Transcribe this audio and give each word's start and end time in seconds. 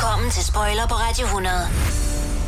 Velkommen 0.00 0.30
til 0.30 0.44
Spoiler 0.44 0.86
på 0.86 0.94
Radio 0.94 1.26
100. 1.26 1.54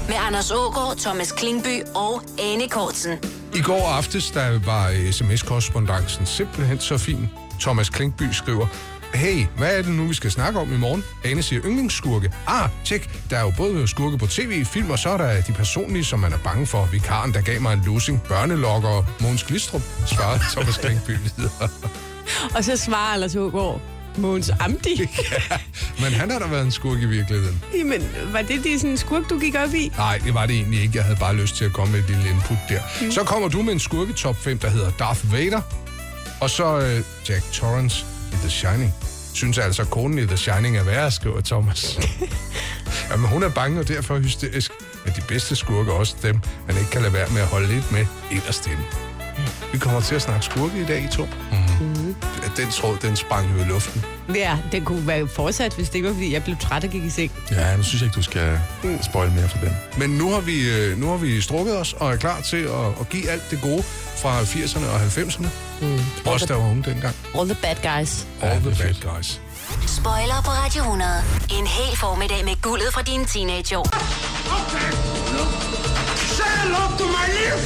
Med 0.08 0.16
Anders 0.26 0.50
Ågaard, 0.50 0.96
Thomas 0.96 1.32
Klingby 1.32 1.82
og 1.94 2.22
Anne 2.38 2.68
Kortsen. 2.68 3.18
I 3.54 3.60
går 3.60 3.88
aftes, 3.88 4.30
der 4.30 4.58
var 4.64 5.10
sms-korrespondancen 5.10 6.26
simpelthen 6.26 6.80
så 6.80 6.98
fin. 6.98 7.28
Thomas 7.60 7.88
Klinkby 7.88 8.22
skriver, 8.32 8.66
Hey, 9.14 9.46
hvad 9.56 9.78
er 9.78 9.82
det 9.82 9.92
nu, 9.92 10.06
vi 10.06 10.14
skal 10.14 10.30
snakke 10.30 10.60
om 10.60 10.72
i 10.72 10.76
morgen? 10.76 11.04
Ane 11.24 11.42
siger 11.42 11.62
yndlingsskurke. 11.64 12.32
Ah, 12.46 12.68
tjek. 12.84 13.10
Der 13.30 13.36
er 13.36 13.42
jo 13.42 13.52
både 13.56 13.88
skurke 13.88 14.18
på 14.18 14.26
tv, 14.26 14.64
film, 14.64 14.90
og 14.90 14.98
så 14.98 15.08
er 15.08 15.16
der 15.16 15.40
de 15.40 15.52
personlige, 15.52 16.04
som 16.04 16.18
man 16.18 16.32
er 16.32 16.38
bange 16.44 16.66
for. 16.66 16.88
Vikaren, 16.92 17.34
der 17.34 17.40
gav 17.40 17.60
mig 17.60 17.72
en 17.72 17.82
losing, 17.86 18.22
børnelokker 18.22 18.88
og 18.88 19.04
Måns 19.20 19.44
Glistrup, 19.44 19.82
svarede 20.06 20.40
Thomas 20.52 20.76
Klinkby 20.76 21.10
videre. 21.10 21.68
Og 22.56 22.64
så 22.64 22.76
svarer 22.76 23.14
Anders 23.14 23.34
Hågaard, 23.34 23.80
Måns 24.16 24.50
Amdi. 24.60 25.00
ja, 25.50 25.56
men 26.00 26.12
han 26.12 26.30
har 26.30 26.38
da 26.38 26.46
været 26.46 26.64
en 26.64 26.70
skurk 26.70 26.98
i 27.02 27.06
virkeligheden. 27.06 27.62
Jamen, 27.78 28.08
var 28.32 28.42
det 28.42 28.64
det 28.64 28.80
sådan 28.80 28.90
en 28.90 28.96
skurk, 28.96 29.30
du 29.30 29.38
gik 29.38 29.54
op 29.54 29.74
i? 29.74 29.92
Nej, 29.96 30.20
det 30.24 30.34
var 30.34 30.46
det 30.46 30.56
egentlig 30.56 30.82
ikke. 30.82 30.96
Jeg 30.96 31.04
havde 31.04 31.18
bare 31.18 31.36
lyst 31.36 31.56
til 31.56 31.64
at 31.64 31.72
komme 31.72 31.92
med 31.92 32.00
et 32.00 32.10
lille 32.10 32.30
input 32.30 32.58
der. 32.68 32.80
Mm. 33.00 33.10
Så 33.10 33.24
kommer 33.24 33.48
du 33.48 33.62
med 33.62 33.72
en 33.72 33.80
skurketop 33.80 34.36
5, 34.36 34.58
der 34.58 34.70
hedder 34.70 34.90
Darth 34.98 35.32
Vader. 35.32 35.60
Og 36.40 36.50
så 36.50 36.78
øh, 36.78 37.02
Jack 37.28 37.52
Torrance 37.52 38.04
i 38.32 38.34
The 38.36 38.50
Shining. 38.50 38.94
Synes 39.34 39.58
altså, 39.58 39.82
at 39.82 39.90
konen 39.90 40.18
i 40.18 40.26
The 40.26 40.36
Shining 40.36 40.76
er 40.76 40.84
værre, 40.84 41.10
skriver 41.10 41.40
Thomas. 41.40 41.98
Jamen, 43.10 43.28
hun 43.28 43.42
er 43.42 43.48
bange 43.48 43.80
og 43.80 43.88
derfor 43.88 44.18
hysterisk. 44.18 44.72
Men 45.04 45.14
de 45.16 45.20
bedste 45.28 45.56
skurke 45.56 45.92
også 45.92 46.14
dem, 46.22 46.40
man 46.66 46.76
ikke 46.76 46.90
kan 46.90 47.02
lade 47.02 47.12
være 47.12 47.28
med 47.32 47.40
at 47.40 47.46
holde 47.46 47.68
lidt 47.68 47.92
med 47.92 48.06
inderst 48.30 48.66
inde. 48.66 48.82
Vi 49.72 49.78
kommer 49.78 50.00
til 50.00 50.14
at 50.14 50.22
snakke 50.22 50.44
skurke 50.44 50.80
i 50.80 50.84
dag, 50.84 51.04
i 51.04 51.16
to. 51.16 51.24
Mm. 51.24 51.56
Den 52.56 52.70
tråd, 52.70 52.96
den 53.02 53.16
sprang 53.16 53.52
jo 53.56 53.62
i 53.64 53.64
luften. 53.64 54.04
Ja, 54.34 54.58
den 54.72 54.84
kunne 54.84 55.06
være 55.06 55.28
fortsat, 55.28 55.74
hvis 55.74 55.88
det 55.88 55.94
ikke 55.94 56.08
var, 56.08 56.14
fordi 56.14 56.32
jeg 56.32 56.44
blev 56.44 56.56
træt 56.56 56.84
og 56.84 56.90
gik 56.90 57.04
i 57.04 57.10
seng. 57.10 57.32
Ja, 57.50 57.76
nu 57.76 57.82
synes 57.82 58.02
jeg 58.02 58.06
ikke, 58.06 58.16
du 58.16 58.22
skal 58.22 58.58
spoil 59.02 59.30
mere 59.32 59.48
for 59.48 59.58
den. 59.58 59.76
Men 59.98 60.10
nu 60.10 60.30
har 60.32 60.40
vi, 60.40 60.70
øh, 60.70 60.98
nu 60.98 61.08
har 61.10 61.16
vi 61.16 61.40
strukket 61.40 61.78
os 61.78 61.92
og 61.92 62.12
er 62.12 62.16
klar 62.16 62.40
til 62.40 62.56
at, 62.56 62.86
at 63.00 63.08
give 63.08 63.30
alt 63.30 63.50
det 63.50 63.60
gode 63.62 63.82
fra 64.16 64.42
80'erne 64.42 64.86
og 64.86 65.00
90'erne. 65.00 65.46
Mm. 65.80 66.00
Også 66.26 66.46
der 66.46 66.54
var 66.54 66.70
unge 66.70 66.82
dengang. 66.82 67.14
All 67.38 67.48
the 67.48 67.58
bad 67.62 67.76
guys. 67.98 68.26
All 68.42 68.60
the 68.60 68.84
bad 68.84 69.14
guys. 69.14 69.40
Spoiler 69.86 70.42
på 70.44 70.50
Radio 70.50 70.82
100. 70.82 71.10
En 71.58 71.66
hel 71.66 71.96
formiddag 71.96 72.44
med 72.44 72.62
guldet 72.62 72.88
fra 72.92 73.02
dine 73.02 73.24
teenageår. 73.24 73.86
Okay. 74.60 74.90
Say 76.36 76.52
hello 76.62 76.82
to 76.98 77.04
my 77.16 77.26
little 77.36 77.62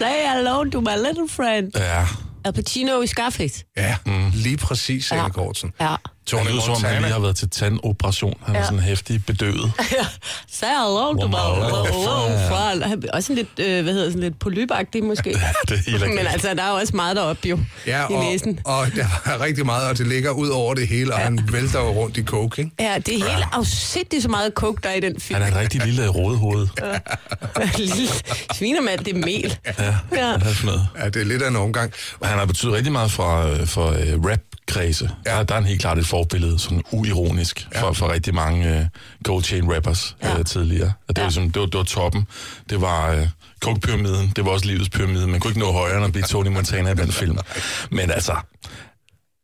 Say 0.00 0.24
hello 0.24 0.64
to 0.64 0.80
my 0.80 0.96
little 0.96 1.26
friend. 1.26 1.76
Ja. 1.76 2.06
Al 2.42 2.52
Pacino 2.52 3.02
i 3.02 3.06
Scarface. 3.06 3.64
Ja, 3.72 4.00
mm. 4.04 4.29
Lige 4.34 4.56
præcis, 4.56 5.12
Anne 5.12 5.22
Ja. 5.22 5.28
Kortsen. 5.28 5.72
Ja. 5.80 5.94
Tony 6.26 6.44
det 6.44 6.50
lyder 6.52 6.62
som 6.62 6.74
om, 6.74 6.84
han 6.84 7.02
lige 7.02 7.12
har 7.12 7.18
været 7.20 7.36
til 7.36 7.50
tandoperation. 7.50 8.34
Han 8.46 8.54
er 8.54 8.58
Ja. 8.58 8.64
sådan 8.64 8.78
hæftig 8.80 9.26
bedøvet. 9.26 9.72
Hello 10.62 11.12
to 11.14 11.28
my 11.28 11.34
Wow. 11.34 11.54
little 11.54 12.48
friend. 12.48 12.82
Han 12.82 13.02
er 13.08 13.12
Også 13.12 13.32
en 13.32 13.36
lidt, 13.36 13.48
øh, 13.58 13.82
hvad 13.82 13.92
hedder 13.92 14.04
det, 14.04 14.12
sådan 14.12 14.22
lidt 14.22 14.38
polypagtig 14.38 15.04
måske. 15.04 15.30
Ja, 15.38 15.48
det 15.68 15.78
er 15.86 15.90
helt 15.90 16.14
Men 16.14 16.26
altså, 16.26 16.54
der 16.54 16.62
er 16.62 16.68
jo 16.70 16.74
også 16.74 16.96
meget 16.96 17.16
deroppe 17.16 17.48
jo, 17.48 17.58
Ja, 17.86 18.02
i 18.10 18.12
og, 18.14 18.24
næsen. 18.24 18.58
og 18.64 18.86
der 18.96 19.06
er 19.24 19.40
rigtig 19.40 19.66
meget, 19.66 19.88
og 19.88 19.98
det 19.98 20.06
ligger 20.06 20.30
ud 20.30 20.48
over 20.48 20.74
det 20.74 20.88
hele, 20.88 21.12
og 21.14 21.18
ja. 21.18 21.24
han 21.24 21.48
vælter 21.52 21.80
jo 21.80 21.88
rundt 21.90 22.16
i 22.16 22.24
coke, 22.24 22.62
ikke? 22.62 22.72
Ja, 22.80 22.98
det 22.98 23.08
er 23.14 23.30
helt 23.32 23.44
afsindigt 23.52 24.22
så 24.22 24.28
meget 24.28 24.52
coke, 24.54 24.80
der 24.82 24.88
er 24.88 24.94
i 24.94 25.00
den 25.00 25.20
film. 25.20 25.40
Han 25.42 25.52
er 25.52 25.56
et 25.56 25.62
rigtig 25.62 25.84
lille 25.84 26.08
rådehoved. 26.08 26.68
Lille 27.78 28.08
svinermand, 28.54 28.98
det 29.04 29.14
er 29.16 29.18
mel. 29.18 29.58
Ja, 29.78 29.84
Ja. 30.12 30.18
er? 30.18 30.92
Ja, 30.98 31.08
det 31.08 31.16
er 31.22 31.24
lidt 31.24 31.42
af 31.42 31.48
en 31.48 31.56
omgang. 31.56 31.92
Og 32.20 32.28
han 32.28 32.38
har 32.38 32.44
betydet 32.46 32.74
rigtig 32.74 32.92
meget 32.92 33.10
for, 33.12 33.42
øh, 33.46 33.66
for 33.66 33.88
uh, 33.90 34.19
rap-kredse. 34.26 35.10
Ja. 35.26 35.30
Der, 35.30 35.42
der 35.42 35.54
er 35.54 35.58
han 35.58 35.68
helt 35.68 35.80
klart 35.80 35.98
et 35.98 36.06
forbillede, 36.06 36.58
sådan 36.58 36.82
uironisk, 36.92 37.68
ja. 37.74 37.82
for, 37.82 37.92
for 37.92 38.12
rigtig 38.12 38.34
mange 38.34 38.78
uh, 38.78 38.86
gold 39.24 39.44
chain 39.44 39.74
rappers 39.74 40.16
ja. 40.22 40.38
uh, 40.38 40.44
tidligere. 40.44 40.92
Og 41.08 41.16
det, 41.16 41.18
ja. 41.18 41.22
var, 41.22 41.28
ligesom, 41.28 41.50
det, 41.50 41.60
var, 41.60 41.66
det 41.66 41.78
var 41.78 41.84
toppen. 41.84 42.26
Det 42.70 42.80
var 42.80 43.16
uh, 43.16 43.28
coke-pyramiden, 43.60 44.32
det 44.36 44.44
var 44.44 44.50
også 44.50 44.66
livets 44.66 44.88
pyramide. 44.88 45.26
Man 45.26 45.40
kunne 45.40 45.50
ikke 45.50 45.60
nå 45.60 45.72
højere 45.72 45.96
end 45.96 46.04
at 46.04 46.12
blive 46.12 46.24
Tony 46.24 46.48
Montana 46.48 46.90
i 46.90 46.94
den 46.94 47.12
film. 47.12 47.38
Men 47.90 48.10
altså, 48.10 48.36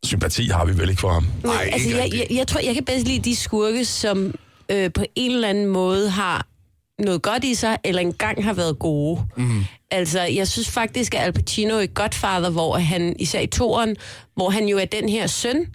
sympati 0.05 0.49
har 0.49 0.65
vi 0.65 0.79
vel 0.79 0.89
ikke 0.91 1.01
for 1.01 1.13
ham. 1.13 1.27
Nej, 1.45 1.71
altså, 1.73 1.89
ikke 1.89 1.99
jeg, 1.99 2.13
jeg, 2.13 2.27
jeg 2.37 2.47
tror, 2.47 2.61
jeg 2.61 2.75
kan 2.75 2.85
bedst 2.85 3.07
lide 3.07 3.31
de 3.31 3.37
skurke, 3.37 3.85
som 3.85 4.35
øh, 4.69 4.93
på 4.93 5.05
en 5.15 5.31
eller 5.31 5.49
anden 5.49 5.67
måde 5.67 6.11
har 6.11 6.47
noget 6.99 7.23
godt 7.23 7.45
i 7.45 7.55
sig, 7.55 7.79
eller 7.85 8.01
engang 8.01 8.45
har 8.45 8.53
været 8.53 8.79
gode. 8.79 9.23
Mm. 9.37 9.65
Altså, 9.91 10.21
jeg 10.21 10.49
synes 10.49 10.71
faktisk, 10.71 11.15
at 11.15 11.21
Al 11.21 11.33
Pacino 11.33 11.79
i 11.79 11.87
Godfather, 11.95 12.51
hvor 12.51 12.79
han, 12.79 13.17
især 13.19 13.41
i 13.41 13.47
toren, 13.47 13.97
hvor 14.35 14.51
han 14.51 14.69
jo 14.69 14.79
er 14.79 14.85
den 14.85 15.09
her 15.09 15.27
søn, 15.27 15.75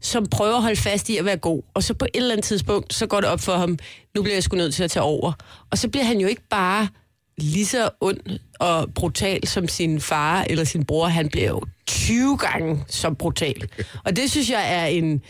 som 0.00 0.26
prøver 0.26 0.56
at 0.56 0.62
holde 0.62 0.76
fast 0.76 1.08
i 1.08 1.16
at 1.16 1.24
være 1.24 1.36
god. 1.36 1.62
Og 1.74 1.82
så 1.82 1.94
på 1.94 2.04
et 2.04 2.10
eller 2.16 2.32
andet 2.32 2.44
tidspunkt, 2.44 2.94
så 2.94 3.06
går 3.06 3.20
det 3.20 3.30
op 3.30 3.40
for 3.40 3.56
ham, 3.56 3.78
nu 4.14 4.22
bliver 4.22 4.36
jeg 4.36 4.42
sgu 4.42 4.56
nødt 4.56 4.74
til 4.74 4.84
at 4.84 4.90
tage 4.90 5.02
over. 5.02 5.32
Og 5.70 5.78
så 5.78 5.88
bliver 5.88 6.04
han 6.04 6.20
jo 6.20 6.28
ikke 6.28 6.48
bare 6.50 6.88
lige 7.38 7.66
så 7.66 7.90
ond 8.00 8.20
og 8.60 8.94
brutal 8.94 9.46
som 9.46 9.68
sin 9.68 10.00
far 10.00 10.44
eller 10.50 10.64
sin 10.64 10.84
bror. 10.84 11.06
Han 11.06 11.28
bliver 11.28 11.48
jo 11.48 11.62
20 11.86 12.36
gange 12.36 12.84
så 12.88 13.10
brutal. 13.10 13.68
Og 14.04 14.16
det 14.16 14.30
synes 14.30 14.50
jeg 14.50 14.74
er 14.74 14.86
en... 14.86 15.22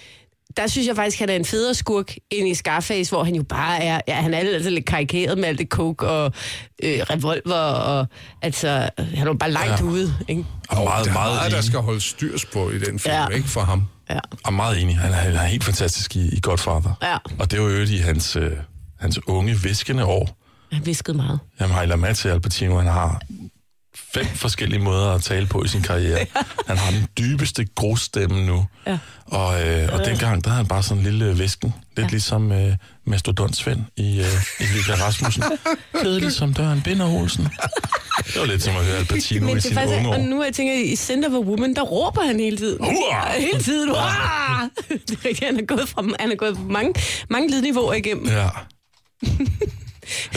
Der 0.59 0.67
synes 0.67 0.87
jeg 0.89 0.97
faktisk, 0.97 1.17
at 1.17 1.21
han 1.21 1.29
er 1.29 1.39
en 1.39 1.45
federe 1.45 1.75
skurk 1.75 2.15
end 2.31 2.49
i 2.49 2.55
Scarface, 2.55 3.11
hvor 3.11 3.25
han 3.25 3.35
jo 3.35 3.43
bare 3.43 3.83
er... 3.85 4.01
Ja, 4.09 4.15
han 4.15 4.35
er 4.35 4.39
altså 4.39 4.71
lidt 4.71 4.85
karikeret 4.87 5.39
med 5.39 5.45
alt 5.45 5.59
det 5.59 5.69
coke 5.69 6.07
og 6.09 6.33
øh, 6.83 6.99
revolver, 7.11 7.55
og 7.55 8.07
altså, 8.43 8.69
han 8.99 9.19
er 9.19 9.25
jo 9.25 9.35
bare 9.35 9.51
langt 9.51 9.81
Ja. 9.81 9.85
ude, 9.85 10.15
ikke? 10.29 10.45
Og 10.69 10.85
meget, 10.85 11.05
der 11.05 11.11
er 11.11 11.15
meget, 11.15 11.35
meget, 11.35 11.53
der 11.53 11.61
skal 11.61 11.79
holde 11.79 12.01
styrs 12.01 12.45
på 12.45 12.71
i 12.71 12.79
den 12.79 12.99
film, 12.99 13.15
ja. 13.15 13.21
Ja. 13.23 13.29
ikke 13.29 13.49
for 13.49 13.61
ham. 13.61 13.83
Ja. 14.11 14.19
Og 14.45 14.53
meget 14.53 14.83
enig. 14.83 14.99
Han 14.99 15.11
er, 15.13 15.17
han 15.17 15.35
er 15.35 15.43
helt 15.45 15.65
fantastisk 15.65 16.17
i, 16.17 16.29
i 16.37 16.41
Godfather. 16.43 16.93
Ja. 17.03 17.17
Og 17.39 17.51
det 17.51 17.61
var 17.63 17.69
jo 17.69 17.83
i 17.83 17.97
hans, 17.97 18.37
øh, 18.37 18.53
hans 19.01 19.21
unge, 19.27 19.55
viskende 19.63 20.05
år. 20.05 20.39
Han 20.73 20.87
viskede 20.87 21.17
meget. 21.17 21.39
Jamen, 21.61 21.75
har 21.75 21.83
I 21.83 21.87
lagt 21.87 22.01
mærke 22.01 22.15
til 22.15 22.29
Al 22.29 22.41
Pacino? 22.41 22.79
Han 22.79 22.87
har 22.87 23.23
fem 24.15 24.27
forskellige 24.27 24.81
måder 24.81 25.11
at 25.11 25.23
tale 25.23 25.47
på 25.47 25.65
i 25.65 25.69
sin 25.69 25.83
karriere. 25.83 26.27
Han 26.69 26.77
har 26.77 26.91
den 26.91 27.07
dybeste 27.19 27.67
grusstemme 27.75 28.47
nu. 28.47 28.67
Ja. 28.87 28.99
Og, 29.27 29.67
øh, 29.69 29.89
og 29.93 30.05
dengang, 30.05 30.45
der 30.45 30.51
havde 30.51 30.57
han 30.63 30.67
bare 30.67 30.83
sådan 30.83 30.99
en 30.99 31.05
lille 31.05 31.39
væsken. 31.39 31.75
Lidt 31.97 32.05
ja. 32.05 32.11
ligesom 32.11 32.53
øh, 32.53 32.77
Mastodont 33.07 33.57
Svend 33.57 33.81
i, 33.97 34.21
øh, 34.21 34.27
i 34.61 34.65
Vika 34.75 35.05
Rasmussen. 35.05 35.43
Kedelig 36.03 36.33
som 36.33 36.55
døren, 36.55 36.83
Binder 36.83 37.07
Olsen. 37.07 37.49
Det 38.27 38.41
var 38.41 38.47
lidt 38.47 38.63
som 38.63 38.77
at 38.77 38.85
høre 38.85 38.97
Al 38.97 39.05
Pacino 39.05 39.47
Men 39.47 39.51
i 39.51 39.53
det 39.55 39.59
er 39.59 39.69
sine 39.69 39.75
faktisk, 39.75 39.97
unge 39.97 40.09
og 40.09 40.21
år. 40.21 40.23
nu 40.23 40.45
jeg 40.45 40.53
tænker, 40.53 40.75
i 40.75 40.97
Center 40.97 41.31
for 41.31 41.41
Women, 41.41 41.77
der 41.77 41.83
råber 41.83 42.23
han 42.23 42.41
hele 42.41 42.57
tiden. 42.57 42.85
Hurra! 42.85 43.33
Hele 43.39 43.61
tiden. 43.61 43.89
Hurra! 43.89 44.69
Det 45.09 45.11
er 45.11 45.25
rigtigt, 45.29 45.45
han 45.45 45.61
er 45.61 45.67
gået, 45.67 45.89
fra, 45.89 46.03
han 46.21 46.33
er 46.33 46.37
gået 46.37 46.57
på 46.57 46.63
mange, 46.63 46.95
mange 47.31 47.51
lydniveauer 47.51 47.95
igennem. 47.95 48.27
Ja. 48.27 48.49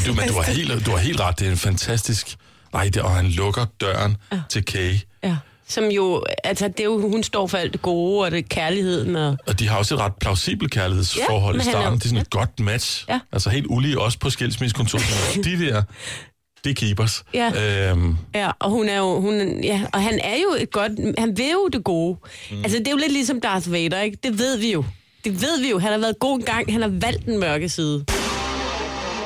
Du, 0.06 0.14
men 0.14 0.28
du, 0.28 0.34
har 0.34 0.52
helt, 0.52 0.86
du 0.86 0.92
har 0.92 0.98
helt 0.98 1.20
ret, 1.20 1.40
det 1.40 1.48
er 1.48 1.52
en 1.52 1.58
fantastisk... 1.58 2.38
Nej, 2.74 2.90
det, 2.94 3.02
og 3.02 3.12
han 3.12 3.26
lukker 3.28 3.66
døren 3.82 4.18
ja. 4.32 4.42
til 4.50 4.66
Kay. 4.66 4.94
Ja. 5.24 5.36
Som 5.68 5.84
jo, 5.86 6.24
altså 6.44 6.68
det 6.68 6.80
er 6.80 6.84
jo, 6.84 7.10
hun 7.10 7.24
står 7.24 7.48
for 7.48 7.58
alt 7.58 7.74
det 7.74 7.82
gode, 7.82 8.26
og 8.26 8.32
det 8.32 8.38
er 8.40 8.44
kærligheden, 8.50 9.16
og 9.16 9.38
Og 9.48 9.60
de 9.60 9.68
har 9.68 9.78
også 9.78 9.96
et 9.96 10.00
ret 10.02 10.14
plausibelt 10.22 10.72
kærlighedsforhold 10.72 11.56
Ja, 11.56 11.62
i 11.62 11.66
er 11.68 11.72
starten. 11.72 11.90
jo- 11.90 11.96
Det 11.96 12.04
er 12.06 12.08
sådan 12.10 12.22
et 12.22 12.30
godt 12.30 12.60
match. 12.60 13.06
Ja. 13.10 13.20
Altså 13.32 13.50
helt 13.50 13.66
ulige 13.70 14.00
også 14.02 14.20
på 14.20 14.30
skilsmissekontoret. 14.30 15.36
de 15.46 15.60
der, 15.66 15.84
det 16.64 16.70
er 16.70 16.74
keepers. 16.74 17.24
Ja. 17.34 17.90
Øhm, 17.92 18.18
Ja, 18.36 18.52
og 18.60 18.70
hun 18.70 18.90
er 18.90 18.98
jo, 18.98 19.20
hun, 19.22 19.64
ja, 19.64 19.82
og 19.94 20.02
han 20.02 20.20
er 20.24 20.36
jo 20.36 20.56
et 20.60 20.72
godt, 20.72 20.92
han 21.18 21.38
vil 21.38 21.50
jo 21.54 21.68
det 21.74 21.84
gode. 21.84 22.18
Mm. 22.52 22.58
Altså, 22.64 22.78
det 22.80 22.88
er 22.88 22.92
jo 22.92 22.98
lidt 22.98 23.12
ligesom 23.12 23.42
Darth 23.42 23.72
Vader, 23.72 24.02
ikke? 24.02 24.18
Det 24.24 24.40
ved 24.40 24.58
vi 24.58 24.72
jo. 24.72 24.86
Det 25.26 25.42
ved 25.42 25.62
vi 25.62 25.70
jo. 25.70 25.80
Han 25.80 25.92
har 25.92 26.00
været 26.00 26.20
god 26.20 26.40
en 26.40 26.46
gang. 26.46 26.72
Han 26.74 26.82
har 26.82 26.90
valgt 27.02 27.26
den 27.26 27.40
mørke 27.40 27.70
side. 27.70 28.06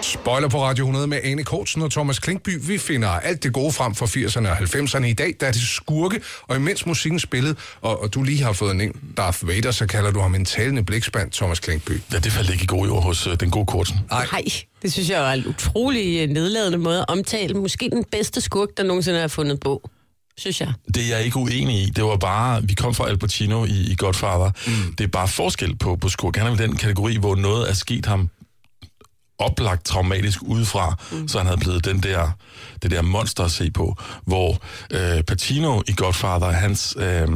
Spoiler 0.06 0.50
på 0.50 0.64
Radio 0.64 0.84
100 0.84 1.08
med 1.08 1.20
Ane 1.24 1.44
Kortsen 1.44 1.82
og 1.82 1.92
Thomas 1.92 2.20
Klinkby. 2.20 2.60
Vi 2.62 2.78
finder 2.78 3.10
alt 3.10 3.44
det 3.44 3.54
gode 3.54 3.72
frem 3.72 3.96
fra 3.96 4.06
80'erne 4.06 4.50
og 4.50 4.58
90'erne. 4.58 5.06
I 5.06 5.14
dag 5.14 5.36
der 5.40 5.48
er 5.48 5.52
det 5.52 5.62
skurke, 5.62 6.22
og 6.42 6.56
imens 6.56 6.86
musikken 6.86 7.20
spillet, 7.20 7.58
og, 7.82 8.02
og 8.02 8.14
du 8.14 8.24
lige 8.24 8.44
har 8.44 8.54
fået 8.54 8.76
nævnt 8.76 8.96
Darth 9.18 9.48
Vader, 9.48 9.72
så 9.72 9.88
kalder 9.88 10.12
du 10.12 10.20
ham 10.20 10.36
en 10.36 10.46
talende 10.46 10.84
blikspand, 10.84 11.32
Thomas 11.32 11.60
Klinkby. 11.60 11.92
ja, 12.14 12.20
det 12.20 12.32
faldt 12.32 12.50
ikke 12.50 12.64
i 12.64 12.68
god 12.68 12.88
jord 12.88 13.04
hos 13.04 13.28
øh, 13.28 13.40
den 13.40 13.52
gode 13.52 13.66
Kortsen. 13.66 13.98
Nej. 14.10 14.26
Det 14.82 14.94
synes 14.94 15.10
jeg 15.10 15.30
er 15.30 15.34
en 15.34 15.48
utrolig 15.48 16.22
øh, 16.22 16.30
nedladende 16.30 16.78
måde 16.78 17.00
at 17.00 17.06
omtale. 17.08 17.54
Måske 17.54 17.90
den 17.90 18.04
bedste 18.12 18.42
skurk, 18.42 18.70
der 18.78 18.84
nogensinde 18.84 19.20
har 19.20 19.28
fundet 19.28 19.60
på. 19.60 19.90
Synes 20.38 20.62
jeg. 20.62 20.74
Det 20.96 21.04
er 21.04 21.16
jeg 21.18 21.26
ikke 21.26 21.38
uenig 21.38 21.82
i. 21.82 21.90
Det 21.90 22.04
var 22.04 22.18
bare, 22.18 22.64
vi 22.64 22.74
kom 22.74 22.94
fra 22.94 23.10
Al 23.10 23.18
Pacino 23.18 23.66
i, 23.66 23.92
i 23.92 23.96
Godfather. 23.98 24.52
Mm. 24.68 24.96
Det 24.98 25.04
er 25.04 25.08
bare 25.08 25.28
forskel 25.28 25.76
på, 25.76 25.96
på 25.96 26.10
skurk. 26.10 26.36
Han 26.36 26.48
er 26.48 26.54
i 26.54 26.58
den 26.58 26.76
kategori, 26.76 27.18
hvor 27.18 27.36
noget 27.36 27.70
er 27.70 27.74
sket 27.74 28.06
ham 28.06 28.30
oplagt 29.40 29.86
traumatisk 29.86 30.40
udefra, 30.42 30.96
mm. 31.12 31.28
så 31.28 31.38
han 31.38 31.48
havde 31.48 31.60
blevet 31.60 31.86
den 31.86 32.04
der, 32.04 32.32
det 32.82 32.92
der 32.92 33.02
monster 33.02 33.44
at 33.44 33.52
se 33.52 33.72
på, 33.72 33.98
hvor 34.26 34.62
øh, 34.92 35.24
Pacino 35.24 35.82
i 35.88 35.94
Godfather, 35.98 36.52
hans, 36.52 36.96
øh, 37.00 37.28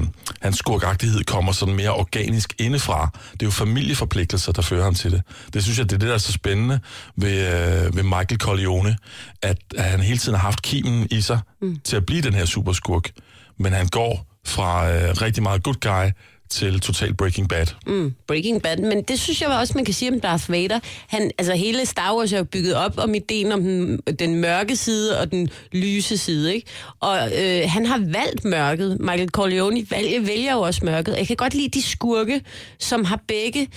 hans 0.41 0.57
skurkagtighed 0.57 1.23
kommer 1.23 1.51
sådan 1.51 1.75
mere 1.75 1.93
organisk 1.93 2.53
indefra. 2.57 3.09
Det 3.33 3.41
er 3.41 3.45
jo 3.45 3.51
familieforpligtelser, 3.51 4.51
der 4.51 4.61
fører 4.61 4.83
ham 4.83 4.95
til 4.95 5.11
det. 5.11 5.21
Det 5.53 5.63
synes 5.63 5.77
jeg, 5.77 5.89
det 5.89 5.95
er 5.95 5.99
det, 5.99 6.07
der 6.07 6.13
er 6.13 6.17
så 6.17 6.31
spændende 6.31 6.79
ved, 7.15 7.47
øh, 7.47 7.95
ved 7.95 8.03
Michael 8.03 8.39
Corleone, 8.39 8.97
at, 9.41 9.57
at 9.77 9.83
han 9.83 9.99
hele 9.99 10.17
tiden 10.17 10.35
har 10.35 10.43
haft 10.43 10.61
kimen 10.61 11.07
i 11.11 11.21
sig 11.21 11.39
mm. 11.61 11.79
til 11.83 11.95
at 11.95 12.05
blive 12.05 12.21
den 12.21 12.33
her 12.33 12.45
superskurk, 12.45 13.09
men 13.57 13.73
han 13.73 13.87
går 13.87 14.25
fra 14.45 14.91
øh, 14.91 15.21
rigtig 15.21 15.43
meget 15.43 15.63
good 15.63 15.79
guy 15.81 16.11
til 16.49 16.79
Total 16.79 17.13
Breaking 17.13 17.49
Bad. 17.49 17.65
Mm, 17.87 18.13
Breaking 18.27 18.61
Bad, 18.61 18.77
men 18.77 19.03
det 19.03 19.19
synes 19.19 19.41
jeg 19.41 19.49
også, 19.49 19.73
man 19.75 19.85
kan 19.85 19.93
sige 19.93 20.11
om 20.11 20.19
Darth 20.19 20.51
Vader. 20.51 20.79
Han, 21.07 21.31
altså 21.37 21.53
hele 21.53 21.85
Star 21.85 22.15
Wars 22.15 22.33
er 22.33 22.37
jo 22.37 22.43
bygget 22.43 22.75
op 22.75 22.97
om 22.97 23.15
ideen 23.15 23.51
om 23.51 23.63
den, 23.63 23.99
den 24.19 24.35
mørke 24.35 24.75
side 24.75 25.19
og 25.19 25.31
den 25.31 25.49
lyse 25.71 26.17
side, 26.17 26.55
ikke? 26.55 26.67
Og 26.99 27.29
øh, 27.41 27.61
han 27.65 27.85
har 27.85 27.97
valgt 27.97 28.45
mørket. 28.45 28.97
Michael 28.99 29.29
Corleone 29.29 29.85
vælger, 29.89 30.21
vælger 30.21 30.53
jo 30.53 30.61
også 30.61 30.85
mørket. 30.85 31.15
Jeg 31.17 31.27
kan 31.27 31.35
godt 31.35 31.53
lide 31.53 31.69
de 31.69 31.81
skurke, 31.81 32.41
som 32.79 33.05
har 33.05 33.19
begge 33.27 33.67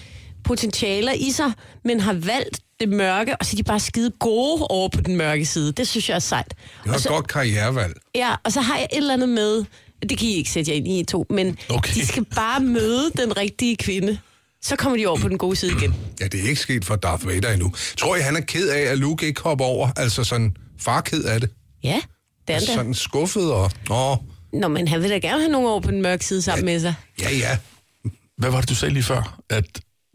potentialer 0.45 1.13
i 1.13 1.31
sig, 1.31 1.53
men 1.85 2.01
har 2.01 2.13
valgt 2.13 2.61
det 2.81 2.89
mørke, 2.89 3.37
og 3.37 3.47
så 3.47 3.55
er 3.55 3.57
de 3.57 3.63
bare 3.63 3.81
skide 3.81 4.11
gode 4.11 4.67
over 4.71 4.89
på 4.89 5.01
den 5.01 5.17
mørke 5.17 5.47
side. 5.47 5.73
Det 5.73 5.89
synes 5.89 6.09
jeg 6.09 6.15
er 6.15 6.19
sejt. 6.19 6.55
Det 6.85 6.91
var 6.91 6.97
et 6.97 7.07
godt 7.09 7.29
karrierevalg. 7.29 7.95
Ja, 8.15 8.35
og 8.45 8.53
så 8.53 8.61
har 8.61 8.77
jeg 8.77 8.89
et 8.93 8.97
eller 8.97 9.13
andet 9.15 9.29
med, 9.29 9.65
det 10.09 10.19
kan 10.19 10.29
I 10.29 10.35
ikke 10.35 10.51
sætte 10.51 10.71
jer 10.71 10.77
ind 10.77 10.89
i 10.89 11.05
to, 11.05 11.27
men 11.31 11.59
Okay. 11.69 11.95
de 11.95 12.07
skal 12.07 12.25
bare 12.25 12.61
møde 12.61 13.11
den 13.17 13.37
rigtige 13.37 13.77
kvinde. 13.77 14.19
Så 14.63 14.77
kommer 14.77 14.99
de 14.99 15.07
over 15.07 15.19
på 15.19 15.29
den 15.29 15.39
gode 15.39 15.57
side 15.57 15.73
igen. 15.73 15.95
Ja, 16.21 16.27
det 16.27 16.41
er 16.45 16.49
ikke 16.49 16.61
sket 16.61 16.85
for 16.85 16.97
Darth 16.97 17.27
Vader 17.27 17.53
endnu. 17.53 17.73
Tror 17.97 18.17
I, 18.17 18.21
han 18.21 18.37
er 18.37 18.41
ked 18.41 18.69
af, 18.69 18.81
at 18.81 18.99
Luke 18.99 19.27
ikke 19.27 19.41
hopper 19.41 19.65
over? 19.65 19.89
Altså 19.97 20.25
sådan, 20.25 20.57
far 20.81 20.97
er 20.97 21.01
ked 21.01 21.25
af 21.25 21.41
det. 21.41 21.51
Ja, 21.85 22.01
det 22.49 22.55
er 22.55 22.59
han 22.59 22.67
da. 22.67 22.75
Sådan 22.75 22.95
skuffet 22.95 23.53
og... 23.53 23.71
Nå, 23.89 24.17
Nå, 24.53 24.69
men 24.69 24.89
han 24.89 25.03
vil 25.03 25.11
da 25.11 25.19
gerne 25.19 25.41
have 25.41 25.53
nogen 25.53 25.69
over 25.69 25.81
på 25.81 25.91
den 25.91 26.03
mørke 26.03 26.25
side 26.27 26.43
sammen 26.43 26.65
med 26.65 26.81
sig. 26.81 26.95
ja, 27.23 27.31
ja. 27.31 27.57
Hvad 28.39 28.51
var 28.51 28.61
det, 28.61 28.69
du 28.69 28.75
sagde 28.75 28.95
lige 28.95 29.03
før? 29.03 29.39
At 29.51 29.65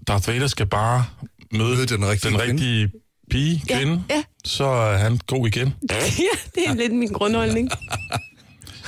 Darth 0.08 0.28
Vader 0.28 0.48
skal 0.48 0.66
bare 0.66 1.06
møde, 1.52 1.76
Møde 1.76 1.86
den 1.86 2.06
rigtige 2.08 2.32
den 2.32 2.40
kvinde. 2.40 2.52
rigtige 2.54 2.92
pige, 3.32 3.64
Ja, 3.70 3.78
kvinde, 3.78 4.04
ja. 4.10 4.24
så 4.46 4.64
er 4.66 4.98
han 4.98 5.20
god 5.28 5.48
igen. 5.48 5.68
ja, 5.92 5.96
det 6.56 6.68
er 6.68 6.74
lidt 6.74 6.94
min 6.94 7.08
grundholdning. 7.08 7.70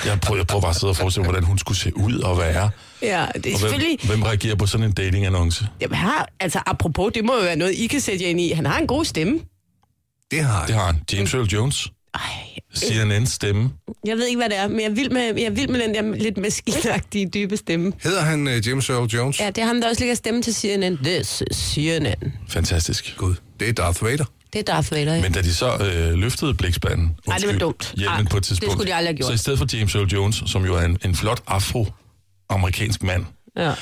Jeg 0.05 0.19
prøver, 0.21 0.37
jeg 0.39 0.47
prøver 0.47 0.61
bare 0.61 0.69
at 0.69 0.75
sidde 0.75 0.91
og 0.91 0.97
forestille 0.97 1.21
mig, 1.23 1.31
hvordan 1.31 1.43
hun 1.47 1.57
skulle 1.57 1.77
se 1.77 1.97
ud 1.97 2.19
og 2.19 2.37
være. 2.37 2.69
Ja, 3.01 3.25
det 3.35 3.45
er 3.45 3.53
Og 3.53 3.59
selvfølgelig... 3.59 3.99
hvem, 4.03 4.09
hvem 4.19 4.23
reagerer 4.23 4.55
på 4.55 4.65
sådan 4.65 4.85
en 4.85 4.91
datingannonce? 4.93 5.67
Jamen, 5.81 5.95
har, 5.95 6.27
altså, 6.39 6.59
apropos, 6.65 7.11
det 7.13 7.25
må 7.25 7.35
jo 7.35 7.41
være 7.41 7.55
noget, 7.55 7.73
I 7.73 7.87
kan 7.87 8.01
sætte 8.01 8.23
jer 8.23 8.29
ind 8.29 8.41
i. 8.41 8.51
Han 8.51 8.65
har 8.65 8.77
en 8.79 8.87
god 8.87 9.05
stemme. 9.05 9.39
Det 10.31 10.43
har 10.43 10.65
Det 10.65 10.75
han. 10.75 10.83
har 10.83 10.91
han. 10.91 11.01
James 11.13 11.33
Earl 11.33 11.45
Jones. 11.45 11.87
Ej, 12.13 12.21
CNN's 12.77 13.25
stemme. 13.25 13.71
jeg 14.05 14.17
ved 14.17 14.25
ikke, 14.27 14.37
hvad 14.37 14.49
det 14.49 14.57
er, 14.57 14.67
men 14.67 14.79
jeg 14.81 14.95
vil 14.95 15.11
med, 15.13 15.39
jeg 15.41 15.55
vil 15.55 15.71
med 15.71 15.79
den 15.79 15.95
der 15.95 16.15
lidt 16.17 16.37
maskinagtige, 16.37 17.29
dybe 17.33 17.57
stemme. 17.57 17.93
Hedder 18.03 18.21
han 18.21 18.47
uh, 18.47 18.67
James 18.67 18.89
Earl 18.89 19.05
Jones? 19.07 19.39
Ja, 19.39 19.47
det 19.47 19.57
er 19.57 19.65
ham, 19.65 19.81
der 19.81 19.89
også 19.89 20.01
ligger 20.01 20.15
stemme 20.15 20.41
til 20.41 20.55
CNN. 20.55 20.97
This 21.03 21.43
is 21.51 21.57
CNN. 21.57 22.33
Fantastisk. 22.49 23.13
Gud, 23.17 23.35
det 23.59 23.69
er 23.69 23.73
Darth 23.73 24.03
Vader. 24.03 24.25
Det 24.53 24.59
er 24.59 24.63
Darth 24.63 24.91
Vader, 24.91 25.15
ja. 25.15 25.21
Men 25.21 25.31
da 25.31 25.41
de 25.41 25.53
så 25.53 25.77
øh, 25.77 26.13
løftede 26.13 26.53
blikspanden, 26.53 27.15
Ej, 27.27 27.37
det 27.37 27.47
var 27.47 27.53
dumt. 27.59 27.93
hjelmen 27.97 28.17
Ej, 28.19 28.23
på 28.31 28.37
et 28.37 28.41
det 28.41 28.47
tidspunkt, 28.47 28.71
skulle 28.73 28.91
de 28.91 28.95
aldrig 28.95 29.09
have 29.09 29.17
gjort. 29.17 29.27
så 29.27 29.33
i 29.33 29.37
stedet 29.37 29.59
for 29.59 29.67
James 29.73 29.95
Earl 29.95 30.07
Jones, 30.07 30.43
som 30.45 30.65
jo 30.65 30.75
er 30.75 30.81
en, 30.81 30.97
en 31.05 31.15
flot 31.15 31.41
afro-amerikansk 31.47 33.03
mand, 33.03 33.25
Ja. 33.57 33.73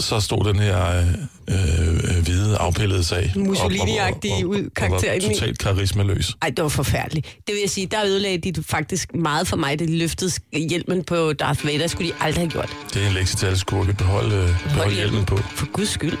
så 0.00 0.20
stod 0.20 0.44
den 0.44 0.58
her 0.58 0.98
øh, 0.98 1.06
øh, 1.48 2.22
hvide, 2.24 2.56
afpillede 2.56 3.04
sag. 3.04 3.32
Mussolini-agtige 3.36 4.44
ud- 4.46 4.70
karakter 4.76 5.10
Og 5.12 5.18
var 5.22 5.28
totalt 5.34 5.58
karismaløs. 5.58 6.34
Ej, 6.42 6.48
det 6.50 6.62
var 6.62 6.68
forfærdeligt. 6.68 7.26
Det 7.46 7.54
vil 7.54 7.60
jeg 7.60 7.70
sige, 7.70 7.86
der 7.86 8.04
ødelagde 8.06 8.50
de 8.52 8.62
faktisk 8.62 9.14
meget 9.14 9.48
for 9.48 9.56
mig, 9.56 9.78
da 9.78 9.84
de 9.86 9.98
løftede 9.98 10.30
hjelmen 10.52 11.04
på 11.04 11.32
Darth 11.32 11.66
Vader. 11.66 11.86
skulle 11.86 12.08
de 12.10 12.14
aldrig 12.20 12.42
have 12.44 12.50
gjort. 12.50 12.70
Det 12.94 13.02
er 13.02 13.06
en 13.06 13.12
lektie 13.14 13.36
til 13.36 13.46
alle 13.46 13.58
skurke. 13.58 13.92
Behold, 13.92 14.32
øh, 14.32 14.48
behold 14.64 14.92
hjelmen 14.94 15.24
på. 15.24 15.36
For 15.36 15.66
guds 15.72 15.88
skyld. 15.88 16.18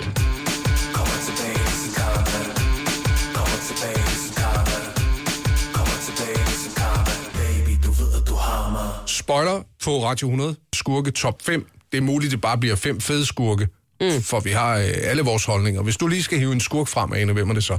Spoiler 9.24 9.62
på 9.84 10.04
Radio 10.04 10.28
100. 10.28 10.56
Skurke 10.74 11.10
top 11.10 11.42
5. 11.42 11.66
Det 11.92 11.98
er 11.98 12.02
muligt, 12.02 12.32
det 12.32 12.40
bare 12.40 12.58
bliver 12.58 12.76
fem 12.76 13.00
fede 13.00 13.26
skurke. 13.26 13.68
Mm. 14.00 14.22
For 14.22 14.40
vi 14.40 14.50
har 14.50 14.76
øh, 14.78 14.84
alle 15.02 15.22
vores 15.22 15.44
holdninger. 15.44 15.82
Hvis 15.82 15.96
du 15.96 16.06
lige 16.06 16.22
skal 16.22 16.38
hive 16.38 16.52
en 16.52 16.60
skurk 16.60 16.88
frem, 16.88 17.12
Ane, 17.12 17.32
hvem 17.32 17.50
er 17.50 17.54
det 17.54 17.64
så? 17.64 17.78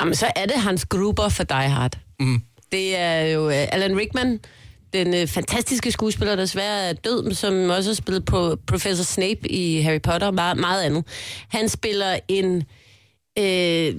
Jamen, 0.00 0.14
så 0.14 0.32
er 0.36 0.46
det 0.46 0.56
Hans 0.56 0.84
Gruber 0.84 1.28
for 1.28 1.44
Die 1.44 1.68
Hard. 1.68 1.98
Mm. 2.20 2.42
Det 2.72 2.96
er 2.98 3.20
jo 3.20 3.46
uh, 3.46 3.52
Alan 3.54 3.98
Rickman, 3.98 4.40
den 4.92 5.22
uh, 5.22 5.28
fantastiske 5.28 5.92
skuespiller, 5.92 6.36
der 6.36 6.42
desværre 6.42 6.88
er 6.88 6.92
død, 6.92 7.22
men 7.22 7.34
som 7.34 7.70
også 7.70 7.90
har 7.90 7.94
spillet 7.94 8.24
på 8.24 8.56
Professor 8.66 9.04
Snape 9.04 9.48
i 9.50 9.80
Harry 9.80 10.00
Potter 10.02 10.26
og 10.26 10.34
meget, 10.34 10.56
meget 10.56 10.82
andet. 10.82 11.04
Han 11.48 11.68
spiller 11.68 12.18
en 12.28 12.62
øh, 13.38 13.94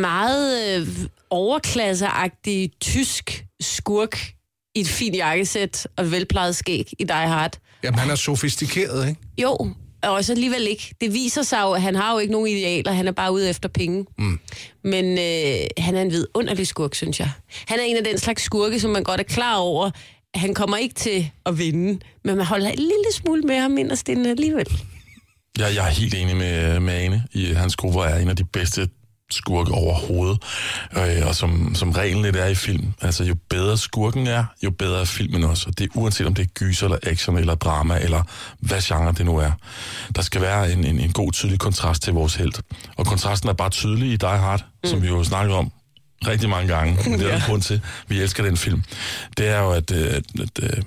meget 0.00 0.78
øh, 0.80 0.88
overklasseagtig 1.30 2.70
tysk 2.80 3.44
skurk 3.60 4.34
i 4.74 4.80
et 4.80 4.88
fint 4.88 5.16
jakkesæt 5.16 5.86
og 5.96 6.10
velplejet 6.10 6.56
skæg 6.56 6.92
i 6.98 7.04
Die 7.04 7.14
Hard. 7.14 7.58
Jamen, 7.84 7.98
han 7.98 8.10
er 8.10 8.14
sofistikeret, 8.14 9.08
ikke? 9.08 9.20
Jo, 9.38 9.56
og 10.02 10.10
også 10.10 10.32
alligevel 10.32 10.66
ikke. 10.68 10.94
Det 11.00 11.14
viser 11.14 11.42
sig 11.42 11.60
jo, 11.62 11.70
at 11.72 11.82
han 11.82 11.94
har 11.94 12.12
jo 12.12 12.18
ikke 12.18 12.32
nogen 12.32 12.48
idealer, 12.48 12.92
han 12.92 13.08
er 13.08 13.12
bare 13.12 13.32
ude 13.32 13.50
efter 13.50 13.68
penge. 13.68 14.06
Mm. 14.18 14.38
Men 14.84 15.04
øh, 15.04 15.66
han 15.78 15.94
er 15.96 16.02
en 16.02 16.10
vidunderlig 16.10 16.66
skurk, 16.66 16.94
synes 16.94 17.20
jeg. 17.20 17.30
Han 17.66 17.78
er 17.78 17.82
en 17.82 17.96
af 17.96 18.04
den 18.04 18.18
slags 18.18 18.42
skurke, 18.42 18.80
som 18.80 18.90
man 18.90 19.02
godt 19.02 19.20
er 19.20 19.24
klar 19.24 19.56
over, 19.56 19.90
at 20.34 20.40
han 20.40 20.54
kommer 20.54 20.76
ikke 20.76 20.94
til 20.94 21.30
at 21.46 21.58
vinde, 21.58 21.98
men 22.24 22.36
man 22.36 22.46
holder 22.46 22.68
en 22.68 22.78
lille 22.78 23.12
smule 23.12 23.42
med 23.42 23.56
ham 23.60 23.78
inderst 23.78 24.08
inde 24.08 24.30
alligevel. 24.30 24.66
Jeg, 25.58 25.74
jeg 25.74 25.86
er 25.86 25.90
helt 25.90 26.14
enig 26.14 26.36
med, 26.36 26.80
med 26.80 26.94
Ane 26.94 27.24
i, 27.32 27.50
at 27.50 27.56
hans 27.56 27.76
grupper 27.76 28.04
er 28.04 28.18
en 28.18 28.28
af 28.28 28.36
de 28.36 28.44
bedste 28.44 28.88
skurke 29.32 29.72
overhovedet. 29.72 30.42
Øh, 30.96 31.26
og 31.26 31.34
som, 31.34 31.74
som 31.74 31.90
reglen 31.90 32.22
lidt 32.22 32.36
er 32.36 32.46
i 32.46 32.54
film. 32.54 32.92
Altså, 33.00 33.24
jo 33.24 33.36
bedre 33.50 33.78
skurken 33.78 34.26
er, 34.26 34.44
jo 34.62 34.70
bedre 34.70 35.00
er 35.00 35.04
filmen 35.04 35.44
også. 35.44 35.68
Og 35.68 35.78
det 35.78 35.84
er 35.84 35.88
uanset 35.94 36.26
om 36.26 36.34
det 36.34 36.42
er 36.42 36.48
gyser, 36.48 36.86
eller 36.86 36.98
action, 37.02 37.38
eller 37.38 37.54
drama, 37.54 37.98
eller 37.98 38.22
hvad 38.60 38.80
genre 38.82 39.12
det 39.12 39.26
nu 39.26 39.36
er. 39.36 39.50
Der 40.16 40.22
skal 40.22 40.40
være 40.40 40.72
en, 40.72 40.84
en, 40.84 41.00
en 41.00 41.12
god, 41.12 41.32
tydelig 41.32 41.58
kontrast 41.58 42.02
til 42.02 42.12
vores 42.12 42.34
held. 42.34 42.52
Og 42.96 43.06
kontrasten 43.06 43.48
er 43.48 43.52
bare 43.52 43.70
tydelig 43.70 44.12
i 44.12 44.16
Die 44.16 44.28
Hard, 44.28 44.64
mm. 44.84 44.90
som 44.90 45.02
vi 45.02 45.08
jo 45.08 45.24
snakket 45.24 45.56
om 45.56 45.72
rigtig 46.26 46.48
mange 46.48 46.74
gange. 46.74 46.96
Det 47.18 47.32
er 47.32 47.36
en 47.36 47.42
grund 47.46 47.62
til, 47.62 47.80
vi 48.08 48.20
elsker 48.20 48.44
den 48.44 48.56
film. 48.56 48.82
Det 49.36 49.48
er 49.48 49.60
jo, 49.60 49.70
at, 49.70 49.90
øh, 49.90 50.14
at, 50.14 50.24
at, 50.62 50.84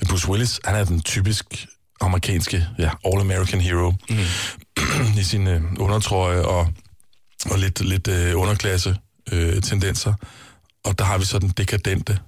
at 0.00 0.08
Bruce 0.08 0.28
Willis, 0.28 0.60
han 0.64 0.74
er 0.74 0.84
den 0.84 1.00
typisk 1.00 1.66
amerikanske, 2.00 2.66
ja, 2.78 2.90
all-American 3.06 3.60
hero. 3.60 3.92
Mm. 4.10 4.16
I 5.20 5.22
sin 5.22 5.46
øh, 5.46 5.62
undertrøje 5.78 6.42
og, 6.42 6.68
og 7.50 7.58
lidt, 7.58 7.80
lidt 7.80 8.08
øh, 8.08 8.40
underklasse 8.40 8.96
øh, 9.32 9.62
tendenser. 9.62 10.14
Og 10.84 10.98
der 10.98 11.04
har 11.04 11.18
vi 11.18 11.24
så 11.24 11.38
den 11.38 11.48
dekadente. 11.48 12.18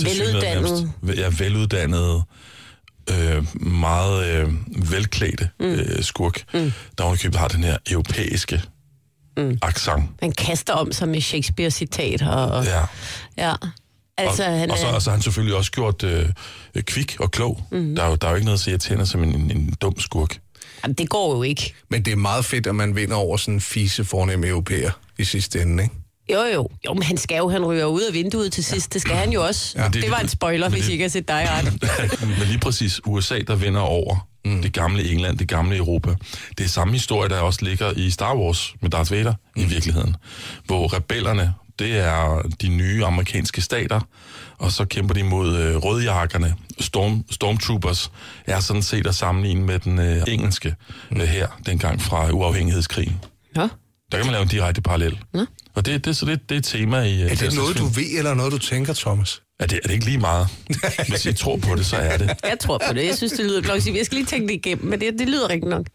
nærmest, 0.00 0.84
Ja, 1.16 1.30
veluddannede, 1.38 2.22
øh, 3.10 3.62
meget 3.66 4.26
øh, 4.26 4.52
velklædte 4.92 5.48
mm. 5.60 5.66
øh, 5.66 6.02
skurk, 6.02 6.44
mm. 6.54 6.72
der 6.98 7.04
ovenikøbet 7.04 7.38
har 7.40 7.48
den 7.48 7.64
her 7.64 7.76
europæiske 7.90 8.62
mm. 9.36 9.58
accent. 9.62 10.10
Han 10.20 10.32
kaster 10.32 10.72
om 10.72 10.92
sig 10.92 11.08
med 11.08 11.20
Shakespeare-citater. 11.20 12.28
Og, 12.28 12.64
Ja. 12.64 12.84
ja. 13.36 13.54
Altså, 14.18 14.44
og, 14.44 14.58
han 14.58 14.70
og 14.70 14.78
så 14.78 14.86
og 14.86 15.02
så 15.02 15.10
har 15.10 15.16
han 15.16 15.22
selvfølgelig 15.22 15.56
også 15.56 15.72
gjort 15.72 16.02
øh, 16.02 16.28
kvik 16.80 17.16
og 17.20 17.30
klog. 17.30 17.66
Mm. 17.72 17.94
Der, 17.94 18.02
er 18.02 18.08
jo, 18.08 18.14
der 18.14 18.26
er 18.26 18.30
jo 18.30 18.36
ikke 18.36 18.44
noget 18.44 18.58
at 18.58 18.62
sige, 18.62 18.74
at 18.74 18.80
tænder 18.80 19.04
som 19.04 19.22
en, 19.22 19.34
en, 19.34 19.50
en 19.50 19.74
dum 19.80 20.00
skurk. 20.00 20.38
Jamen, 20.82 20.94
det 20.94 21.08
går 21.08 21.36
jo 21.36 21.42
ikke. 21.42 21.74
Men 21.88 22.02
det 22.02 22.12
er 22.12 22.16
meget 22.16 22.44
fedt, 22.44 22.66
at 22.66 22.74
man 22.74 22.96
vinder 22.96 23.16
over 23.16 23.36
sådan 23.36 23.54
en 23.54 23.60
fise 23.60 24.04
fornem 24.04 24.44
europæer 24.44 24.90
i 25.18 25.24
sidste 25.24 25.62
ende, 25.62 25.82
ikke? 25.82 25.94
Jo, 26.32 26.42
jo. 26.54 26.68
Jo, 26.86 26.94
men 26.94 27.02
han 27.02 27.16
skal 27.16 27.36
jo, 27.36 27.48
han 27.48 27.64
ryger 27.64 27.84
ud 27.84 28.00
af 28.00 28.14
vinduet 28.14 28.52
til 28.52 28.64
sidst. 28.64 28.92
Det 28.92 29.00
skal 29.02 29.16
han 29.16 29.30
jo 29.32 29.46
også. 29.46 29.78
Ja, 29.78 29.84
det 29.84 30.02
det, 30.02 30.10
var 30.10 30.18
en 30.18 30.28
spoiler, 30.28 30.68
hvis 30.68 30.88
I 30.88 30.92
ikke 30.92 31.04
har 31.04 31.08
set 31.08 31.28
Die 31.28 31.36
Hard. 31.36 31.64
Men 32.38 32.46
lige 32.46 32.58
præcis 32.58 33.00
USA, 33.06 33.38
der 33.38 33.54
vinder 33.54 33.80
over 33.80 34.28
mm. 34.44 34.62
det 34.62 34.72
gamle 34.72 35.10
England, 35.10 35.38
det 35.38 35.48
gamle 35.48 35.76
Europa. 35.76 36.14
Det 36.58 36.64
er 36.64 36.68
samme 36.68 36.92
historie, 36.92 37.28
der 37.28 37.40
også 37.40 37.64
ligger 37.64 37.92
i 37.96 38.10
Star 38.10 38.36
Wars 38.36 38.74
med 38.80 38.90
Darth 38.90 39.12
Vader 39.12 39.34
mm. 39.56 39.62
i 39.62 39.64
virkeligheden. 39.64 40.16
Hvor 40.64 40.96
rebellerne, 40.96 41.54
det 41.78 41.98
er 41.98 42.42
de 42.62 42.68
nye 42.68 43.04
amerikanske 43.04 43.60
stater, 43.60 44.00
og 44.62 44.72
så 44.72 44.84
kæmper 44.84 45.14
de 45.14 45.22
mod 45.22 45.56
øh, 45.58 45.76
rødjakkerne. 45.76 46.54
Storm, 46.80 47.24
Stormtroopers 47.30 48.10
er 48.46 48.60
sådan 48.60 48.82
set 48.82 49.06
at 49.06 49.14
sammenligne 49.14 49.64
med 49.64 49.78
den 49.78 49.98
øh, 49.98 50.22
engelske 50.28 50.74
øh, 51.12 51.20
her, 51.20 51.48
dengang 51.66 52.02
fra 52.02 52.30
uafhængighedskrigen. 52.30 53.20
Ja. 53.56 53.68
Der 54.12 54.18
kan 54.18 54.26
man 54.26 54.32
lave 54.32 54.42
en 54.42 54.48
direkte 54.48 54.82
parallel. 54.82 55.18
Mm. 55.34 55.46
Og 55.74 55.86
det, 55.86 56.04
det, 56.04 56.16
så 56.16 56.26
det, 56.26 56.48
det 56.48 56.54
er 56.54 56.58
et 56.58 56.64
tema 56.64 57.02
i... 57.02 57.22
Er 57.22 57.34
det 57.34 57.54
noget, 57.54 57.78
du 57.78 57.86
ved, 57.86 58.18
eller 58.18 58.34
noget, 58.34 58.52
du 58.52 58.58
tænker, 58.58 58.94
Thomas? 58.94 59.42
Er 59.62 59.66
det, 59.66 59.80
er 59.84 59.88
det 59.88 59.94
ikke 59.94 60.04
lige 60.04 60.18
meget? 60.18 60.48
Hvis 61.08 61.26
I 61.26 61.32
tror 61.32 61.56
på 61.56 61.74
det, 61.74 61.86
så 61.86 61.96
er 61.96 62.16
det. 62.16 62.30
Jeg 62.44 62.58
tror 62.60 62.78
på 62.88 62.92
det. 62.94 63.06
Jeg 63.06 63.16
synes, 63.16 63.32
det 63.32 63.44
lyder 63.44 63.62
plausibelt. 63.62 63.98
Jeg 63.98 64.06
skal 64.06 64.16
lige 64.16 64.26
tænke 64.26 64.48
det 64.48 64.54
igennem, 64.54 64.86
men 64.86 65.00
det, 65.00 65.18
det 65.18 65.28
lyder 65.28 65.48
rigtigt 65.48 65.70
nok. 65.70 65.86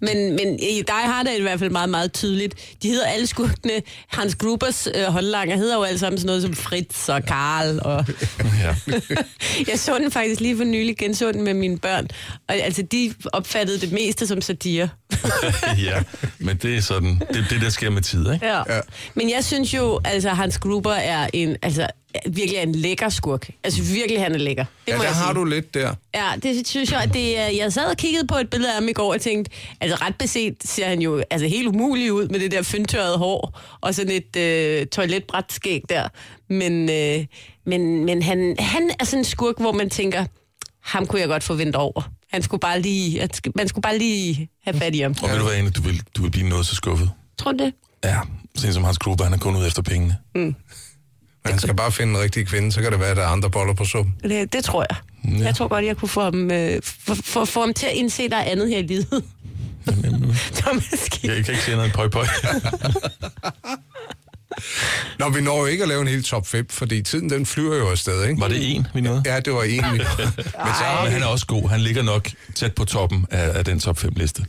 Men, 0.00 0.32
men 0.32 0.58
i 0.60 0.82
Die 0.86 1.04
Hard 1.04 1.26
er 1.26 1.30
det 1.30 1.38
i 1.38 1.42
hvert 1.42 1.58
fald 1.58 1.70
meget, 1.70 1.88
meget 1.88 2.12
tydeligt. 2.12 2.54
De 2.82 2.88
hedder 2.88 3.06
alle 3.06 3.26
skurkene. 3.26 3.82
Hans 4.08 4.34
Grubers 4.34 4.88
øh, 4.94 5.04
håndlanger 5.04 5.56
hedder 5.56 5.76
jo 5.76 5.82
alle 5.82 5.98
sammen 5.98 6.18
sådan 6.18 6.26
noget 6.26 6.42
som 6.42 6.54
Fritz 6.54 7.08
og 7.08 7.24
Karl. 7.24 7.78
Og 7.82 8.04
Ja. 8.62 8.74
jeg 9.70 9.78
så 9.78 9.98
den 9.98 10.10
faktisk 10.10 10.40
lige 10.40 10.56
for 10.56 10.64
nylig, 10.64 10.96
genså 10.96 11.32
den 11.32 11.42
med 11.42 11.54
mine 11.54 11.78
børn. 11.78 12.08
Og 12.48 12.54
altså, 12.54 12.82
de 12.82 13.14
opfattede 13.32 13.80
det 13.80 13.92
meste 13.92 14.26
som 14.26 14.40
satire. 14.40 14.88
ja, 15.86 16.02
men 16.38 16.56
det 16.56 16.76
er 16.76 16.80
sådan, 16.80 17.22
det, 17.32 17.46
det 17.50 17.60
der 17.60 17.70
sker 17.70 17.90
med 17.90 18.02
tid, 18.02 18.32
ikke? 18.32 18.46
Ja. 18.46 18.74
ja. 18.74 18.80
Men 19.14 19.30
jeg 19.30 19.44
synes 19.44 19.74
jo, 19.74 20.00
altså 20.04 20.28
Hans 20.28 20.58
Gruber 20.58 20.92
er 20.92 21.28
en, 21.32 21.56
altså 21.62 21.86
virkelig 22.26 22.56
er 22.58 22.62
en 22.62 22.74
lækker 22.74 23.08
skurk. 23.08 23.50
Altså 23.64 23.82
virkelig, 23.82 24.22
han 24.22 24.34
er 24.34 24.38
lækker. 24.38 24.64
Det 24.64 24.92
Ja, 24.92 24.96
må 24.96 25.02
der 25.02 25.08
jeg 25.08 25.16
har 25.16 25.24
sige. 25.24 25.34
du 25.34 25.44
lidt 25.44 25.74
der. 25.74 25.94
Ja, 26.14 26.30
det 26.42 26.66
synes 26.66 26.92
jeg, 26.92 27.00
at 27.02 27.14
det. 27.14 27.32
Jeg 27.56 27.72
sad 27.72 27.84
og 27.84 27.96
kiggede 27.96 28.26
på 28.26 28.34
et 28.36 28.50
billede 28.50 28.70
af 28.70 28.74
ham 28.74 28.88
i 28.88 28.92
går 28.92 29.12
og 29.14 29.20
tænkte, 29.20 29.50
altså 29.80 29.96
ret 30.04 30.16
beset 30.18 30.54
ser 30.64 30.86
han 30.88 31.00
jo 31.02 31.22
altså 31.30 31.46
helt 31.48 31.68
umulig 31.68 32.12
ud 32.12 32.28
med 32.28 32.40
det 32.40 32.50
der 32.50 32.62
fyndtørrede 32.62 33.18
hår 33.18 33.60
og 33.80 33.94
sådan 33.94 34.12
et 34.12 34.36
øh, 34.36 34.86
toiletbræt 34.86 35.44
skæg 35.52 35.82
der. 35.88 36.08
Men, 36.48 36.90
øh, 36.90 37.26
men, 37.66 38.04
men 38.04 38.22
han, 38.22 38.56
han 38.58 38.90
er 39.00 39.04
sådan 39.04 39.18
en 39.18 39.24
skurk, 39.24 39.54
hvor 39.58 39.72
man 39.72 39.90
tænker, 39.90 40.24
ham 40.80 41.06
kunne 41.06 41.20
jeg 41.20 41.28
godt 41.28 41.42
forvente 41.42 41.76
over. 41.76 42.10
Han 42.32 42.42
skulle 42.42 42.60
bare 42.60 42.80
lige, 42.80 43.28
man 43.56 43.68
skulle 43.68 43.82
bare 43.82 43.98
lige 43.98 44.48
have 44.64 44.78
fat 44.78 44.94
i 44.94 44.98
ham. 45.00 45.14
Og 45.22 45.30
ved 45.30 45.36
du 45.38 45.44
hvad, 45.44 45.54
Ane, 45.54 45.70
du 45.70 45.82
vil, 45.82 46.02
du 46.16 46.22
vil 46.22 46.30
blive 46.30 46.48
noget 46.48 46.66
så 46.66 46.74
skuffet. 46.74 47.10
Tror 47.38 47.52
du 47.52 47.64
det? 47.64 47.74
Ja, 48.04 48.18
sådan 48.54 48.74
som 48.74 48.84
Hans 48.84 48.98
Gruber, 48.98 49.24
han 49.24 49.32
er 49.32 49.38
kun 49.38 49.56
ude 49.56 49.66
efter 49.66 49.82
pengene. 49.82 50.16
Man 51.44 51.58
skal 51.58 51.74
bare 51.74 51.92
finde 51.92 52.12
en 52.12 52.20
rigtig 52.20 52.46
kvinde, 52.46 52.72
så 52.72 52.82
kan 52.82 52.92
det 52.92 53.00
være, 53.00 53.10
at 53.10 53.16
der 53.16 53.22
er 53.22 53.26
andre 53.28 53.50
boller 53.50 53.74
på 53.74 53.84
suppen. 53.84 54.14
Det, 54.22 54.52
det 54.52 54.64
tror 54.64 54.86
jeg. 54.90 54.96
Ja. 55.38 55.44
Jeg 55.44 55.54
tror 55.54 55.68
godt, 55.68 55.84
jeg 55.84 55.96
kunne 55.96 56.08
få 56.08 56.20
ham, 56.22 56.50
øh, 56.50 56.82
få, 56.82 57.14
få, 57.14 57.44
få 57.44 57.60
ham 57.60 57.74
til 57.74 57.86
at 57.86 57.92
indse, 57.92 58.22
at 58.22 58.30
der 58.30 58.36
er 58.36 58.44
andet 58.44 58.68
her 58.68 58.78
i 58.78 58.82
livet. 58.82 59.24
Thomas 60.60 61.08
Kik. 61.10 61.24
Jeg 61.24 61.44
kan 61.44 61.54
ikke 61.54 61.64
se 61.64 61.70
noget 61.70 61.86
en 61.86 61.92
pøj 61.92 62.08
pøj. 62.08 62.26
Nå, 65.18 65.28
vi 65.28 65.40
når 65.40 65.58
jo 65.58 65.66
ikke 65.66 65.82
at 65.82 65.88
lave 65.88 66.00
en 66.02 66.08
helt 66.08 66.26
top 66.26 66.46
5, 66.46 66.68
fordi 66.70 67.02
tiden 67.02 67.30
den 67.30 67.46
flyver 67.46 67.76
jo 67.76 67.90
afsted, 67.90 68.24
ikke? 68.28 68.40
Var 68.40 68.48
det 68.48 68.74
en, 68.76 68.86
vi 68.94 69.00
nåede? 69.00 69.22
Ja, 69.26 69.40
det 69.40 69.52
var 69.52 69.62
en, 69.62 69.84
vi... 69.92 69.98
Men 69.98 70.04
så 70.78 71.04
vi... 71.04 71.10
han 71.10 71.22
er 71.22 71.26
også 71.26 71.46
god. 71.46 71.68
Han 71.68 71.80
ligger 71.80 72.02
nok 72.02 72.28
tæt 72.54 72.74
på 72.74 72.84
toppen 72.84 73.26
af, 73.30 73.58
af 73.58 73.64
den 73.64 73.80
top 73.80 73.98
5 73.98 74.10
liste. 74.16 74.44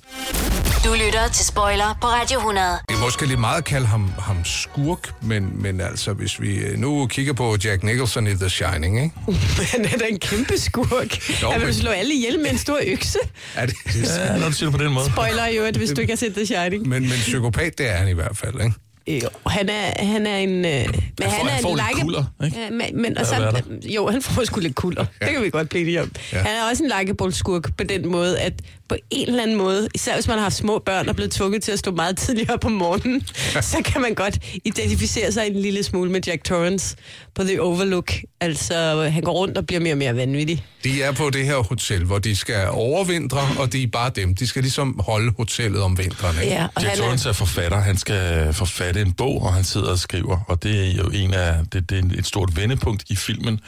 Du 0.85 0.93
lytter 1.05 1.27
til 1.33 1.45
Spoiler 1.45 1.97
på 2.01 2.07
Radio 2.07 2.37
100. 2.39 2.67
Det 2.89 2.95
er 2.95 2.99
måske 2.99 3.25
lidt 3.25 3.39
meget 3.39 3.57
at 3.57 3.65
kalde 3.65 3.87
ham, 3.87 4.11
ham 4.19 4.45
skurk, 4.45 5.11
men, 5.21 5.61
men 5.61 5.81
altså, 5.81 6.13
hvis 6.13 6.41
vi 6.41 6.55
øh, 6.55 6.77
nu 6.79 7.07
kigger 7.07 7.33
på 7.33 7.57
Jack 7.63 7.83
Nicholson 7.83 8.27
i 8.27 8.35
The 8.35 8.49
Shining, 8.49 9.03
ikke? 9.03 9.15
Han 9.73 9.85
er 9.85 9.97
da 9.97 10.05
en 10.09 10.19
kæmpe 10.19 10.57
skurk. 10.57 11.29
Nå, 11.41 11.51
Han 11.51 11.59
vil 11.59 11.65
men- 11.67 11.75
slå 11.75 11.89
alle 11.91 12.13
ihjel 12.13 12.39
med 12.39 12.51
en 12.51 12.57
stor 12.57 12.79
økse. 12.87 13.17
Er 13.55 13.65
det, 13.65 13.75
Ja, 14.17 14.37
når 14.37 14.47
du 14.47 14.53
siger 14.53 14.69
det 14.69 14.79
på 14.79 14.83
den 14.85 14.93
måde. 14.93 15.05
Spoiler 15.11 15.45
jo, 15.47 15.63
at 15.63 15.75
hvis 15.77 15.89
du 15.89 16.01
ikke 16.01 16.11
har 16.11 16.17
set 16.17 16.33
The 16.35 16.45
Shining. 16.45 16.87
men, 16.87 17.01
men 17.01 17.11
psykopat, 17.11 17.77
det 17.77 17.89
er 17.89 17.93
han 17.95 18.07
i 18.07 18.13
hvert 18.13 18.37
fald, 18.37 18.53
ikke? 18.61 18.73
Jo, 19.07 19.29
han 19.47 19.69
er, 19.69 20.05
han 20.05 20.27
er 20.27 20.37
en... 20.37 20.49
Øh, 20.49 20.61
men 20.63 20.85
får- 21.21 21.29
han 21.29 21.45
er 21.47 21.49
han 21.51 21.61
får 21.61 21.69
en 21.69 21.79
like- 21.89 22.01
kulder, 22.01 22.23
ikke? 22.45 22.59
Ja, 22.59 22.69
men, 22.69 23.01
men, 23.01 23.17
og 23.17 23.25
så, 23.25 23.61
jo, 23.85 24.07
han 24.09 24.21
får 24.21 24.43
sgu 24.45 24.59
lidt 24.59 24.75
kulder. 24.75 25.05
Ja. 25.21 25.25
Det 25.25 25.33
kan 25.33 25.43
vi 25.43 25.49
godt 25.49 25.69
blive 25.69 26.01
om. 26.01 26.11
Ja. 26.33 26.37
Han 26.37 26.55
er 26.55 26.69
også 26.69 26.83
en 26.83 26.91
likeable-skurk 26.99 27.77
på 27.77 27.83
den 27.83 28.07
måde, 28.11 28.39
at 28.39 28.53
på 28.89 28.95
en 29.11 29.27
eller 29.27 29.43
anden 29.43 29.57
måde, 29.57 29.89
især 29.95 30.13
hvis 30.13 30.27
man 30.27 30.37
har 30.37 30.43
haft 30.43 30.55
små 30.55 30.79
børn 30.79 31.09
og 31.09 31.15
blevet 31.15 31.31
tvunget 31.31 31.63
til 31.63 31.71
at 31.71 31.79
stå 31.79 31.91
meget 31.91 32.17
tidligere 32.17 32.53
op 32.53 32.65
om 32.65 32.71
morgenen, 32.71 33.27
så 33.71 33.81
kan 33.85 34.01
man 34.01 34.13
godt 34.13 34.39
identificere 34.65 35.31
sig 35.31 35.47
en 35.47 35.55
lille 35.55 35.83
smule 35.83 36.11
med 36.11 36.21
Jack 36.27 36.43
Torrance 36.43 36.95
på 37.35 37.43
The 37.43 37.61
Overlook. 37.61 38.13
Altså, 38.41 39.09
han 39.11 39.23
går 39.23 39.31
rundt 39.31 39.57
og 39.57 39.65
bliver 39.65 39.79
mere 39.79 39.93
og 39.93 39.97
mere 39.97 40.15
vanvittig. 40.15 40.65
De 40.83 41.03
er 41.03 41.11
på 41.11 41.29
det 41.29 41.45
her 41.45 41.55
hotel, 41.55 42.03
hvor 42.03 42.19
de 42.19 42.35
skal 42.35 42.69
overvintre, 42.69 43.41
og 43.59 43.73
de 43.73 43.83
er 43.83 43.87
bare 43.87 44.11
dem. 44.15 44.35
De 44.35 44.47
skal 44.47 44.61
ligesom 44.61 44.99
holde 44.99 45.33
hotellet 45.37 45.81
om 45.81 45.97
vinteren, 45.97 46.35
ikke? 46.41 46.53
Ja, 46.53 46.67
og 46.75 46.83
Jack 46.83 46.97
Torrance 46.97 47.29
er 47.29 47.33
forfatter. 47.33 47.79
Han 47.79 47.97
skal 47.97 48.53
forfatte 48.53 49.01
en 49.01 49.13
bog, 49.13 49.41
og 49.41 49.53
han 49.53 49.63
sidder 49.63 49.91
og 49.91 49.99
skriver. 49.99 50.39
Og 50.47 50.63
det 50.63 50.87
er 50.87 50.91
jo 50.91 51.09
en 51.13 51.33
af, 51.33 51.55
det, 51.73 51.89
det 51.89 51.97
er 51.97 52.19
et 52.19 52.25
stort 52.25 52.57
vendepunkt 52.57 53.03
i 53.09 53.15
filmen, 53.15 53.59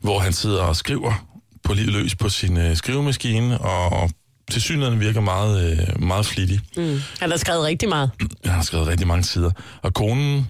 hvor 0.00 0.18
han 0.18 0.32
sidder 0.32 0.62
og 0.62 0.76
skriver 0.76 1.26
på 1.64 1.74
livet 1.74 1.92
løs 1.92 2.14
på 2.14 2.28
sin 2.28 2.56
øh, 2.56 2.76
skrivemaskine, 2.76 3.60
og 3.60 4.10
til 4.50 4.62
synligheden 4.62 5.00
virker 5.00 5.20
meget, 5.20 5.70
øh, 5.70 6.02
meget 6.02 6.26
flittig. 6.26 6.60
Mm. 6.76 7.00
Han 7.20 7.30
har 7.30 7.36
skrevet 7.36 7.64
rigtig 7.64 7.88
meget. 7.88 8.10
Han 8.44 8.54
har 8.54 8.62
skrevet 8.62 8.86
rigtig 8.86 9.06
mange 9.06 9.24
sider. 9.24 9.50
Og 9.82 9.94
konen, 9.94 10.46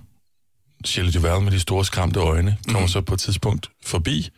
Shelley 0.84 1.12
Duvall 1.14 1.42
med 1.42 1.52
de 1.52 1.60
store 1.60 1.84
skræmte 1.84 2.20
øjne, 2.20 2.56
kommer 2.68 2.88
så 2.88 3.00
på 3.00 3.14
et 3.14 3.20
tidspunkt 3.20 3.70
forbi 3.86 4.28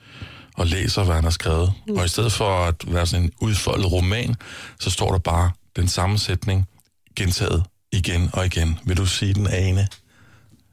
og 0.57 0.67
læser, 0.67 1.05
hvad 1.05 1.15
han 1.15 1.25
har 1.25 1.31
skrevet. 1.31 1.73
Mm. 1.89 1.97
Og 1.97 2.05
i 2.05 2.09
stedet 2.09 2.33
for 2.33 2.65
at 2.65 2.75
være 2.87 3.07
sådan 3.07 3.25
en 3.25 3.33
udfoldet 3.41 3.93
roman, 3.93 4.35
så 4.81 4.91
står 4.91 5.11
der 5.11 5.19
bare 5.19 5.51
den 5.77 5.89
samme 5.89 6.19
sætning 6.19 6.67
gentaget 7.17 7.63
igen 7.93 8.31
og 8.33 8.47
igen. 8.47 8.79
Vil 8.85 8.97
du 8.97 9.07
sige 9.07 9.35
den, 9.35 9.47
Ane? 9.47 9.89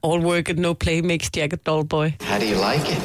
All 0.04 0.26
work 0.26 0.50
and 0.50 0.60
no 0.60 0.74
play 0.74 1.00
makes 1.00 1.30
Jack 1.38 1.54
a 1.54 1.58
dull 1.66 1.88
boy. 1.88 2.12
How 2.22 2.40
do 2.40 2.46
you 2.46 2.74
like 2.74 2.92
it? 2.92 3.00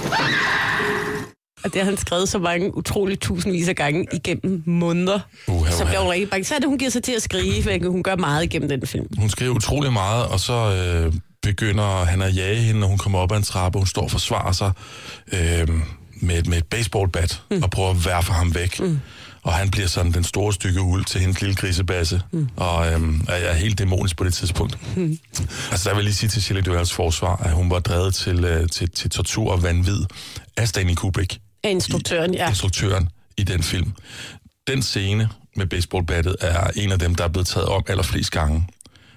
Og 1.64 1.72
det 1.74 1.80
har 1.82 1.84
han 1.84 1.96
skrevet 1.96 2.28
så 2.28 2.38
mange 2.38 2.76
utroligt 2.76 3.20
tusindvis 3.20 3.68
af 3.68 3.76
gange 3.76 4.06
igennem 4.12 4.62
måneder. 4.66 5.20
Uha, 5.48 5.70
så 5.70 5.76
uha. 5.82 5.84
bliver 5.90 6.00
hun 6.00 6.10
rigtig 6.12 6.30
bange. 6.30 6.44
Så 6.44 6.54
er 6.54 6.58
det, 6.58 6.68
hun 6.68 6.78
giver 6.78 6.90
sig 6.90 7.02
til 7.02 7.12
at 7.12 7.22
skrive, 7.22 7.62
for 7.62 7.90
hun 7.90 8.02
gør 8.02 8.16
meget 8.16 8.44
igennem 8.44 8.68
den 8.68 8.86
film. 8.86 9.06
Hun 9.18 9.30
skriver 9.30 9.54
utrolig 9.54 9.92
meget, 9.92 10.26
og 10.26 10.40
så 10.40 10.52
øh, 10.52 11.12
begynder 11.42 12.04
han 12.04 12.22
at 12.22 12.36
jage 12.36 12.56
hende, 12.60 12.80
når 12.80 12.86
hun 12.86 12.98
kommer 12.98 13.18
op 13.18 13.32
ad 13.32 13.36
en 13.36 13.42
trappe. 13.42 13.78
Hun 13.78 13.86
står 13.86 14.02
og 14.02 14.10
forsvarer 14.10 14.52
sig 14.52 14.72
øh, 15.32 15.68
med, 16.20 16.38
et- 16.38 16.46
med 16.46 16.58
et 16.58 16.66
baseballbat 16.66 17.42
mm. 17.50 17.62
og 17.62 17.70
prøver 17.70 17.90
at 17.90 18.06
værfe 18.06 18.32
ham 18.32 18.54
væk. 18.54 18.80
Mm. 18.80 19.00
Og 19.42 19.52
han 19.52 19.70
bliver 19.70 19.86
sådan 19.88 20.12
den 20.12 20.24
store 20.24 20.52
stykke 20.52 20.80
uld 20.80 21.04
til 21.04 21.20
hendes 21.20 21.40
lille 21.40 21.56
grisebasse, 21.56 22.20
mm. 22.32 22.48
og 22.56 22.86
øh, 22.86 23.00
er, 23.28 23.32
er 23.32 23.54
helt 23.54 23.78
dæmonisk 23.78 24.16
på 24.16 24.24
det 24.24 24.34
tidspunkt. 24.34 24.96
Mm. 24.96 25.18
Altså, 25.70 25.88
der 25.88 25.94
vil 25.94 26.00
jeg 26.00 26.04
lige 26.04 26.14
sige 26.14 26.30
til 26.30 26.42
Shelley 26.42 26.64
Duvalls 26.64 26.92
forsvar, 26.92 27.36
at 27.36 27.52
hun 27.52 27.70
var 27.70 27.78
drevet 27.78 28.14
til, 28.14 28.44
øh, 28.44 28.68
til, 28.68 28.90
til 28.90 29.10
tortur 29.10 29.52
og 29.52 29.62
vanvid 29.62 29.98
af 30.56 30.68
Stanley 30.68 30.94
Kubrick 30.94 31.36
af 31.64 31.70
instruktøren, 31.70 32.34
ja. 32.34 32.48
instruktøren 32.48 33.08
i 33.36 33.44
den 33.44 33.62
film. 33.62 33.92
Den 34.66 34.82
scene 34.82 35.28
med 35.56 35.66
baseballbattet 35.66 36.36
er 36.40 36.70
en 36.76 36.92
af 36.92 36.98
dem, 36.98 37.14
der 37.14 37.24
er 37.24 37.28
blevet 37.28 37.46
taget 37.46 37.68
om 37.68 37.82
allerflest 37.88 38.30
gange. 38.30 38.66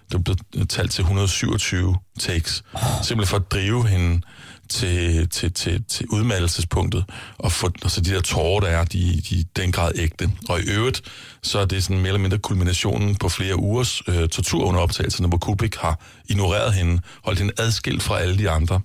Det 0.08 0.14
er 0.14 0.20
blevet 0.20 0.40
øh, 0.56 0.66
talt 0.66 0.92
til 0.92 1.02
127 1.02 1.96
takes. 2.20 2.64
Simpelthen 3.04 3.28
for 3.28 3.38
at 3.38 3.52
drive 3.52 3.88
hende 3.88 4.22
til, 4.70 5.30
til, 5.30 5.54
til, 5.54 5.84
til 5.84 6.06
udmattelsespunktet, 6.10 7.06
Og 7.38 7.52
få, 7.52 7.68
så 7.68 7.74
altså 7.84 8.02
de 8.02 8.10
der 8.10 8.22
tårer, 8.22 8.60
der 8.60 8.68
er, 8.68 8.84
de, 8.84 9.22
de 9.30 9.44
den 9.56 9.72
grad 9.72 9.92
ægte. 9.96 10.32
Og 10.50 10.60
i 10.60 10.64
øvrigt, 10.64 11.02
så 11.44 11.60
er 11.60 11.66
det 11.66 11.84
sådan 11.84 11.98
mere 11.98 12.08
eller 12.08 12.20
mindre 12.20 12.38
kulminationen 12.38 13.16
på 13.16 13.30
flere 13.30 13.56
ugers 13.56 14.02
øh, 14.08 14.30
tortur 14.30 14.66
under 14.66 14.82
optagelserne, 14.82 15.28
hvor 15.28 15.38
Kubrick 15.38 15.76
har 15.76 16.00
ignoreret 16.26 16.74
hende, 16.74 17.02
holdt 17.24 17.40
hende 17.40 17.54
adskilt 17.58 18.04
fra 18.04 18.20
alle 18.20 18.38
de 18.38 18.50
andre. 18.50 18.82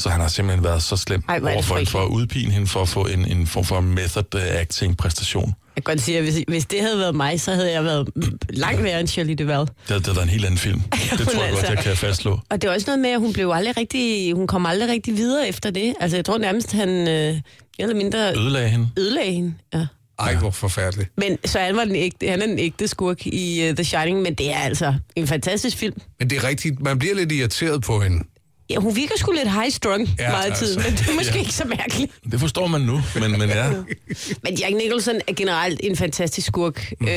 Så 0.00 0.08
han 0.08 0.20
har 0.20 0.28
simpelthen 0.28 0.64
været 0.64 0.82
så 0.82 0.96
slem 0.96 1.22
Ej, 1.28 1.36
er 1.36 1.52
overfor 1.54 1.76
hende 1.76 1.90
for 1.90 2.02
at 2.02 2.08
udpine 2.08 2.52
hende, 2.52 2.66
for 2.66 2.82
at 2.82 2.88
få 2.88 3.06
en, 3.06 3.24
en 3.24 3.46
form 3.46 3.64
for 3.64 3.80
method 3.80 4.34
øh, 4.34 4.60
acting 4.60 4.96
præstation. 4.96 5.54
Jeg 5.76 5.84
kan 5.84 5.94
godt 5.94 6.00
sige, 6.00 6.18
at 6.18 6.24
hvis, 6.24 6.44
hvis 6.48 6.66
det 6.66 6.80
havde 6.80 6.98
været 6.98 7.14
mig, 7.14 7.40
så 7.40 7.54
havde 7.54 7.72
jeg 7.72 7.84
været 7.84 8.08
langt 8.48 8.82
værre 8.82 9.00
end 9.00 9.08
Shirley 9.08 9.34
Duvall. 9.38 9.66
Det, 9.66 9.88
det 9.88 10.06
har 10.06 10.12
været 10.12 10.22
en 10.24 10.28
helt 10.30 10.44
anden 10.44 10.58
film. 10.58 10.80
Det 11.18 11.28
tror 11.28 11.40
jeg 11.40 11.48
altså- 11.50 11.66
godt, 11.66 11.76
jeg 11.76 11.84
kan 11.84 11.96
fastslå. 11.96 12.40
Og 12.50 12.62
det 12.62 12.68
er 12.68 12.74
også 12.74 12.86
noget 12.86 12.98
med, 13.00 13.10
at 13.10 13.20
hun 13.20 13.32
blev 13.32 13.50
aldrig 13.54 13.76
rigtig, 13.76 14.34
hun 14.34 14.46
kom 14.46 14.66
aldrig 14.66 14.88
rigtig 14.88 15.16
videre 15.16 15.48
efter 15.48 15.70
det. 15.70 15.94
Altså, 16.00 16.16
jeg 16.16 16.24
tror 16.24 16.38
nærmest, 16.38 16.72
han 16.72 16.88
øh, 16.88 17.40
eller 17.78 17.94
mindre 17.94 18.32
Ødelagde 18.36 18.68
hende. 18.68 18.88
ødelagde 18.96 19.32
hende. 19.32 19.54
Ja. 19.74 19.86
Ej, 20.18 20.34
hvor 20.34 20.50
forfærdeligt. 20.50 21.10
Men 21.16 21.38
så 21.44 21.58
han, 21.58 21.76
var 21.76 21.84
den 21.84 21.96
ægte, 21.96 22.28
han 22.28 22.42
er 22.42 22.46
den 22.46 22.58
ægte 22.58 22.88
skurk 22.88 23.26
i 23.26 23.68
uh, 23.68 23.74
The 23.76 23.84
Shining, 23.84 24.22
men 24.22 24.34
det 24.34 24.52
er 24.52 24.58
altså 24.58 24.94
en 25.16 25.26
fantastisk 25.26 25.76
film. 25.76 26.00
Men 26.18 26.30
det 26.30 26.38
er 26.38 26.44
rigtigt, 26.44 26.80
man 26.80 26.98
bliver 26.98 27.14
lidt 27.14 27.32
irriteret 27.32 27.82
på 27.82 28.00
hende. 28.00 28.24
Ja, 28.70 28.78
hun 28.78 28.96
virker 28.96 29.14
sgu 29.16 29.32
lidt 29.32 29.52
high-strung 29.52 30.08
Ja, 30.18 30.30
meget 30.30 30.44
altså. 30.44 30.78
men 30.78 30.92
det 30.92 31.08
er 31.08 31.14
måske 31.14 31.32
Ja. 31.34 31.38
ikke 31.40 31.52
så 31.52 31.64
mærkeligt. 31.64 32.12
Det 32.32 32.40
forstår 32.40 32.66
man 32.66 32.80
nu, 32.80 33.00
men, 33.20 33.30
men 33.38 33.48
ja. 33.48 33.70
Men 34.44 34.54
Jack 34.54 34.76
Nicholson 34.76 35.14
er 35.28 35.32
generelt 35.34 35.80
en 35.82 35.96
fantastisk 35.96 36.46
skurk. 36.46 36.92
Mm. 37.00 37.08
Øh, 37.08 37.12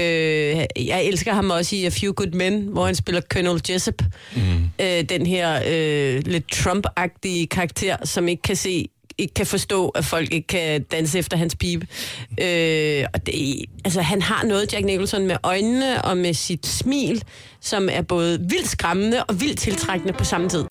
jeg 0.87 1.03
elsker 1.03 1.33
ham 1.33 1.49
også 1.49 1.75
i 1.75 1.85
A 1.85 1.89
Few 1.89 2.13
Good 2.13 2.31
Men, 2.31 2.61
hvor 2.61 2.85
han 2.85 2.95
spiller 2.95 3.21
Colonel 3.33 3.61
Jessup. 3.69 4.01
Mm. 4.35 4.41
Øh, 4.81 5.03
den 5.09 5.25
her 5.25 5.61
øh, 5.67 6.21
lidt 6.25 6.53
Trump-agtige 6.55 7.45
karakter, 7.51 7.97
som 8.05 8.27
ikke 8.27 8.41
kan 8.41 8.55
se 8.55 8.87
ikke 9.17 9.33
kan 9.33 9.45
forstå, 9.45 9.89
at 9.89 10.05
folk 10.05 10.33
ikke 10.33 10.47
kan 10.47 10.83
danse 10.83 11.19
efter 11.19 11.37
hans 11.37 11.55
pibe. 11.55 11.87
Øh, 12.41 13.05
og 13.13 13.25
det, 13.25 13.65
altså, 13.85 14.01
han 14.01 14.21
har 14.21 14.43
noget, 14.45 14.73
Jack 14.73 14.85
Nicholson, 14.85 15.27
med 15.27 15.35
øjnene 15.43 16.05
og 16.05 16.17
med 16.17 16.33
sit 16.33 16.65
smil, 16.67 17.23
som 17.61 17.89
er 17.91 18.01
både 18.01 18.39
vildt 18.49 18.69
skræmmende 18.69 19.23
og 19.23 19.41
vildt 19.41 19.59
tiltrækkende 19.59 20.13
på 20.13 20.23
samme 20.23 20.49
tid. 20.49 20.63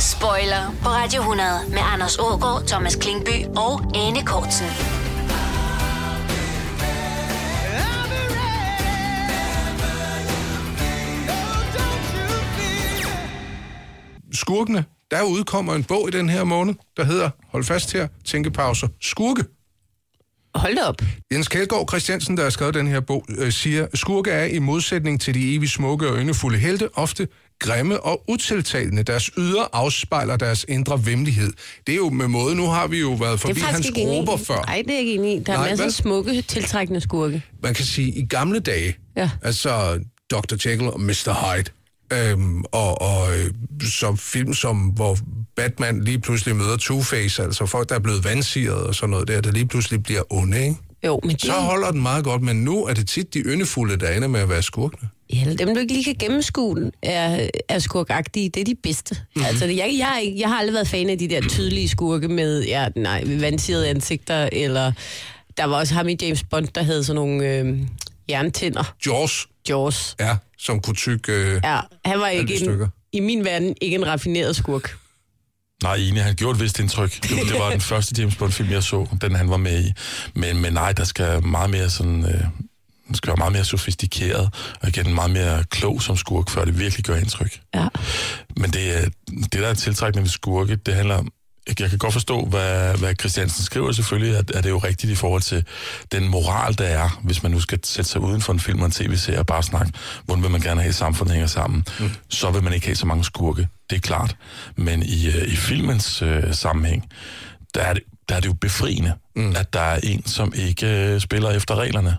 Spoiler 0.00 0.74
på 0.82 0.88
Radio 0.88 1.20
100 1.20 1.48
med 1.68 1.78
Anders 1.78 2.18
Ågaard, 2.18 2.66
Thomas 2.66 2.96
Klingby 2.96 3.46
og 3.56 3.96
Anne 3.96 4.22
Kortsen. 4.26 4.66
Skurkene, 14.32 14.84
der 15.10 15.22
udkommer 15.22 15.74
en 15.74 15.84
bog 15.84 16.08
i 16.08 16.10
den 16.10 16.28
her 16.28 16.44
måned, 16.44 16.74
der 16.96 17.04
hedder, 17.04 17.30
hold 17.48 17.64
fast 17.64 17.92
her, 17.92 18.08
tænkepauser, 18.24 18.88
Skurke. 19.00 19.44
Hold 20.54 20.76
da 20.76 20.82
op. 20.82 21.02
Jens 21.32 21.48
Kjeldgaard 21.48 21.88
Christiansen, 21.88 22.36
der 22.36 22.42
har 22.42 22.50
skrevet 22.50 22.74
den 22.74 22.86
her 22.86 23.00
bog, 23.00 23.24
øh, 23.38 23.52
siger, 23.52 23.86
skurke 23.94 24.30
er 24.30 24.44
i 24.44 24.58
modsætning 24.58 25.20
til 25.20 25.34
de 25.34 25.54
evigt 25.54 25.72
smukke 25.72 26.08
og 26.08 26.18
yndefulde 26.18 26.58
helte 26.58 26.88
ofte 26.94 27.28
grimme 27.58 28.00
og 28.00 28.22
utiltalende. 28.28 29.02
Deres 29.02 29.30
ydre 29.38 29.68
afspejler 29.72 30.36
deres 30.36 30.64
indre 30.68 31.06
vemmelighed. 31.06 31.52
Det 31.86 31.92
er 31.92 31.96
jo 31.96 32.10
med 32.10 32.28
måde, 32.28 32.54
nu 32.56 32.66
har 32.66 32.86
vi 32.86 33.00
jo 33.00 33.12
været 33.12 33.40
forbi 33.40 33.60
hans 33.60 33.90
grupper 33.94 34.36
før. 34.36 34.56
Nej, 34.66 34.82
det 34.86 34.94
er 34.94 34.98
ikke 34.98 35.14
enig 35.14 35.36
i. 35.36 35.42
Der 35.42 35.52
er 35.52 35.56
Nej, 35.56 35.68
masser 35.68 35.84
af 35.84 35.92
smukke, 35.92 36.42
tiltrækkende 36.42 37.00
skurke. 37.00 37.42
Man 37.62 37.74
kan 37.74 37.84
sige, 37.84 38.08
i 38.12 38.26
gamle 38.26 38.60
dage, 38.60 38.96
Ja. 39.16 39.30
altså 39.42 40.00
Dr. 40.30 40.54
Jekyll 40.68 40.88
og 40.88 41.00
Mr. 41.00 41.54
Hyde. 41.54 41.70
Øhm, 42.12 42.64
og 42.72 43.02
og 43.02 43.38
øh, 43.38 43.50
som 43.90 44.18
film, 44.18 44.54
som, 44.54 44.76
hvor 44.78 45.18
Batman 45.56 46.04
lige 46.04 46.18
pludselig 46.18 46.56
møder 46.56 46.76
Two-Face, 46.76 47.42
altså 47.42 47.66
folk, 47.66 47.88
der 47.88 47.94
er 47.94 47.98
blevet 47.98 48.24
vandsiret 48.24 48.86
og 48.86 48.94
sådan 48.94 49.10
noget 49.10 49.28
der, 49.28 49.40
der 49.40 49.52
lige 49.52 49.66
pludselig 49.68 50.02
bliver 50.02 50.22
onde, 50.32 50.62
ikke? 50.62 50.76
Jo, 51.06 51.20
men 51.22 51.30
det, 51.30 51.42
Så 51.42 51.52
holder 51.52 51.90
den 51.90 52.02
meget 52.02 52.24
godt, 52.24 52.42
men 52.42 52.56
nu 52.56 52.84
er 52.84 52.94
det 52.94 53.08
tit 53.08 53.34
de 53.34 53.38
yndefulde, 53.38 53.96
der 53.96 54.10
ender 54.10 54.28
med 54.28 54.40
at 54.40 54.48
være 54.48 54.62
skurkene. 54.62 55.08
ja, 55.32 55.54
dem, 55.58 55.74
du 55.74 55.80
ikke 55.80 55.92
lige 55.92 56.04
kan 56.04 56.14
gennemskue, 56.18 56.90
er, 57.02 57.48
er 57.68 57.78
skurkagtige. 57.78 58.48
Det 58.48 58.60
er 58.60 58.64
de 58.64 58.74
bedste. 58.82 59.14
Mhm. 59.14 59.22
Mm-hmm. 59.36 59.46
Altså, 59.46 59.64
jeg, 59.66 59.94
jeg, 59.98 60.34
jeg 60.36 60.48
har 60.48 60.58
aldrig 60.58 60.74
været 60.74 60.88
fan 60.88 61.10
af 61.10 61.18
de 61.18 61.28
der 61.28 61.40
tydelige 61.48 61.88
skurke 61.88 62.28
med 62.28 62.64
ja, 62.64 62.88
nej, 62.96 63.24
vandsirede 63.26 63.88
ansigter, 63.88 64.48
eller 64.52 64.92
der 65.56 65.64
var 65.64 65.76
også 65.76 65.94
ham 65.94 66.08
i 66.08 66.16
James 66.22 66.42
Bond, 66.50 66.68
der 66.74 66.82
havde 66.82 67.04
sådan 67.04 67.14
nogle 67.16 67.48
øh, 67.58 67.78
jerntænder. 68.30 68.94
Jaws, 69.06 69.46
Jaws. 69.68 70.16
ja, 70.20 70.36
som 70.58 70.80
kunne 70.80 70.96
tykke... 70.96 71.32
Øh, 71.32 71.60
Ja, 71.64 71.78
han 72.04 72.20
var 72.20 72.28
ikke 72.28 72.64
en, 72.66 72.84
i 73.12 73.20
min 73.20 73.44
verden 73.44 73.74
ikke 73.80 73.94
en 73.96 74.06
raffineret 74.06 74.56
skurk. 74.56 74.96
Nej, 75.82 75.94
enig, 75.94 76.22
han 76.24 76.34
gjorde 76.34 76.56
et 76.56 76.62
vist 76.62 76.78
indtryk. 76.80 77.12
Det, 77.22 77.30
det 77.30 77.58
var 77.58 77.70
den 77.70 77.80
første 77.92 78.14
James 78.18 78.36
Bond-film, 78.36 78.70
jeg 78.70 78.82
så, 78.82 79.06
den 79.20 79.34
han 79.34 79.50
var 79.50 79.56
med 79.56 79.84
i. 79.84 79.92
Men, 80.34 80.60
men 80.60 80.72
nej, 80.72 80.92
der 80.92 81.04
skal 81.04 81.46
meget 81.46 81.70
mere 81.70 81.90
sådan... 81.90 82.24
Øh, 82.24 82.40
den 83.06 83.14
skal 83.14 83.28
være 83.28 83.36
meget 83.36 83.52
mere 83.52 83.64
sofistikeret, 83.64 84.54
og 84.82 84.88
igen 84.88 85.14
meget 85.14 85.30
mere 85.30 85.64
klog 85.70 86.02
som 86.02 86.16
skurk, 86.16 86.50
før 86.50 86.64
det 86.64 86.78
virkelig 86.78 87.04
gør 87.04 87.16
indtryk. 87.16 87.60
Ja. 87.74 87.88
Men 88.56 88.70
det, 88.70 88.98
er- 89.04 89.08
det 89.28 89.52
der 89.52 89.68
er 89.68 89.74
tiltrækkende 89.74 90.22
ved 90.22 90.28
skurke, 90.30 90.76
det 90.76 90.94
handler 90.94 91.14
om, 91.16 91.28
jeg 91.68 91.80
jeg 91.80 91.90
kan 91.90 91.98
godt 91.98 92.12
forstå, 92.12 92.44
hvad, 92.44 92.94
hvad 92.98 93.14
Christiansen 93.20 93.64
skriver 93.64 93.92
selvfølgelig, 93.92 94.36
at, 94.38 94.50
at 94.50 94.56
det 94.64 94.66
er 94.66 94.70
jo 94.70 94.78
rigtigt 94.78 95.12
i 95.12 95.14
forhold 95.14 95.42
til 95.42 95.64
den 96.12 96.28
moral, 96.28 96.78
der 96.78 96.84
er, 96.84 97.20
hvis 97.24 97.42
man 97.42 97.52
nu 97.52 97.60
skal 97.60 97.78
sætte 97.84 98.10
sig 98.10 98.20
uden 98.20 98.40
for 98.40 98.52
en 98.52 98.60
film 98.60 98.80
og 98.80 98.86
en 98.86 98.92
tv-serie 98.92 99.38
og 99.38 99.46
bare 99.46 99.62
snakke, 99.62 99.92
hvordan 100.24 100.42
vil 100.42 100.50
man 100.50 100.60
gerne 100.60 100.80
have, 100.80 100.88
at 100.88 100.94
samfundet 100.94 101.32
hænger 101.34 101.46
sammen, 101.48 101.84
mm. 102.00 102.10
så 102.30 102.50
vil 102.50 102.62
man 102.62 102.72
ikke 102.72 102.86
have 102.86 102.96
så 102.96 103.06
mange 103.06 103.24
skurke, 103.24 103.68
det 103.90 103.96
er 103.96 104.00
klart. 104.00 104.36
Men 104.76 105.02
i, 105.02 105.26
øh, 105.26 105.48
i 105.52 105.56
filmens 105.56 106.22
øh, 106.22 106.54
sammenhæng, 106.54 107.08
der 107.74 107.80
er, 107.80 107.94
det, 107.94 108.02
der 108.28 108.34
er 108.36 108.40
det 108.40 108.48
jo 108.48 108.52
befriende, 108.52 109.12
mm. 109.36 109.56
at 109.56 109.72
der 109.72 109.80
er 109.80 110.00
en, 110.02 110.26
som 110.26 110.52
ikke 110.56 110.86
øh, 110.86 111.20
spiller 111.20 111.50
efter 111.50 111.74
reglerne. 111.76 112.16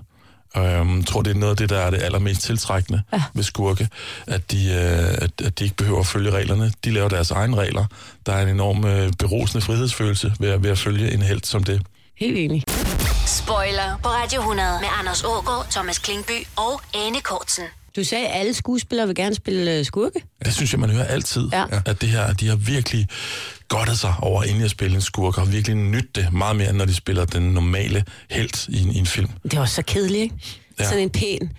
Øhm, 0.57 0.97
Jeg 0.97 1.05
tror, 1.05 1.21
det 1.21 1.31
er 1.31 1.39
noget 1.39 1.51
af 1.51 1.57
det, 1.57 1.69
der 1.69 1.77
er 1.79 1.89
det 1.89 2.01
allermest 2.03 2.41
tiltrækkende 2.41 3.01
ja. 3.13 3.23
ved 3.33 3.43
skurke, 3.43 3.89
at 4.27 4.51
de, 4.51 4.65
øh, 4.65 5.17
at, 5.23 5.41
at 5.45 5.59
de 5.59 5.63
ikke 5.63 5.75
behøver 5.75 5.99
at 5.99 6.07
følge 6.07 6.31
reglerne. 6.31 6.71
De 6.85 6.91
laver 6.91 7.09
deres 7.09 7.31
egne 7.31 7.57
regler. 7.57 7.85
Der 8.25 8.33
er 8.33 8.41
en 8.41 8.47
enorm 8.49 8.85
øh, 8.85 9.11
berosende 9.19 9.65
frihedsfølelse 9.65 10.33
ved, 10.39 10.49
at- 10.49 10.63
ved 10.63 10.69
at 10.69 10.79
følge 10.79 11.11
en 11.13 11.21
held 11.21 11.41
som 11.43 11.63
det. 11.63 11.81
Helt 12.19 12.37
enig. 12.37 12.63
Spoiler 13.25 13.97
på 14.03 14.09
Radio 14.09 14.39
100 14.39 14.77
med 14.81 14.89
Anders 14.99 15.23
Ågaard, 15.23 15.67
Thomas 15.71 15.97
Klingby 15.99 16.47
og 16.55 16.81
Anne 16.93 17.21
Kortsen. 17.21 17.63
Du 17.97 18.03
sagde, 18.03 18.27
at 18.27 18.39
alle 18.39 18.53
skuespillere 18.53 19.07
vil 19.07 19.15
gerne 19.15 19.35
spille 19.35 19.77
øh, 19.77 19.85
skurke. 19.85 20.23
Det 20.45 20.53
synes 20.53 20.71
jeg, 20.71 20.79
man 20.79 20.89
hører 20.89 21.05
altid. 21.05 21.49
Ja. 21.53 21.65
At 21.85 22.01
det 22.01 22.09
her, 22.09 22.33
de 22.33 22.47
har 22.47 22.55
virkelig 22.55 23.07
godtet 23.67 23.99
sig 23.99 24.13
over 24.21 24.43
endelig 24.43 24.65
at 24.65 24.71
spille 24.71 24.95
en 24.95 25.01
skurk, 25.01 25.37
og 25.37 25.43
har 25.45 25.51
virkelig 25.51 25.77
nydt 25.77 26.15
det 26.15 26.33
meget 26.33 26.55
mere, 26.55 26.69
end 26.69 26.77
når 26.77 26.85
de 26.85 26.95
spiller 26.95 27.25
den 27.25 27.43
normale 27.43 28.05
held 28.29 28.69
i 28.69 28.81
en, 28.81 28.91
i 28.91 28.97
en 28.97 29.05
film. 29.05 29.29
Det 29.43 29.59
også 29.59 29.75
så 29.75 29.81
kedeligt, 29.81 30.21
ikke? 30.23 30.35
Ja. 30.79 30.83
Sådan 30.83 30.99
en 30.99 31.09
pæn, 31.09 31.51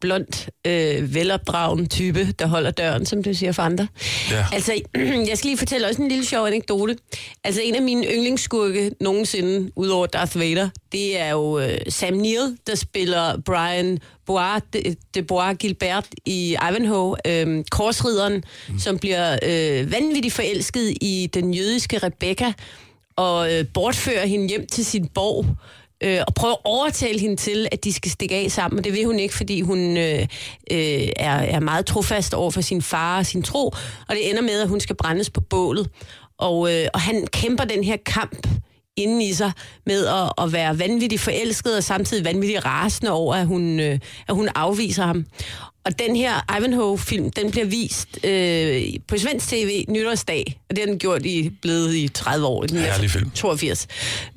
blond, 0.00 0.48
øh, 0.66 1.14
velopdragen 1.14 1.88
type, 1.88 2.32
der 2.38 2.46
holder 2.46 2.70
døren, 2.70 3.06
som 3.06 3.22
du 3.22 3.34
siger 3.34 3.52
for 3.52 3.62
andre. 3.62 3.88
Ja. 4.30 4.46
Altså, 4.52 4.72
jeg 5.28 5.38
skal 5.38 5.48
lige 5.48 5.58
fortælle 5.58 5.86
også 5.86 6.02
en 6.02 6.08
lille 6.08 6.24
sjov 6.24 6.46
anekdote. 6.46 6.96
Altså, 7.44 7.60
en 7.62 7.74
af 7.74 7.82
mine 7.82 8.06
yndlingsskurke 8.06 8.90
nogensinde, 9.00 9.70
udover 9.76 10.06
Darth 10.06 10.38
Vader, 10.38 10.68
det 10.92 11.20
er 11.20 11.30
jo 11.30 11.58
øh, 11.58 11.78
Sam 11.88 12.14
Neill, 12.14 12.56
der 12.66 12.74
spiller 12.74 13.40
Brian 13.40 13.98
Bois 14.26 14.62
de, 14.72 14.96
de 15.14 15.22
Bois 15.22 15.56
Gilbert 15.58 16.06
i 16.26 16.56
Ivanhoe, 16.70 17.16
øh, 17.26 17.64
korsrideren, 17.70 18.44
mm. 18.68 18.78
som 18.78 18.98
bliver 18.98 19.32
øh, 19.42 19.92
vanvittigt 19.92 20.34
forelsket 20.34 20.94
i 21.00 21.30
den 21.34 21.54
jødiske 21.54 21.98
Rebecca, 21.98 22.52
og 23.16 23.54
øh, 23.54 23.64
bortfører 23.74 24.26
hende 24.26 24.48
hjem 24.48 24.66
til 24.66 24.84
sin 24.84 25.06
borg, 25.06 25.46
øh, 26.04 26.20
og 26.26 26.34
prøver 26.34 26.54
at 26.54 26.60
overtale 26.64 27.20
hende 27.20 27.36
til, 27.36 27.68
at 27.72 27.84
de 27.84 27.92
skal 27.92 28.10
stikke 28.10 28.34
af 28.34 28.50
sammen. 28.50 28.84
Det 28.84 28.92
vil 28.92 29.04
hun 29.04 29.18
ikke, 29.18 29.34
fordi 29.34 29.60
hun 29.60 29.96
øh, 29.96 30.26
øh, 30.72 31.08
er, 31.16 31.38
er 31.38 31.60
meget 31.60 31.86
trofast 31.86 32.34
over 32.34 32.50
for 32.50 32.60
sin 32.60 32.82
far 32.82 33.18
og 33.18 33.26
sin 33.26 33.42
tro. 33.42 33.66
Og 34.08 34.10
det 34.10 34.30
ender 34.30 34.42
med, 34.42 34.60
at 34.60 34.68
hun 34.68 34.80
skal 34.80 34.96
brændes 34.96 35.30
på 35.30 35.40
bålet. 35.40 35.90
Og, 36.38 36.74
øh, 36.74 36.86
og 36.94 37.00
han 37.00 37.26
kæmper 37.26 37.64
den 37.64 37.84
her 37.84 37.96
kamp 38.06 38.46
inden 38.96 39.20
i 39.20 39.32
sig 39.32 39.52
med 39.86 40.06
at, 40.06 40.32
at 40.44 40.52
være 40.52 40.78
vanvittigt 40.78 41.22
forelsket 41.22 41.76
og 41.76 41.84
samtidig 41.84 42.24
vanvittigt 42.24 42.64
rasende 42.64 43.12
over, 43.12 43.34
at 43.34 43.46
hun, 43.46 43.80
øh, 43.80 43.98
at 44.28 44.34
hun 44.34 44.48
afviser 44.54 45.06
ham. 45.06 45.26
Og 45.88 45.98
den 45.98 46.16
her 46.16 46.56
Ivanhoe-film, 46.58 47.30
den 47.30 47.50
bliver 47.50 47.66
vist 47.66 48.18
øh, 48.24 48.82
på 49.08 49.18
svensk 49.18 49.48
tv 49.48 49.84
nytårsdag, 49.88 50.60
og 50.70 50.76
det 50.76 50.78
har 50.78 50.86
den 50.86 50.98
gjort 50.98 51.26
i 51.26 51.50
blevet 51.62 51.94
i 51.94 52.08
30 52.08 52.46
år. 52.46 52.62
Den 52.62 52.76
er 52.76 52.80
Herlig 52.80 53.10
film. 53.10 53.30
82. 53.30 53.88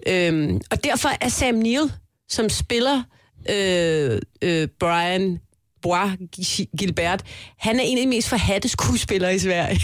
Øhm, 0.08 0.62
og 0.72 0.84
derfor 0.84 1.10
er 1.22 1.30
Sam 1.30 1.56
Neill, 1.56 1.92
som 2.30 2.50
spiller 2.50 3.04
øh, 3.50 4.22
øh, 4.42 4.68
Brian 4.80 5.40
Bois 5.82 6.62
Gilbert, 6.78 7.22
han 7.58 7.80
er 7.80 7.84
en 7.84 7.98
af 7.98 8.02
de 8.02 8.10
mest 8.10 8.30
forhatte 8.30 8.70
skuespillere 8.70 9.36
i 9.36 9.40
Sverige. 9.40 9.82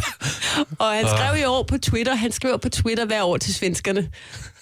og 0.82 0.90
han 0.90 1.08
skrev 1.08 1.40
i 1.40 1.44
år 1.44 1.62
på 1.62 1.78
Twitter, 1.78 2.14
han 2.14 2.32
skriver 2.32 2.56
på 2.56 2.68
Twitter 2.68 3.06
hver 3.06 3.22
år 3.22 3.36
til 3.36 3.54
svenskerne. 3.54 4.08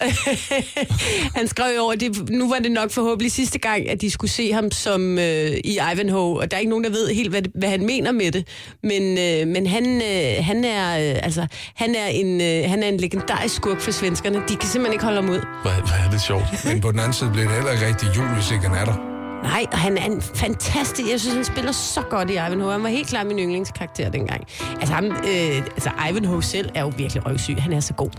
han 1.39 1.49
skrev 1.49 1.75
i 1.75 1.79
år, 1.79 1.93
det, 1.93 2.31
nu 2.31 2.49
var 2.49 2.59
det 2.59 2.73
nok 2.73 2.91
forhåbentlig 2.91 3.33
sidste 3.33 3.59
gang, 3.59 3.89
at 3.89 4.01
de 4.01 4.11
skulle 4.11 4.31
se 4.31 4.53
ham 4.53 4.71
som 4.71 5.19
øh, 5.19 5.51
i 5.65 5.79
Ivanhoe, 5.93 6.41
og 6.41 6.51
der 6.51 6.57
er 6.57 6.59
ikke 6.59 6.71
nogen, 6.71 6.85
der 6.85 6.91
ved 6.91 7.15
helt, 7.15 7.31
hvad, 7.31 7.43
hvad 7.55 7.69
han 7.69 7.87
mener 7.87 8.13
med 8.13 8.33
det. 8.33 8.49
Men, 8.83 9.19
øh, 9.19 9.49
men 9.49 9.67
han, 9.67 10.03
øh, 10.03 10.45
han, 10.45 10.65
er, 10.65 11.11
øh, 11.11 11.21
altså, 11.23 11.47
han, 11.75 11.95
er 11.95 12.07
en, 12.07 12.41
øh, 12.41 12.71
han 12.71 12.83
er 12.83 12.89
en 12.89 12.97
legendarisk 12.97 13.55
skurk 13.55 13.81
for 13.81 13.91
svenskerne. 13.91 14.37
De 14.49 14.57
kan 14.57 14.69
simpelthen 14.69 14.93
ikke 14.93 15.05
holde 15.05 15.21
ham 15.21 15.31
ud. 15.31 15.41
Hvor, 15.63 15.71
er 16.07 16.11
det 16.11 16.23
sjovt. 16.23 16.45
Men 16.65 16.81
på 16.81 16.91
den 16.91 16.99
anden 16.99 17.13
side 17.13 17.31
bliver 17.31 17.47
det 17.47 17.55
heller 17.55 17.73
ikke 17.73 17.87
rigtig 17.87 18.09
jul, 18.17 18.27
hvis 18.27 18.51
ikke 18.51 18.69
han 18.69 18.77
er 18.77 18.85
der. 18.85 19.10
Nej, 19.43 19.67
og 19.73 19.79
han 19.79 19.99
er 19.99 20.05
en 20.05 20.23
fantastisk... 20.23 21.11
Jeg 21.11 21.21
synes, 21.21 21.35
han 21.35 21.45
spiller 21.45 21.73
så 21.73 22.03
godt 22.11 22.31
i 22.31 22.33
Ivanhoe. 22.33 22.73
Han 22.73 22.83
var 22.83 22.89
helt 22.89 23.09
klart 23.09 23.27
min 23.27 23.39
yndlingskarakter 23.39 24.11
dengang. 24.11 24.47
Altså, 24.81 24.95
ham, 24.95 25.05
øh, 25.05 25.57
altså 25.57 25.91
Ivanhoe 26.11 26.43
selv 26.43 26.71
er 26.75 26.81
jo 26.81 26.93
virkelig 26.97 27.27
røvsyg. 27.27 27.57
Han 27.59 27.73
er 27.73 27.81
så 27.81 27.93
god. 27.95 28.11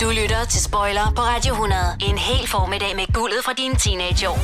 Du 0.00 0.10
lytter 0.22 0.44
til 0.50 0.60
Spoiler 0.62 1.12
på 1.16 1.22
Radio 1.22 1.52
100. 1.52 1.80
En 2.10 2.18
hel 2.18 2.48
formiddag 2.48 2.96
med 2.96 3.12
guldet 3.12 3.38
fra 3.44 3.52
dine 3.52 3.74
teenageår. 3.76 4.38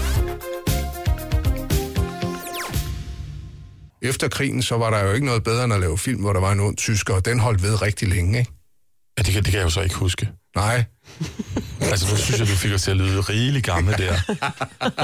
Efter 4.03 4.29
krigen, 4.29 4.63
så 4.63 4.77
var 4.77 4.91
der 4.91 5.05
jo 5.05 5.13
ikke 5.13 5.27
noget 5.27 5.45
bedre 5.45 5.65
end 5.65 5.75
at 5.75 5.81
lave 5.81 5.99
film, 5.99 6.21
hvor 6.21 6.33
der 6.33 6.41
var 6.41 6.53
en 6.53 6.61
ond 6.61 6.77
tysker, 6.77 7.15
og 7.15 7.25
den 7.25 7.41
holdt 7.41 7.63
ved 7.63 7.83
rigtig 7.83 8.09
længe, 8.09 8.39
ikke? 8.39 8.53
Ja, 9.19 9.23
det, 9.23 9.33
kan, 9.35 9.43
det 9.43 9.51
kan 9.51 9.59
jeg 9.59 9.65
jo 9.65 9.71
så 9.71 9.81
ikke 9.81 9.95
huske. 9.95 10.29
Nej, 10.57 10.85
Altså, 11.81 12.11
nu 12.11 12.17
synes 12.17 12.41
jeg, 12.41 12.49
du 12.49 12.53
fik 12.53 12.73
os 12.73 12.83
til 12.83 12.91
at 12.91 12.97
lyde 12.97 13.21
rigelig 13.21 13.63
gamle 13.63 13.93
der. 13.93 14.17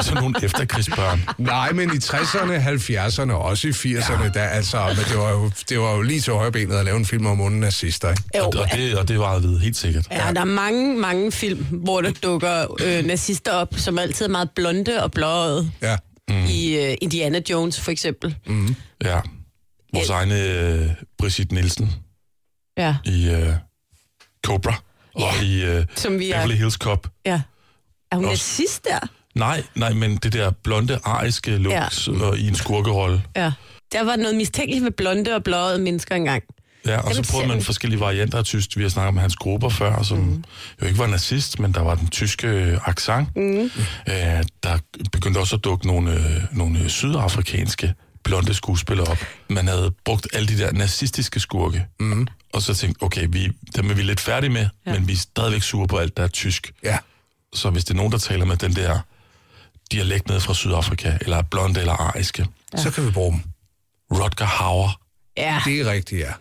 Sådan 0.03 0.23
nogle 0.23 0.35
efterkrigsbørn. 0.45 1.25
Nej, 1.39 1.73
men 1.73 1.91
i 1.91 1.99
60'erne, 1.99 2.69
70'erne 2.69 3.33
og 3.33 3.43
også 3.43 3.69
i 3.69 3.71
80'erne, 3.71 4.23
ja. 4.23 4.29
der, 4.29 4.43
altså, 4.43 4.85
men 4.87 5.05
det, 5.05 5.19
var 5.19 5.31
jo, 5.31 5.51
det 5.69 5.81
var 5.81 5.95
jo 5.95 6.03
lige 6.03 6.21
til 6.21 6.33
højbenet 6.33 6.77
at 6.77 6.85
lave 6.85 6.97
en 6.97 7.07
film 7.07 7.27
om 7.27 7.41
onde 7.41 7.61
nazister, 7.61 8.11
ikke? 8.11 8.23
Jo, 8.39 8.43
Og, 8.45 8.53
og, 8.59 8.69
det, 8.77 8.99
og 8.99 9.09
det 9.09 9.19
var 9.19 9.39
vide, 9.39 9.59
helt 9.61 9.77
sikkert. 9.77 10.07
ja, 10.11 10.33
der 10.35 10.41
er 10.41 10.45
mange, 10.45 10.99
mange 10.99 11.33
film, 11.33 11.65
hvor 11.71 12.01
der 12.01 12.11
dukker 12.23 12.77
øh, 12.85 13.05
nazister 13.05 13.53
op, 13.53 13.75
som 13.77 13.99
altid 13.99 14.27
er 14.27 14.31
meget 14.31 14.51
blonde 14.57 15.03
og 15.03 15.13
blåøjet. 15.13 15.73
Ja. 15.83 15.97
Mm. 16.29 16.45
I 16.49 16.77
øh, 16.77 16.95
Indiana 17.03 17.41
Jones, 17.51 17.81
for 17.81 17.91
eksempel. 17.91 18.37
Mm. 18.47 18.75
Ja. 19.05 19.21
Vores 19.95 20.09
Ja. 20.09 20.15
egne 20.15 20.43
øh, 20.43 20.87
Brigitte 21.19 21.55
Nielsen 21.55 21.93
Ja, 22.79 22.97
i 23.05 23.29
øh, 23.31 23.53
Cobra 24.47 24.75
og 25.15 25.23
Ja. 25.41 25.43
i 25.45 25.63
øh, 25.65 25.85
som 25.97 26.19
vi 26.19 26.31
er... 26.31 26.37
Beverly 26.37 26.55
Hills 26.55 26.75
Cop. 26.75 27.07
Ja. 27.27 27.41
Er 28.13 28.17
hun 28.17 28.25
Også- 28.25 28.31
nazist 28.61 28.85
der? 28.85 28.99
Nej, 29.35 29.63
nej, 29.75 29.93
men 29.93 30.17
det 30.17 30.33
der 30.33 30.51
blonde, 30.51 30.99
ariske 31.05 31.57
looks 31.57 32.09
ja. 32.09 32.13
og 32.25 32.39
i 32.39 32.49
en 32.49 32.55
skurkerolle. 32.55 33.23
Ja. 33.37 33.53
Der 33.93 34.05
var 34.05 34.17
noget 34.17 34.35
mistænkeligt 34.37 34.85
ved 34.85 34.91
blonde 34.91 35.35
og 35.35 35.45
blåede 35.45 35.79
mennesker 35.79 36.15
engang. 36.15 36.43
Ja, 36.87 36.99
og 37.01 37.15
så 37.15 37.23
Dem 37.23 37.25
prøvede 37.31 37.49
ser 37.49 37.55
man 37.55 37.63
forskellige 37.63 38.01
varianter 38.01 38.39
af 38.39 38.45
tysk. 38.45 38.77
Vi 38.77 38.83
har 38.83 38.89
snakket 38.89 39.09
om 39.09 39.17
hans 39.17 39.37
grupper 39.37 39.69
før, 39.69 40.03
som 40.03 40.19
mm. 40.19 40.45
jo 40.83 40.87
ikke 40.87 40.99
var 40.99 41.07
nazist, 41.07 41.59
men 41.59 41.73
der 41.73 41.81
var 41.81 41.95
den 41.95 42.09
tyske 42.09 42.47
øh, 42.49 42.79
accent. 42.89 43.37
Mm. 43.37 43.71
Øh, 44.09 44.45
der 44.63 44.79
begyndte 45.13 45.39
også 45.39 45.57
at 45.57 45.65
dukke 45.65 45.87
nogle, 45.87 46.13
øh, 46.13 46.43
nogle 46.53 46.89
sydafrikanske 46.89 47.95
blonde 48.25 48.55
skuespillere 48.55 49.07
op. 49.07 49.19
Man 49.51 49.69
havde 49.69 49.93
brugt 50.05 50.27
alle 50.33 50.49
de 50.49 50.59
der 50.59 50.73
nazistiske 50.73 51.41
skurke. 51.41 51.87
Mm. 52.01 52.27
Og 52.53 52.63
så 52.63 52.75
tænkte 52.75 53.03
okay, 53.03 53.27
vi, 53.31 53.53
dem 53.77 53.91
er 53.91 53.95
vi 53.95 54.03
lidt 54.03 54.21
færdige 54.21 54.51
med, 54.51 54.67
ja. 54.87 54.93
men 54.93 55.09
vi 55.09 55.13
er 55.13 55.17
stadigvæk 55.17 55.63
sure 55.63 55.87
på 55.89 55.99
alt, 55.99 56.17
der 56.17 56.23
er 56.23 56.29
tysk. 56.29 56.73
Ja. 56.83 56.99
Så 57.53 57.71
hvis 57.71 57.85
det 57.85 57.91
er 57.91 57.97
nogen, 57.97 58.13
der 58.13 58.19
taler 58.19 58.45
med 58.45 58.57
den 58.57 58.77
der 58.77 58.99
dialekt 59.93 60.29
ned 60.29 60.41
fra 60.41 60.55
Sydafrika, 60.55 61.19
eller 61.21 61.37
er 61.37 61.43
blonde 61.43 61.81
eller 61.81 61.93
ariske, 61.93 62.47
ja. 62.73 62.79
så 62.83 62.91
kan 62.91 63.07
vi 63.07 63.11
bruge 63.11 63.33
dem. 63.33 63.41
Rutger 64.13 64.45
Hauer, 64.45 65.01
Ja, 65.37 65.61
Det 65.65 65.81
er 65.81 65.91
rigtigt, 65.91 66.21
ja. 66.21 66.33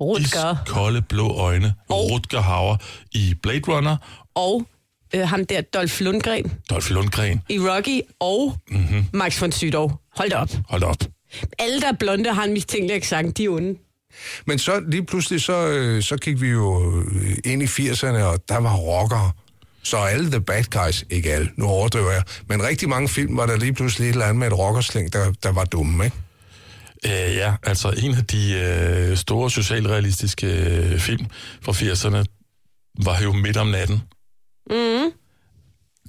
Rutger. 0.00 0.56
kolde 0.66 1.02
blå 1.02 1.28
øjne, 1.36 1.74
og 1.88 2.10
Rutger 2.10 2.40
Hauer 2.40 2.76
i 3.12 3.34
Blade 3.42 3.60
Runner, 3.68 3.96
Og 4.34 4.66
øh, 5.14 5.28
ham 5.28 5.46
der, 5.46 5.60
Dolph 5.60 6.00
Lundgren 6.00 6.52
Dolph 6.70 6.90
Lundgren. 6.90 7.42
i 7.48 7.58
Rocky, 7.58 8.00
og 8.20 8.56
mm-hmm. 8.70 9.06
Max 9.12 9.40
von 9.40 9.52
Sydow. 9.52 9.90
Hold 10.16 10.30
da 10.30 10.36
op. 10.36 10.50
Hold 10.68 10.80
da 10.80 10.86
op. 10.86 10.96
Alle, 11.58 11.80
der 11.80 11.88
er 11.88 11.96
blonde 12.00 12.32
har 12.32 12.44
en 12.44 12.52
mistænkelig 12.52 12.96
accent, 12.96 13.36
de 13.36 13.44
er 13.44 13.50
onde. 13.50 13.78
Men 14.46 14.58
så 14.58 14.80
lige 14.88 15.06
pludselig, 15.06 15.40
så, 15.40 15.66
øh, 15.68 16.02
så 16.02 16.16
gik 16.16 16.40
vi 16.40 16.48
jo 16.48 17.00
øh, 17.00 17.36
ind 17.44 17.62
i 17.62 17.66
80'erne, 17.66 18.22
og 18.22 18.48
der 18.48 18.58
var 18.58 18.74
rockere. 18.76 19.32
Så 19.82 19.96
alle 19.96 20.30
the 20.30 20.40
bad 20.40 20.64
guys, 20.64 21.04
ikke 21.10 21.32
alle, 21.32 21.50
nu 21.56 21.66
overdriver 21.66 22.10
jeg, 22.10 22.22
men 22.48 22.62
rigtig 22.62 22.88
mange 22.88 23.08
film 23.08 23.36
var 23.36 23.46
der 23.46 23.56
lige 23.56 23.72
pludselig 23.72 24.08
et 24.08 24.12
eller 24.12 24.24
andet 24.24 24.36
med 24.36 24.46
et 24.46 24.58
rockerslæng, 24.58 25.12
der, 25.12 25.32
der 25.42 25.52
var 25.52 25.64
dumme, 25.64 26.04
ikke? 26.04 26.16
Øh, 27.06 27.36
ja, 27.36 27.54
altså 27.62 27.94
en 28.02 28.14
af 28.14 28.24
de 28.24 28.52
øh, 28.54 29.16
store 29.16 29.50
socialrealistiske 29.50 30.46
øh, 30.46 30.98
film 30.98 31.26
fra 31.62 31.72
80'erne 31.72 32.24
var 33.04 33.22
jo 33.22 33.32
Midt 33.32 33.56
om 33.56 33.66
natten. 33.66 34.02
Mm. 34.70 35.12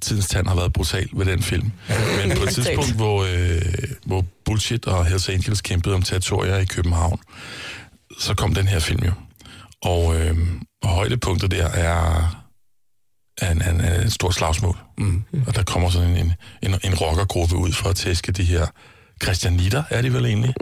Tidens 0.02 0.28
tand 0.28 0.46
har 0.46 0.54
været 0.54 0.72
brutal 0.72 1.08
ved 1.12 1.26
den 1.26 1.42
film. 1.42 1.72
Men 2.26 2.36
på 2.36 2.42
et 2.42 2.54
tidspunkt, 2.54 2.92
hvor, 2.92 3.24
øh, 3.24 3.62
hvor 4.06 4.24
Bullshit 4.44 4.86
og 4.86 5.06
Hells 5.06 5.28
Angels 5.28 5.60
kæmpede 5.60 5.94
om 5.94 6.02
territorier 6.02 6.56
i 6.56 6.64
København, 6.64 7.20
så 8.20 8.34
kom 8.34 8.54
den 8.54 8.68
her 8.68 8.78
film 8.78 9.04
jo. 9.04 9.12
Og, 9.82 10.20
øh, 10.20 10.36
og 10.82 10.88
højdepunktet 10.88 11.50
der 11.50 11.66
er 11.66 12.36
er 13.40 13.50
en, 13.50 13.62
en, 13.62 13.80
en 13.80 14.10
stor 14.10 14.30
slagsmål. 14.30 14.76
Mm. 14.98 15.24
Og 15.46 15.54
der 15.54 15.62
kommer 15.62 15.90
sådan 15.90 16.16
en, 16.16 16.32
en, 16.62 16.74
en, 16.84 16.94
rockergruppe 16.94 17.56
ud 17.56 17.72
for 17.72 17.88
at 17.88 17.96
tæske 17.96 18.32
de 18.32 18.44
her 18.44 18.66
Christianitter, 19.22 19.82
er 19.90 20.02
de 20.02 20.12
vel 20.12 20.24
egentlig? 20.24 20.54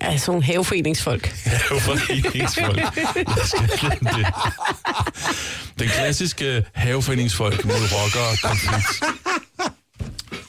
Altså 0.00 0.30
nogle 0.30 0.44
haveforeningsfolk. 0.44 1.26
Haveforeningsfolk. 1.68 2.78
Jeg 3.16 3.44
skal 3.44 3.68
glemme 3.78 4.10
det. 4.18 4.26
Den 5.78 5.88
klassiske 5.88 6.64
haveforeningsfolk 6.74 7.64
mod 7.64 7.74
rocker 7.74 8.48
konflikt. 8.48 9.02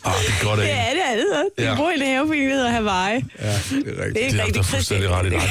Ah, 0.06 0.14
det 0.28 0.34
er 0.42 0.44
godt 0.46 0.60
af. 0.60 0.66
Det 0.66 0.74
er 0.76 0.90
det 0.94 1.02
altså. 1.12 1.50
De 1.58 1.64
Ja. 1.64 1.76
bor 1.76 1.90
i 1.90 1.94
en 1.94 2.02
haveforening, 2.02 2.50
der 2.50 2.56
hedder 2.56 2.72
Hawaii. 2.72 3.24
Ja, 3.40 3.48
det 3.48 3.54
er 3.54 3.54
rigtigt. 3.58 3.86
Det 3.86 4.00
er 4.08 4.14
Det 4.14 4.20
ikke 4.22 4.38
har 4.38 4.46
rigtig 4.46 4.56
du 4.56 4.64
fuldstændig 4.64 5.10
ret 5.10 5.26
i 5.26 5.30
dig. 5.30 5.42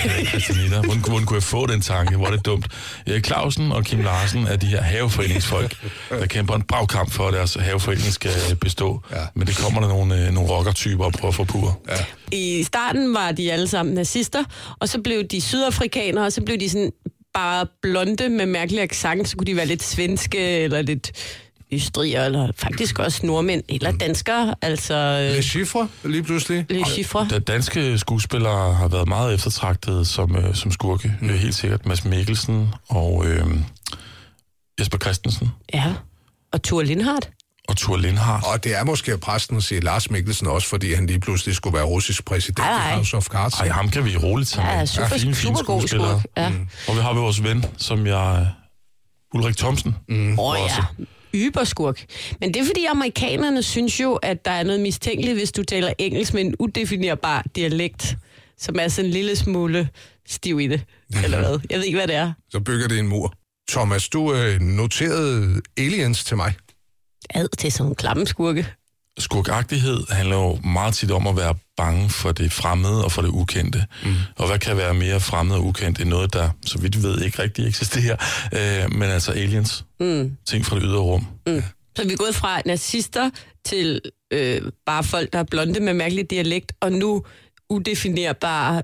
Hvordan, 0.84 0.98
hvordan 1.00 1.26
kunne 1.26 1.34
jeg 1.36 1.42
få 1.42 1.66
den 1.66 1.80
tanke? 1.80 2.16
Hvor 2.16 2.26
er 2.26 2.30
det 2.30 2.46
dumt. 2.46 2.66
Erik 3.06 3.26
Clausen 3.26 3.72
og 3.72 3.84
Kim 3.84 4.00
Larsen 4.00 4.46
er 4.46 4.56
de 4.56 4.66
her 4.66 4.82
haveforeningsfolk, 4.82 5.74
der 6.10 6.26
kæmper 6.26 6.54
en 6.54 6.62
brav 6.62 6.86
kamp 6.86 7.12
for, 7.12 7.28
at 7.28 7.34
deres 7.34 7.54
haveforening 7.54 8.12
skal 8.12 8.30
bestå. 8.60 9.02
Ja. 9.12 9.16
Men 9.34 9.46
det 9.46 9.56
kommer 9.56 9.80
der 9.80 9.88
nogle, 9.88 10.26
øh, 10.26 10.32
nogle 10.32 10.50
rockertyper 10.50 11.04
og 11.04 11.12
prøver 11.12 11.28
at 11.28 11.34
få 11.34 11.44
pur. 11.44 11.80
Ja. 11.88 12.04
I 12.36 12.62
starten 12.64 13.14
var 13.14 13.32
de 13.32 13.52
alle 13.52 13.68
sammen 13.68 13.94
nazister, 13.94 14.44
og 14.80 14.88
så 14.88 15.00
blev 15.00 15.24
de 15.24 15.40
sydafrikanere, 15.40 16.24
og 16.26 16.32
så 16.32 16.40
blev 16.42 16.60
de 16.60 16.70
sådan 16.70 16.90
bare 17.38 17.66
blonde 17.82 18.28
med 18.28 18.46
mærkelig 18.46 18.80
accent, 18.82 19.28
så 19.28 19.36
kunne 19.36 19.46
de 19.46 19.56
være 19.56 19.66
lidt 19.66 19.82
svenske, 19.82 20.38
eller 20.38 20.82
lidt 20.82 21.12
østrigere, 21.72 22.26
eller 22.26 22.52
faktisk 22.56 22.98
også 22.98 23.26
nordmænd, 23.26 23.62
eller 23.68 23.92
danskere, 23.92 24.54
altså 24.62 24.94
Le 24.94 25.36
øh, 25.36 25.42
Chiffre, 25.42 25.88
lige 26.04 26.22
pludselig. 26.22 26.66
Le 26.70 26.84
Chiffre. 26.84 27.26
Da 27.30 27.38
danske 27.38 27.98
skuespillere 27.98 28.74
har 28.74 28.88
været 28.88 29.08
meget 29.08 29.34
eftertragtede 29.34 30.04
som, 30.04 30.36
øh, 30.36 30.54
som 30.54 30.70
skurke. 30.70 31.12
Mm. 31.20 31.28
Helt 31.28 31.54
sikkert 31.54 31.86
Mads 31.86 32.04
Mikkelsen 32.04 32.68
og 32.88 33.26
øh, 33.26 33.46
Jesper 34.80 34.98
Christensen 34.98 35.48
Ja. 35.74 35.94
Og 36.52 36.62
Thor 36.62 36.82
Lindhardt. 36.82 37.30
Og 37.68 37.76
Thor 37.76 37.96
Lindhardt. 37.96 38.44
Og 38.46 38.64
det 38.64 38.76
er 38.76 38.84
måske 38.84 39.18
præsten 39.18 39.56
at 39.56 39.62
sige 39.62 39.80
Lars 39.80 40.10
Mikkelsen 40.10 40.46
også, 40.46 40.68
fordi 40.68 40.92
han 40.92 41.06
lige 41.06 41.20
pludselig 41.20 41.54
skulle 41.56 41.74
være 41.74 41.84
russisk 41.86 42.24
præsident 42.24 42.58
Ej, 42.66 42.72
i 42.72 42.88
ej. 42.88 42.94
House 42.94 43.16
of 43.16 43.26
Cards. 43.26 43.54
Ej, 43.54 43.68
ham 43.68 43.88
kan 43.90 44.04
vi 44.04 44.16
roligt 44.16 44.50
tage 44.50 44.68
Ja, 44.68 44.78
med. 44.78 44.86
super, 44.86 45.08
Fine, 45.08 45.18
fine 45.20 45.34
super 45.34 45.62
god 45.62 45.88
skurk. 45.88 46.22
Ja. 46.36 46.48
Mm. 46.48 46.68
Og 46.88 46.96
vi 46.96 47.00
har 47.00 47.12
vi 47.12 47.18
vores 47.20 47.42
ven, 47.42 47.64
som 47.78 48.06
jeg... 48.06 48.46
Ulrik 49.34 49.56
Thomsen. 49.56 49.96
Mm. 50.08 50.38
Åh 50.38 50.50
oh, 50.50 50.56
ja, 50.68 51.04
yberskurk. 51.34 52.04
Men 52.40 52.54
det 52.54 52.62
er 52.62 52.66
fordi 52.66 52.84
amerikanerne 52.84 53.62
synes 53.62 54.00
jo, 54.00 54.14
at 54.14 54.44
der 54.44 54.50
er 54.50 54.62
noget 54.62 54.80
mistænkeligt, 54.80 55.36
hvis 55.36 55.52
du 55.52 55.62
taler 55.62 55.92
engelsk 55.98 56.34
med 56.34 56.40
en 56.42 56.54
udefinerbar 56.58 57.44
dialekt, 57.56 58.16
som 58.58 58.76
er 58.80 58.88
sådan 58.88 59.04
en 59.06 59.10
lille 59.12 59.36
smule 59.36 59.88
stiv 60.28 60.60
i 60.60 60.66
det, 60.66 60.84
eller 61.24 61.38
hvad. 61.38 61.58
Jeg 61.70 61.78
ved 61.78 61.84
ikke, 61.84 61.98
hvad 61.98 62.06
det 62.08 62.16
er. 62.16 62.32
Så 62.50 62.60
bygger 62.60 62.88
det 62.88 62.98
en 62.98 63.08
mur. 63.08 63.34
Thomas, 63.70 64.08
du 64.08 64.34
øh, 64.34 64.60
noterede 64.60 65.60
aliens 65.78 66.24
til 66.24 66.36
mig. 66.36 66.54
Ad 67.30 67.48
til 67.58 67.72
sådan 67.72 67.90
en 67.92 67.94
klamme 67.94 68.26
skurke. 68.26 68.66
Skurkagtighed 69.18 70.00
handler 70.10 70.36
jo 70.36 70.54
meget 70.64 70.94
tit 70.94 71.10
om 71.10 71.26
at 71.26 71.36
være 71.36 71.54
bange 71.76 72.10
for 72.10 72.32
det 72.32 72.52
fremmede 72.52 73.04
og 73.04 73.12
for 73.12 73.22
det 73.22 73.28
ukendte. 73.28 73.84
Mm. 74.04 74.14
Og 74.36 74.46
hvad 74.48 74.58
kan 74.58 74.76
være 74.76 74.94
mere 74.94 75.20
fremmed 75.20 75.56
og 75.56 75.64
ukendt 75.64 76.00
end 76.00 76.08
noget, 76.08 76.32
der, 76.32 76.50
så 76.66 76.78
vidt 76.78 76.96
vi 76.96 77.02
ved, 77.02 77.20
ikke 77.20 77.42
rigtig 77.42 77.66
eksisterer. 77.68 78.16
Øh, 78.52 78.92
men 78.94 79.02
altså 79.10 79.32
aliens. 79.32 79.84
Mm. 80.00 80.36
Ting 80.46 80.66
fra 80.66 80.76
det 80.76 80.82
ydre 80.86 80.98
rum. 80.98 81.26
Mm. 81.46 81.62
Så 81.96 82.04
vi 82.06 82.12
er 82.12 82.16
gået 82.16 82.34
fra 82.34 82.60
nazister 82.66 83.30
til 83.64 84.00
øh, 84.32 84.62
bare 84.86 85.04
folk, 85.04 85.32
der 85.32 85.38
er 85.38 85.42
blonde 85.50 85.80
med 85.80 85.94
mærkelig 85.94 86.30
dialekt, 86.30 86.72
og 86.80 86.92
nu 86.92 87.24
udefinerbare 87.70 88.82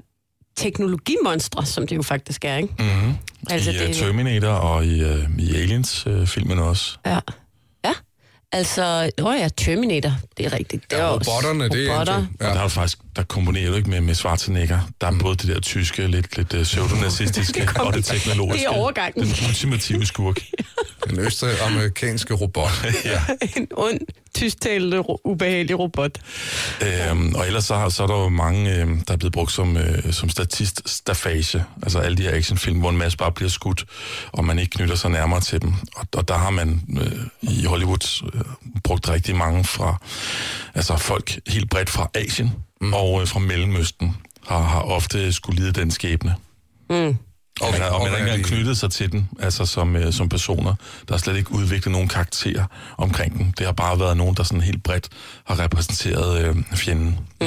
teknologimonstre, 0.56 1.66
som 1.66 1.86
det 1.86 1.96
jo 1.96 2.02
faktisk 2.02 2.44
er, 2.44 2.56
ikke? 2.56 2.74
Mm-hmm. 2.78 3.14
Altså, 3.50 3.70
I 3.70 3.74
det- 3.74 3.88
det... 3.88 3.96
Terminator 3.96 4.48
og 4.48 4.86
i, 4.86 5.04
uh, 5.04 5.18
i 5.38 5.54
Aliens-filmen 5.54 6.58
også. 6.58 6.98
Ja. 7.06 7.18
Ja. 8.54 8.58
Altså, 8.58 9.10
åh 9.22 9.34
ja, 9.40 9.48
Terminator, 9.56 10.12
det 10.38 10.46
er 10.46 10.52
rigtigt. 10.52 10.90
Det 10.90 10.96
Ja, 10.96 11.02
er 11.02 11.06
også- 11.06 11.30
robotterne, 11.30 11.68
det 11.68 11.86
er 11.88 11.92
robotter. 11.92 12.26
Ja. 12.40 12.48
Og 12.48 12.54
der 12.54 12.58
er 12.58 12.62
jo 12.62 12.68
faktisk, 12.68 12.98
der 13.16 13.22
komponerer 13.22 13.70
du 13.70 13.76
ikke 13.76 13.90
med, 13.90 14.00
med 14.00 14.14
Schwarzenegger. 14.14 14.78
Der 15.00 15.06
er 15.06 15.10
mm. 15.10 15.18
både 15.18 15.36
det 15.36 15.48
der 15.48 15.60
tyske, 15.60 16.06
lidt, 16.06 16.36
lidt 16.36 16.54
uh, 16.54 16.62
pseudonazistiske 16.62 17.66
kom- 17.74 17.86
og 17.86 17.94
det 17.94 18.04
teknologiske. 18.04 18.66
det 18.68 18.74
er 18.74 18.78
overgangen. 18.80 19.24
Den 19.24 19.34
ultimative 19.48 20.06
skurk. 20.06 20.36
Den 21.08 21.18
østrig-amerikanske 21.18 22.34
robot. 22.34 22.70
ja. 23.04 23.20
en 23.56 23.68
ond, 23.76 23.98
tysktalende, 24.34 25.02
ubehagelig 25.26 25.78
robot. 25.78 26.18
Øhm, 26.82 27.34
og 27.34 27.46
ellers 27.46 27.64
så, 27.64 27.74
har- 27.76 27.88
så 27.88 28.02
er 28.02 28.06
der 28.06 28.14
jo 28.22 28.28
mange, 28.28 28.74
øh, 28.74 28.88
der 29.08 29.12
er 29.12 29.16
blevet 29.16 29.32
brugt 29.32 29.52
som, 29.52 29.76
øh, 29.76 30.12
som 30.12 30.28
statiststafage. 30.28 31.64
Altså 31.82 31.98
alle 31.98 32.16
de 32.16 32.22
her 32.22 32.34
actionfilm, 32.34 32.78
hvor 32.80 32.90
en 32.90 32.96
masse 32.96 33.18
bare 33.18 33.32
bliver 33.32 33.48
skudt, 33.48 33.84
og 34.32 34.44
man 34.44 34.58
ikke 34.58 34.70
knytter 34.70 34.94
sig 34.94 35.10
nærmere 35.10 35.40
til 35.40 35.62
dem. 35.62 35.72
Og, 35.96 36.06
og 36.16 36.28
der 36.28 36.34
har 36.38 36.50
man 36.50 36.80
øh, 37.00 37.12
i 37.42 37.64
Hollywood 37.64 38.22
øh, 38.34 38.40
brugt 38.84 39.08
rigtig 39.08 39.36
mange 39.36 39.64
fra, 39.64 39.96
altså 40.74 40.96
folk 40.96 41.38
helt 41.46 41.70
bredt 41.70 41.90
fra 41.90 42.10
Asien 42.14 42.52
mm. 42.80 42.92
og 42.94 43.20
øh, 43.20 43.28
fra 43.28 43.40
Mellemøsten 43.40 44.16
har, 44.46 44.62
har 44.62 44.80
ofte 44.80 45.32
skulle 45.32 45.60
lide 45.60 45.72
den 45.72 45.90
skæbne. 45.90 46.34
Mm. 46.90 47.16
Og 47.60 47.72
man, 47.72 47.82
og 47.82 48.00
man 48.00 48.10
har 48.10 48.16
ikke 48.16 48.30
engang 48.30 48.44
knyttet 48.44 48.78
sig 48.78 48.90
til 48.90 49.12
den, 49.12 49.28
altså 49.40 49.66
som, 49.66 49.96
øh, 49.96 50.12
som 50.12 50.28
personer. 50.28 50.74
Der 51.08 51.14
har 51.14 51.18
slet 51.18 51.36
ikke 51.36 51.52
udviklet 51.52 51.92
nogen 51.92 52.08
karakterer 52.08 52.64
omkring 52.98 53.38
den. 53.38 53.54
Det 53.58 53.66
har 53.66 53.72
bare 53.72 54.00
været 54.00 54.16
nogen, 54.16 54.36
der 54.36 54.42
sådan 54.42 54.60
helt 54.60 54.82
bredt 54.82 55.08
har 55.46 55.58
repræsenteret 55.58 56.44
øh, 56.48 56.56
fjenden. 56.74 57.06
Mm. 57.40 57.46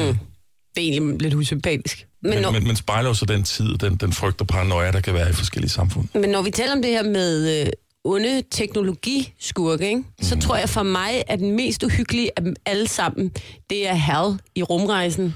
Det 0.76 0.88
er 0.88 0.92
egentlig 0.92 1.22
lidt 1.22 1.34
usympatisk. 1.34 2.06
Men, 2.24 2.30
Men, 2.34 2.42
når, 2.42 2.52
men, 2.52 2.68
men 2.68 2.76
spejler 2.76 3.10
jo 3.10 3.14
så 3.14 3.26
den 3.26 3.44
tid, 3.44 3.78
den, 3.78 3.96
den 3.96 4.14
frygt 4.14 4.42
og 4.42 4.48
paranoia, 4.48 4.92
der 4.92 5.02
kan 5.02 5.14
være 5.14 5.30
i 5.30 5.34
forskellige 5.34 5.70
samfund. 5.72 6.08
men 6.14 6.30
når 6.30 6.42
vi 6.42 6.52
taler 6.52 6.72
om 6.74 6.82
det 6.82 6.92
her 6.92 7.04
med 7.04 7.62
øh, 7.62 7.68
onde 8.06 8.44
teknologiskurke, 8.52 9.88
ikke? 9.90 10.04
så 10.22 10.36
Mhm. 10.36 10.42
tror 10.42 10.56
jeg 10.58 10.70
for 10.70 10.84
mig, 10.84 11.24
at 11.28 11.40
den 11.40 11.52
mest 11.52 11.84
uhyggelige 11.84 12.32
af 12.38 12.44
dem 12.44 12.56
alle 12.66 12.88
sammen, 12.88 13.32
det 13.70 13.88
er 13.88 13.94
Hal 13.94 14.40
i 14.56 14.64
rumrejsen. 14.64 15.36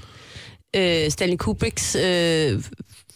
Øh, 0.76 1.12
Stanley 1.12 1.38
Kubricks 1.38 1.96
øh, 1.96 2.64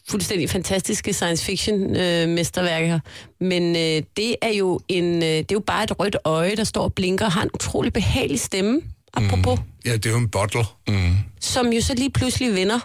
fuldstændig 0.09 0.49
fantastiske 0.49 1.13
science 1.13 1.45
fiction 1.45 1.95
øh, 1.95 2.29
mesterværker. 2.29 2.99
Men 3.39 3.75
øh, 3.75 4.03
det 4.17 4.35
er 4.41 4.53
jo 4.53 4.79
en, 4.87 5.15
øh, 5.15 5.29
det 5.29 5.39
er 5.39 5.45
jo 5.55 5.59
bare 5.59 5.83
et 5.83 5.99
rødt 5.99 6.17
øje, 6.25 6.55
der 6.55 6.63
står 6.63 6.83
og 6.83 6.93
blinker 6.93 7.25
og 7.25 7.31
har 7.31 7.43
en 7.43 7.49
utrolig 7.53 7.93
behagelig 7.93 8.39
stemme. 8.39 8.81
Apropos. 9.13 9.59
Mm. 9.59 9.65
Ja, 9.85 9.93
det 9.93 10.05
er 10.05 10.09
jo 10.09 10.17
en 10.17 10.29
bottle. 10.29 10.63
Mm. 10.87 11.15
som 11.41 11.67
jo 11.67 11.81
så 11.81 11.93
lige 11.93 12.09
pludselig 12.11 12.55
vinder 12.55 12.79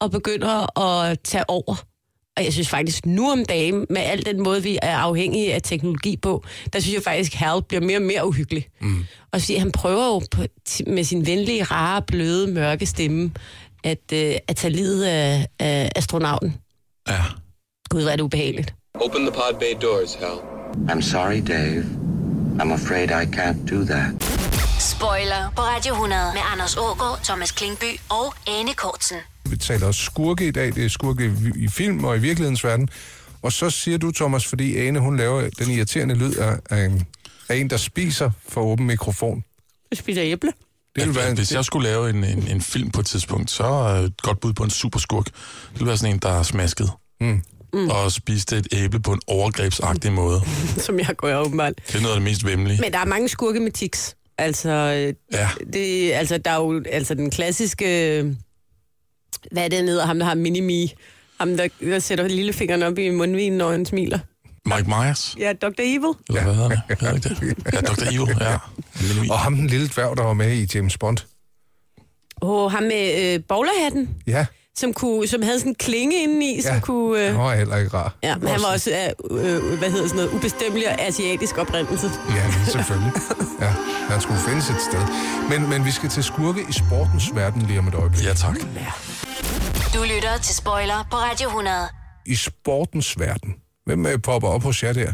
og 0.00 0.10
begynder 0.10 0.78
at 0.80 1.20
tage 1.20 1.50
over. 1.50 1.84
Og 2.36 2.44
jeg 2.44 2.52
synes 2.52 2.68
faktisk, 2.68 3.06
nu 3.06 3.30
om 3.30 3.44
dagen, 3.44 3.86
med 3.90 4.02
al 4.02 4.26
den 4.26 4.42
måde, 4.42 4.62
vi 4.62 4.78
er 4.82 4.96
afhængige 4.96 5.54
af 5.54 5.62
teknologi 5.62 6.16
på, 6.16 6.44
der 6.72 6.80
synes 6.80 6.94
jeg 6.94 7.02
faktisk, 7.02 7.32
at 7.32 7.38
Hal 7.38 7.62
bliver 7.62 7.80
mere 7.80 7.98
og 7.98 8.02
mere 8.02 8.26
uhyggelig. 8.26 8.66
Mm. 8.80 9.04
Og 9.32 9.40
fordi 9.40 9.54
han 9.56 9.72
prøver 9.72 10.06
jo 10.06 10.22
på, 10.30 10.42
med 10.86 11.04
sin 11.04 11.26
venlige, 11.26 11.62
rare, 11.62 12.02
bløde, 12.02 12.46
mørke 12.46 12.86
stemme, 12.86 13.30
at, 13.84 14.12
øh, 14.12 14.34
at 14.48 14.56
tage 14.56 14.72
livet 14.72 15.04
af, 15.04 15.46
af 15.58 15.92
astronauten. 15.96 16.56
Ja. 17.08 17.22
Gud, 17.90 18.02
hvor 18.02 18.10
er 18.10 18.16
det 18.16 18.22
ubehageligt. 18.22 18.74
Open 18.94 19.20
the 19.20 19.30
pod 19.32 19.58
bay 19.60 19.74
doors, 19.82 20.14
Hal. 20.14 20.38
I'm 20.90 21.00
sorry, 21.02 21.42
Dave. 21.46 21.84
I'm 22.60 22.72
afraid 22.72 23.10
I 23.10 23.24
can't 23.36 23.70
do 23.70 23.84
that. 23.84 24.22
Spoiler 24.80 25.52
på 25.56 25.62
Radio 25.62 25.92
100 25.92 26.22
med 26.34 26.42
Anders 26.52 26.76
Ågaard, 26.76 27.20
Thomas 27.24 27.52
Klingby 27.52 28.00
og 28.08 28.34
Anne 28.58 28.74
Kortsen. 28.74 29.16
Vi 29.50 29.56
taler 29.56 29.86
også 29.86 30.02
skurke 30.02 30.48
i 30.48 30.50
dag. 30.50 30.74
Det 30.74 30.84
er 30.84 30.88
skurke 30.88 31.32
i, 31.56 31.68
film 31.68 32.04
og 32.04 32.16
i 32.16 32.20
virkelighedens 32.20 32.64
verden. 32.64 32.88
Og 33.42 33.52
så 33.52 33.70
siger 33.70 33.98
du, 33.98 34.10
Thomas, 34.10 34.46
fordi 34.46 34.76
Ane, 34.78 34.98
hun 34.98 35.16
laver 35.16 35.50
den 35.58 35.70
irriterende 35.70 36.14
lyd 36.14 36.34
af, 36.34 36.56
af, 36.70 36.84
en, 36.84 37.06
af 37.48 37.56
en, 37.56 37.70
der 37.70 37.76
spiser 37.76 38.30
for 38.48 38.60
åben 38.60 38.86
mikrofon. 38.86 39.44
Jeg 39.90 39.98
spiser 39.98 40.22
æble. 40.24 40.52
Det 40.96 41.06
vil 41.06 41.14
være 41.16 41.30
en, 41.30 41.36
Hvis 41.36 41.52
jeg 41.52 41.64
skulle 41.64 41.88
lave 41.88 42.10
en, 42.10 42.24
en, 42.24 42.48
en 42.48 42.60
film 42.60 42.90
på 42.90 43.00
et 43.00 43.06
tidspunkt, 43.06 43.50
så 43.50 43.64
er 43.64 43.94
et 43.94 44.22
godt 44.22 44.40
bud 44.40 44.52
på 44.52 44.64
en 44.64 44.70
superskurk. 44.70 45.24
Det 45.24 45.34
ville 45.74 45.86
være 45.86 45.96
sådan 45.96 46.14
en, 46.14 46.18
der 46.18 46.28
er 46.38 46.42
smasket. 46.42 46.90
Mm. 47.20 47.42
Og 47.90 48.12
spiste 48.12 48.56
et 48.56 48.68
æble 48.72 49.00
på 49.00 49.12
en 49.12 49.20
overgrebsagtig 49.26 50.12
måde. 50.12 50.40
Som 50.86 50.98
jeg 50.98 51.14
gør 51.16 51.40
åbenbart. 51.40 51.72
Det 51.88 51.94
er 51.94 52.00
noget 52.00 52.14
af 52.14 52.20
det 52.20 52.30
mest 52.30 52.44
vemmelige. 52.46 52.80
Men 52.80 52.92
der 52.92 52.98
er 52.98 53.04
mange 53.04 53.28
skurke 53.28 53.60
med 53.60 53.72
tics. 53.72 54.16
Altså, 54.38 54.70
øh, 54.70 55.14
Ja. 55.32 55.48
det, 55.72 56.12
altså, 56.12 56.38
der 56.38 56.50
er 56.50 56.56
jo 56.56 56.82
altså, 56.92 57.14
den 57.14 57.30
klassiske 57.30 58.24
hvad 59.52 59.64
er 59.64 59.68
det 59.68 59.84
ned, 59.84 60.00
ham 60.00 60.18
der 60.18 60.26
har 60.26 60.34
mini-me? 60.34 60.94
Ham, 61.38 61.56
der, 61.56 61.68
der 61.80 61.98
sætter 61.98 62.28
lillefingeren 62.28 62.82
op 62.82 62.98
i 62.98 63.10
mundvinen, 63.10 63.58
når 63.58 63.70
han 63.70 63.86
smiler. 63.86 64.18
Mike 64.76 64.88
Myers? 64.88 65.36
Ja, 65.38 65.52
Dr. 65.52 65.68
Evil. 65.78 66.12
Eller 66.28 66.42
hvad 66.44 66.54
hedder 66.54 66.68
det? 66.68 66.80
Hedder 67.00 67.14
det 67.14 67.30
ikke 67.42 67.54
det? 67.64 67.72
Ja, 67.74 67.80
Dr. 67.80 68.02
Evil, 68.12 68.36
ja. 68.40 68.58
Og 69.32 69.38
ham 69.38 69.54
den 69.56 69.66
lille 69.66 69.88
dværg, 69.88 70.16
der 70.16 70.22
var 70.22 70.32
med 70.34 70.52
i 70.56 70.68
James 70.74 70.98
Bond. 70.98 71.18
Åh, 72.42 72.64
oh, 72.64 72.72
ham 72.72 72.82
med 72.82 73.34
øh, 73.34 73.40
bowlerhatten, 73.48 74.08
Ja, 74.26 74.46
som, 74.76 74.92
kunne, 74.92 75.26
som 75.28 75.42
havde 75.42 75.58
sådan 75.58 75.70
en 75.72 75.74
klinge 75.74 76.22
indeni, 76.22 76.62
som 76.62 76.74
ja. 76.74 76.80
kunne... 76.80 77.18
han 77.24 77.32
Øh, 77.32 77.38
var 77.38 77.54
heller 77.54 77.76
ikke 77.76 77.90
rar. 77.96 78.14
ja, 78.22 78.36
men 78.36 78.48
han 78.48 78.60
var 78.62 78.72
også 78.72 78.90
af, 78.94 79.12
øh, 79.30 79.78
hvad 79.78 79.90
hedder 79.90 80.08
sådan 80.08 80.16
noget, 80.16 80.30
ubestemmelig 80.32 80.88
og 80.88 81.00
asiatisk 81.00 81.58
oprindelse. 81.58 82.10
Ja, 82.36 82.50
selvfølgelig. 82.72 83.12
Ja, 83.60 83.74
han 84.10 84.20
skulle 84.20 84.40
findes 84.48 84.70
et 84.70 84.76
sted. 84.90 85.00
Men, 85.50 85.68
men 85.70 85.84
vi 85.84 85.90
skal 85.90 86.08
til 86.08 86.24
skurke 86.24 86.60
i 86.68 86.72
sportens 86.72 87.34
verden 87.34 87.62
lige 87.62 87.78
om 87.78 87.88
et 87.88 87.94
øjeblik. 87.94 88.24
Ja, 88.24 88.34
tak. 88.34 88.56
Du 89.94 90.02
lytter 90.14 90.38
til 90.42 90.54
Spoiler 90.54 91.06
på 91.10 91.16
Radio 91.16 91.46
100. 91.48 91.76
I 92.26 92.34
sportens 92.34 93.18
verden. 93.20 93.54
Hvem 93.88 94.06
øh, 94.06 94.22
popper 94.22 94.48
op 94.48 94.62
hos 94.62 94.82
jer 94.82 94.92
der? 94.92 95.12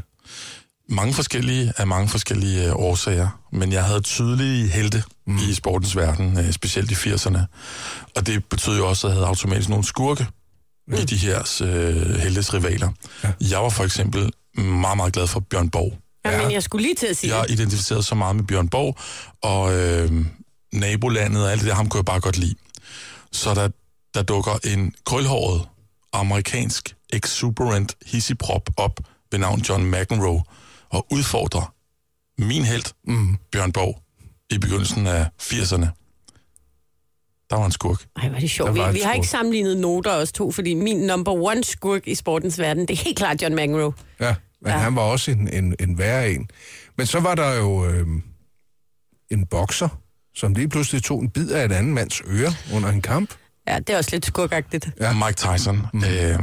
Mange 0.89 1.15
forskellige 1.15 1.73
af 1.77 1.87
mange 1.87 2.09
forskellige 2.09 2.67
øh, 2.67 2.77
årsager, 2.77 3.41
men 3.53 3.73
jeg 3.73 3.85
havde 3.85 4.01
tydelige 4.01 4.69
helte 4.69 5.03
mm. 5.27 5.37
i 5.37 5.55
sportens 5.55 5.97
verden, 5.97 6.39
øh, 6.39 6.53
specielt 6.53 6.91
i 6.91 6.95
80'erne. 6.95 7.39
Og 8.17 8.27
det 8.27 8.45
betød 8.45 8.77
jo 8.77 8.89
også, 8.89 9.07
at 9.07 9.11
jeg 9.11 9.17
havde 9.17 9.27
automatisk 9.27 9.69
nogle 9.69 9.85
skurke 9.85 10.27
mm. 10.89 10.95
i 10.95 11.05
de 11.05 11.17
her 11.17 11.63
øh, 11.63 12.17
heltes 12.17 12.55
rivaler. 12.55 12.89
Ja. 13.25 13.33
Jeg 13.41 13.63
var 13.63 13.69
for 13.69 13.85
eksempel 13.85 14.33
meget, 14.57 14.97
meget 14.97 15.13
glad 15.13 15.27
for 15.27 15.41
Bjørn 15.41 15.71
Borg. 15.71 15.99
Ja, 16.25 16.43
men 16.43 16.53
jeg 16.53 16.63
skulle 16.63 16.83
lige 16.83 16.95
til 16.95 17.07
at 17.07 17.17
sige, 17.17 17.37
Jeg 17.37 17.51
identificerede 17.51 18.03
så 18.03 18.15
meget 18.15 18.37
med 18.37 18.45
Bjørn 18.45 18.69
Borg, 18.69 18.99
og 19.43 19.75
øh, 19.75 20.25
nabolandet 20.73 21.45
og 21.45 21.53
alt 21.53 21.61
det 21.61 21.69
der, 21.69 21.75
ham 21.75 21.89
kunne 21.89 21.99
jeg 21.99 22.05
bare 22.05 22.21
godt 22.21 22.39
lide. 22.39 22.55
Så 23.33 23.55
der, 23.55 23.69
der 24.15 24.23
dukker 24.23 24.59
en 24.65 24.95
krølhåret 25.07 25.69
amerikansk 26.13 26.97
exuberant 27.15 27.97
hissiprop 28.07 28.71
op 28.77 29.01
ved 29.33 29.39
navn 29.39 29.61
John 29.61 29.91
McEnroe 29.91 30.43
og 30.89 31.07
udfordrer 31.11 31.75
min 32.39 32.63
held, 32.65 32.85
mm. 33.05 33.37
Bjørn 33.53 33.73
Borg, 33.73 34.03
i 34.51 34.59
begyndelsen 34.59 35.07
af 35.07 35.27
80'erne. 35.43 35.87
Der 37.51 37.57
var 37.57 37.67
en 37.67 37.73
skurk. 37.73 38.07
Ej, 38.17 38.29
hvor 38.29 38.37
er 38.37 38.41
det 38.41 38.51
sjovt. 38.51 38.75
Vi, 38.75 38.79
var 38.79 38.93
vi 38.93 39.01
har 39.01 39.13
ikke 39.13 39.29
sammenlignet 39.29 39.77
noter 39.77 40.13
os 40.13 40.33
to, 40.33 40.51
fordi 40.51 40.75
min 40.75 40.97
number 40.97 41.33
one 41.33 41.65
skurk 41.65 42.09
i 42.09 42.15
sportens 42.15 42.59
verden, 42.59 42.89
det 42.89 43.01
er 43.01 43.05
helt 43.05 43.19
klart 43.19 43.43
John 43.43 43.55
McEnroe. 43.55 43.93
Ja, 44.21 44.35
men 44.61 44.71
ja. 44.71 44.77
Ja. 44.77 44.79
han 44.79 44.97
var 44.97 45.03
også 45.03 45.31
en, 45.31 45.49
en, 45.53 45.75
en 45.81 45.99
værre 45.99 46.31
en. 46.31 46.49
Men 46.97 47.07
så 47.07 47.21
var 47.21 47.35
der 47.35 47.55
jo 47.55 47.87
øh, 47.87 48.07
en 49.31 49.47
bokser, 49.47 49.89
som 50.35 50.55
lige 50.55 50.69
pludselig 50.69 51.03
tog 51.03 51.21
en 51.21 51.31
bid 51.31 51.51
af 51.51 51.65
en 51.65 51.73
anden 51.73 51.95
mands 51.95 52.23
øre 52.27 52.53
under 52.75 52.89
en 52.89 53.03
kamp. 53.03 53.35
Ja, 53.67 53.79
det 53.79 53.91
er 53.91 53.97
også 53.97 54.11
lidt 54.13 54.27
skurkagtigt. 54.27 54.89
Ja. 55.01 55.13
Mike 55.13 55.33
Tyson. 55.33 55.87
Mm. 55.93 56.05
Øh, 56.05 56.39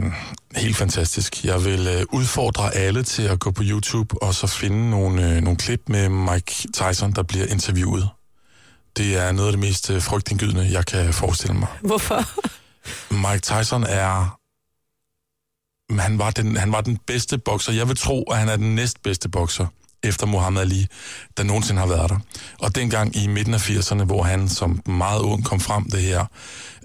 helt 0.56 0.76
fantastisk. 0.76 1.46
Jeg 1.46 1.66
vil 1.66 1.88
øh, 1.88 2.06
udfordre 2.12 2.76
alle 2.76 3.04
til 3.04 3.24
at 3.24 3.40
gå 3.40 3.52
på 3.52 3.64
YouTube 3.66 4.24
og 4.24 4.34
så 4.34 4.48
finde 4.48 4.90
nogle, 4.90 5.36
øh, 5.36 5.42
nogle 5.42 5.58
klip 5.58 5.82
med 5.88 6.10
Mike 6.10 6.68
Tyson, 6.74 7.12
der 7.12 7.24
bliver 7.24 7.46
interviewet. 7.46 8.10
Det 8.98 9.18
er 9.18 9.32
noget 9.32 9.48
af 9.48 9.54
det 9.54 9.60
mest 9.60 9.90
øh, 9.90 10.02
frygtindgydende, 10.02 10.70
jeg 10.72 10.86
kan 10.86 11.14
forestille 11.14 11.54
mig. 11.54 11.68
Hvorfor? 11.82 12.24
Mike 13.30 13.42
Tyson 13.42 13.84
er... 13.84 14.38
Han 16.00 16.20
var, 16.20 16.32
den, 16.32 16.58
han 16.58 16.72
var 16.72 16.82
den 16.82 16.98
bedste 16.98 17.38
bokser. 17.38 17.74
Jeg 17.74 17.88
vil 17.88 17.98
tro, 17.98 18.24
at 18.24 18.38
han 18.38 18.50
er 18.50 18.56
den 18.56 18.76
næstbedste 18.76 19.30
bokser 19.30 19.68
efter 20.04 20.26
Muhammad 20.26 20.62
Ali, 20.62 20.88
der 21.38 21.44
nogensinde 21.44 21.80
har 21.80 21.88
været 21.88 22.10
der. 22.10 22.20
Og 22.60 22.76
dengang 22.76 23.16
i 23.16 23.28
midten 23.28 23.54
af 23.54 23.70
80'erne, 23.70 24.04
hvor 24.04 24.24
han 24.24 24.50
som 24.50 24.82
meget 24.86 25.20
ung 25.20 25.46
kom 25.46 25.60
frem 25.60 25.90
det 25.92 26.02
her 26.02 26.26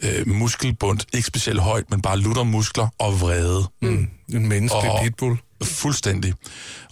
øh, 0.02 0.28
muskelbund, 0.28 1.00
ikke 1.12 1.26
specielt 1.26 1.60
højt, 1.60 1.90
men 1.90 2.02
bare 2.02 2.18
lutter 2.18 2.42
muskler 2.42 2.88
og 2.98 3.20
vrede. 3.20 3.64
Mm. 3.82 4.08
En 4.34 4.48
menneskelig 4.48 4.90
Og- 4.90 5.00
pitbull. 5.02 5.38
Fuldstændig. 5.62 6.34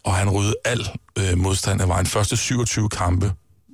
Og 0.05 0.15
han 0.15 0.31
rydde 0.31 0.55
al 0.65 0.89
øh, 1.19 1.39
modstand 1.39 1.81
af 1.83 1.89
vejen. 1.89 2.07
Første 2.07 2.37
27 2.37 2.89
kampe, 2.89 3.33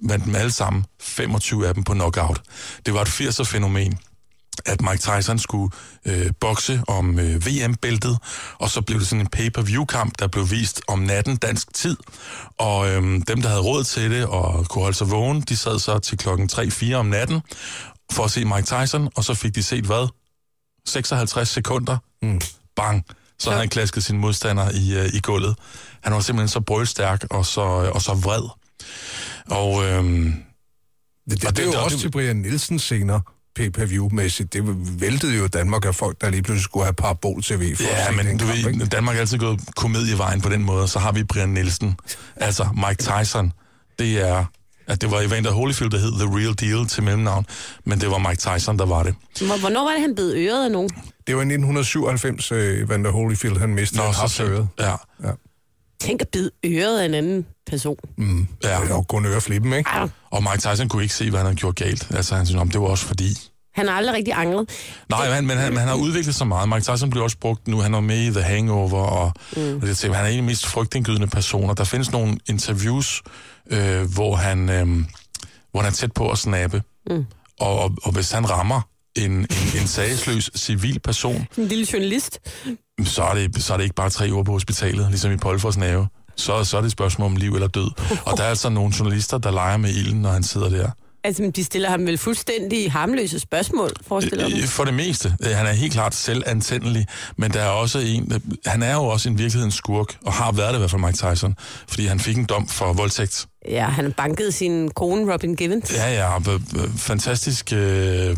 vandt 0.09 0.25
dem 0.25 0.35
alle 0.35 0.53
sammen, 0.53 0.85
25 1.01 1.69
af 1.69 1.75
dem 1.75 1.85
på 1.85 1.93
knockout. 1.93 2.43
Det 2.87 2.95
var 2.95 3.03
et 3.03 3.09
80'er-fænomen 3.09 3.99
at 4.67 4.81
Mike 4.83 4.99
Tyson 4.99 5.39
skulle 5.39 5.73
øh, 6.07 6.31
bokse 6.41 6.83
om 6.89 7.19
øh, 7.19 7.47
VM-bæltet, 7.47 8.19
og 8.59 8.71
så 8.71 8.81
blev 8.83 8.99
det 9.01 9.07
sådan 9.09 9.21
en 9.21 9.27
pay-per-view-kamp, 9.27 10.19
der 10.19 10.27
blev 10.27 10.51
vist 10.51 10.81
om 10.89 10.99
natten 10.99 11.37
dansk 11.37 11.75
tid. 11.75 11.97
Og 12.59 12.89
øh, 12.89 13.03
dem, 13.03 13.43
der 13.43 13.49
havde 13.49 13.61
råd 13.63 13.85
til 13.85 14.11
det 14.11 14.27
og 14.27 14.67
kunne 14.69 14.83
holde 14.83 14.97
sig 14.97 15.11
vågen, 15.11 15.41
de 15.41 15.57
sad 15.57 15.79
så 15.79 15.99
til 15.99 16.19
klokken 16.19 16.51
3-4 16.53 16.93
om 16.95 17.07
natten 17.07 17.41
for 18.13 18.25
at 18.25 18.31
se 18.31 18.45
Mike 18.45 18.63
Tyson, 18.67 19.09
og 19.15 19.25
så 19.25 19.35
fik 19.35 19.55
de 19.55 19.63
set 19.63 19.85
hvad? 19.85 20.09
56 20.87 21.49
sekunder. 21.49 21.99
Mm. 22.23 22.41
Bang. 22.77 23.05
Så 23.39 23.51
havde 23.51 23.61
han 23.61 23.69
klasket 23.69 24.05
sin 24.05 24.19
modstander 24.19 24.71
i, 24.71 24.99
øh, 24.99 25.15
i 25.15 25.21
gulvet. 25.21 25.57
Han 26.01 26.13
var 26.13 26.21
simpelthen 26.21 26.49
så 26.49 26.61
brølstærk 26.61 27.25
og 27.31 27.47
så, 27.47 27.61
og 27.95 28.03
så 28.03 28.15
vred. 28.15 28.43
Og 29.51 29.85
øh, 29.85 30.05
Det, 30.05 30.35
det, 31.27 31.35
Og 31.35 31.41
det, 31.41 31.57
det 31.57 31.59
er 31.59 31.67
jo 31.73 31.79
og 31.79 31.85
også 31.85 31.95
det- 31.95 32.01
til 32.03 32.11
Brian 32.11 32.37
Nielsen 32.37 32.79
senere 32.79 33.21
pay-per-view-mæssigt. 33.57 34.53
Det 34.53 34.63
væltede 35.01 35.37
jo 35.39 35.47
Danmark 35.47 35.85
af 35.85 35.95
folk, 35.95 36.21
der 36.21 36.31
lige 36.31 36.43
pludselig 36.43 36.65
skulle 36.65 36.85
have 36.85 36.95
parabol-tv 36.95 37.77
for 37.77 37.83
Ja, 37.83 38.11
men 38.11 38.39
du 38.39 38.47
kamp, 38.47 38.65
ved, 38.65 38.73
ikke? 38.73 38.87
Danmark 38.87 39.17
er 39.17 39.21
altid 39.21 39.39
gået 39.39 39.61
komedievejen 39.77 40.41
på 40.41 40.49
den 40.49 40.63
måde, 40.65 40.89
så 40.89 40.99
har 40.99 41.13
vi 41.13 41.25
Brian 41.25 41.49
Nielsen. 41.49 41.95
Altså, 42.37 42.69
Mike 42.89 43.03
Tyson, 43.03 43.53
det 43.99 44.29
er... 44.29 44.45
At 44.87 45.01
det 45.01 45.11
var 45.11 45.21
Evander 45.21 45.51
Holyfield, 45.51 45.91
der 45.91 45.99
hed 45.99 46.13
The 46.13 46.37
Real 46.39 46.55
Deal 46.61 46.87
til 46.89 47.03
mellemnavn, 47.03 47.47
men 47.85 48.01
det 48.01 48.11
var 48.11 48.19
Mike 48.19 48.37
Tyson, 48.41 48.79
der 48.79 48.87
var 48.87 49.03
det. 49.03 49.15
Hvor- 49.47 49.59
Hvornår 49.61 49.85
var 49.85 49.91
det, 49.93 50.01
han 50.01 50.15
blev 50.15 50.27
øret 50.37 50.65
af 50.65 50.71
nogen? 50.71 50.91
Det 51.27 51.37
var 51.37 51.43
i 51.43 51.45
1997, 51.45 52.53
øh, 52.53 52.79
Evander 52.87 53.11
Holyfield, 53.11 53.57
han 53.59 53.75
mistede 53.75 54.03
Nå, 54.03 54.13
så 54.13 54.21
hapsøret. 54.21 54.69
Ja, 54.79 54.95
Tænk 56.01 56.23
at 56.23 56.29
bide 56.29 56.51
øret 56.65 57.01
af 57.01 57.05
en 57.05 57.15
anden 57.15 57.47
person. 57.67 57.97
ja. 58.65 58.69
Ja. 58.69 58.95
Og 58.95 59.09
gå 59.09 59.19
ned 59.19 59.35
og 59.35 59.43
flippen, 59.43 59.73
ikke? 59.73 59.91
Ej, 59.91 60.09
Og 60.31 60.43
Mike 60.43 60.59
Tyson 60.59 60.89
kunne 60.89 61.03
ikke 61.03 61.15
se, 61.15 61.31
hvad 61.31 61.41
han 61.41 61.47
havde 61.47 61.57
gjort 61.57 61.77
galt. 61.77 62.07
Altså, 62.15 62.35
han 62.35 62.47
synes, 62.47 62.61
om 62.61 62.69
det 62.71 62.81
var 62.81 62.87
også 62.87 63.05
fordi... 63.07 63.29
han 63.75 63.89
har 63.89 63.95
aldrig 63.95 64.15
rigtig 64.15 64.35
angret. 64.37 64.71
Nej, 65.09 65.35
men, 65.35 65.47
men, 65.47 65.59
han, 65.59 65.69
men 65.73 65.79
han 65.79 65.89
har 65.89 65.95
udviklet 65.95 66.35
sig 66.35 66.47
meget. 66.47 66.69
Mike 66.69 66.81
Tyson 66.81 67.11
bliver 67.11 67.25
også 67.25 67.39
brugt 67.39 67.69
nu. 67.69 67.81
Han 67.81 67.95
er 67.95 68.01
med 68.01 68.19
i 68.19 68.31
The 68.31 68.43
Hangover, 68.43 69.03
og, 69.03 69.33
mm. 69.57 69.77
og 69.77 69.83
det, 69.83 70.03
han 70.03 70.15
er 70.15 70.19
en 70.21 70.27
af 70.27 70.33
de 70.33 70.43
mest 70.43 70.67
frygtindgydende 70.67 71.27
personer. 71.27 71.75
Der 71.75 71.85
findes 71.85 72.13
nogle 72.13 72.39
interviews, 72.49 73.23
øh, 73.71 74.13
hvor, 74.15 74.37
han, 74.37 74.69
øh, 74.69 74.87
hvor 75.71 75.81
han 75.81 75.87
er 75.87 75.91
tæt 75.95 76.13
på 76.13 76.31
at 76.31 76.39
snappe. 76.39 76.83
Mm. 77.11 77.25
Og, 77.61 77.79
og, 77.79 77.91
og 78.03 78.13
hvis 78.13 78.31
han 78.33 78.51
rammer 78.51 78.81
en, 79.17 79.31
en, 79.33 79.47
en 79.81 79.87
sagsløs 79.87 80.51
civil 80.57 81.01
person, 81.01 81.47
En 81.59 81.67
lille 81.67 81.87
journalist. 81.93 82.39
så 83.05 83.23
er, 83.23 83.35
det, 83.35 83.63
så 83.63 83.73
er 83.73 83.77
det 83.77 83.85
ikke 83.85 83.95
bare 83.97 84.11
tre 84.11 84.29
uger 84.33 84.43
på 84.45 84.53
hospitalet, 84.53 85.07
ligesom 85.09 85.33
i 85.33 85.37
Polfors 85.37 85.77
Nave. 85.77 86.09
Så, 86.37 86.65
så 86.65 86.77
er 86.77 86.81
det 86.81 86.87
et 86.87 86.93
spørgsmål 86.93 87.27
om 87.27 87.37
liv 87.37 87.55
eller 87.55 87.69
død. 87.69 87.91
Og 88.25 88.37
der 88.37 88.45
er 88.45 88.49
altså 88.49 88.69
nogle 88.69 88.93
journalister, 88.99 89.39
der 89.39 89.51
leger 89.51 89.77
med 89.77 89.91
ilden, 89.91 90.23
når 90.23 90.31
han 90.31 90.43
sidder 90.43 90.69
der. 90.69 90.91
Altså, 91.25 91.43
men 91.43 91.51
de 91.51 91.65
stiller 91.65 91.91
ham 91.91 92.07
vel 92.07 92.19
fuldstændig 92.19 92.93
harmløse 92.93 93.39
spørgsmål, 93.39 93.91
forestiller 94.09 94.49
mig. 94.49 94.59
Øh, 94.59 94.65
For 94.69 94.85
det 94.85 94.95
meste. 94.95 95.37
Øh, 95.47 95.51
Han 95.57 95.67
er 95.67 95.73
helt 95.73 95.93
klart 95.93 96.15
selvantændelig, 96.15 97.07
men 97.37 97.51
der 97.53 97.61
er 97.61 97.69
også 97.69 97.99
en... 97.99 98.33
øh, 98.35 98.41
Han 98.67 98.83
er 98.83 98.95
jo 98.95 99.03
også 99.05 99.29
en 99.29 99.39
virkelighedens 99.39 99.75
skurk, 99.75 100.17
og 100.27 100.33
har 100.33 100.53
været 100.53 100.69
det 100.69 100.75
i 100.75 100.79
hvert 100.79 100.91
fald 100.91 101.03
Mike 101.03 101.17
Tyson, 101.35 101.55
fordi 101.89 102.07
han 102.07 102.21
fik 102.21 102.37
en 102.37 102.45
dom 102.45 102.69
for 102.69 102.93
voldtægt. 102.93 103.47
Ja, 103.69 103.85
han 103.85 104.13
bankede 104.13 104.53
sin 104.53 104.91
kone 104.91 105.33
Robin 105.33 105.57
Givens. 105.57 105.93
Ja, 105.95 106.13
ja, 106.15 106.37
øh, 106.39 106.55
øh, 106.55 106.91
fantastisk 106.97 107.73
øh, 107.73 108.37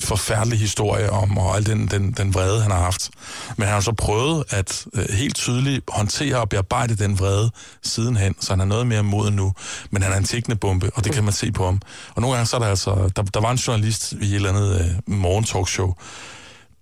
forfærdelig 0.00 0.58
historie 0.58 1.10
om, 1.10 1.38
og 1.38 1.56
al 1.56 1.66
den, 1.66 1.86
den, 1.86 2.12
den 2.12 2.34
vrede, 2.34 2.62
han 2.62 2.70
har 2.70 2.80
haft. 2.80 3.10
Men 3.56 3.66
han 3.66 3.74
har 3.74 3.80
så 3.80 3.92
prøvet 3.92 4.44
at 4.50 4.86
øh, 4.94 5.08
helt 5.10 5.34
tydeligt 5.34 5.84
håndtere 5.88 6.36
og 6.36 6.48
bearbejde 6.48 6.96
den 6.96 7.18
vrede 7.18 7.50
sidenhen, 7.82 8.34
så 8.40 8.52
han 8.52 8.60
er 8.60 8.64
noget 8.64 8.86
mere 8.86 9.02
mod 9.02 9.30
nu. 9.30 9.52
Men 9.90 10.02
han 10.02 10.12
er 10.12 10.16
en 10.16 10.24
tækkende 10.24 10.56
bombe, 10.56 10.90
og 10.94 11.04
det 11.04 11.12
kan 11.12 11.24
man 11.24 11.32
se 11.32 11.52
på 11.52 11.64
ham. 11.64 11.80
Og 12.14 12.22
nogle 12.22 12.36
gange 12.36 12.46
så 12.46 12.56
er 12.56 12.60
der 12.60 12.68
altså... 12.68 13.10
Der, 13.16 13.22
der 13.22 13.40
var 13.40 13.50
en 13.50 13.56
journalist 13.56 14.12
i 14.12 14.16
et 14.16 14.34
eller 14.34 14.48
andet 14.48 14.80
øh, 14.80 15.14
morgentalkshow, 15.14 15.94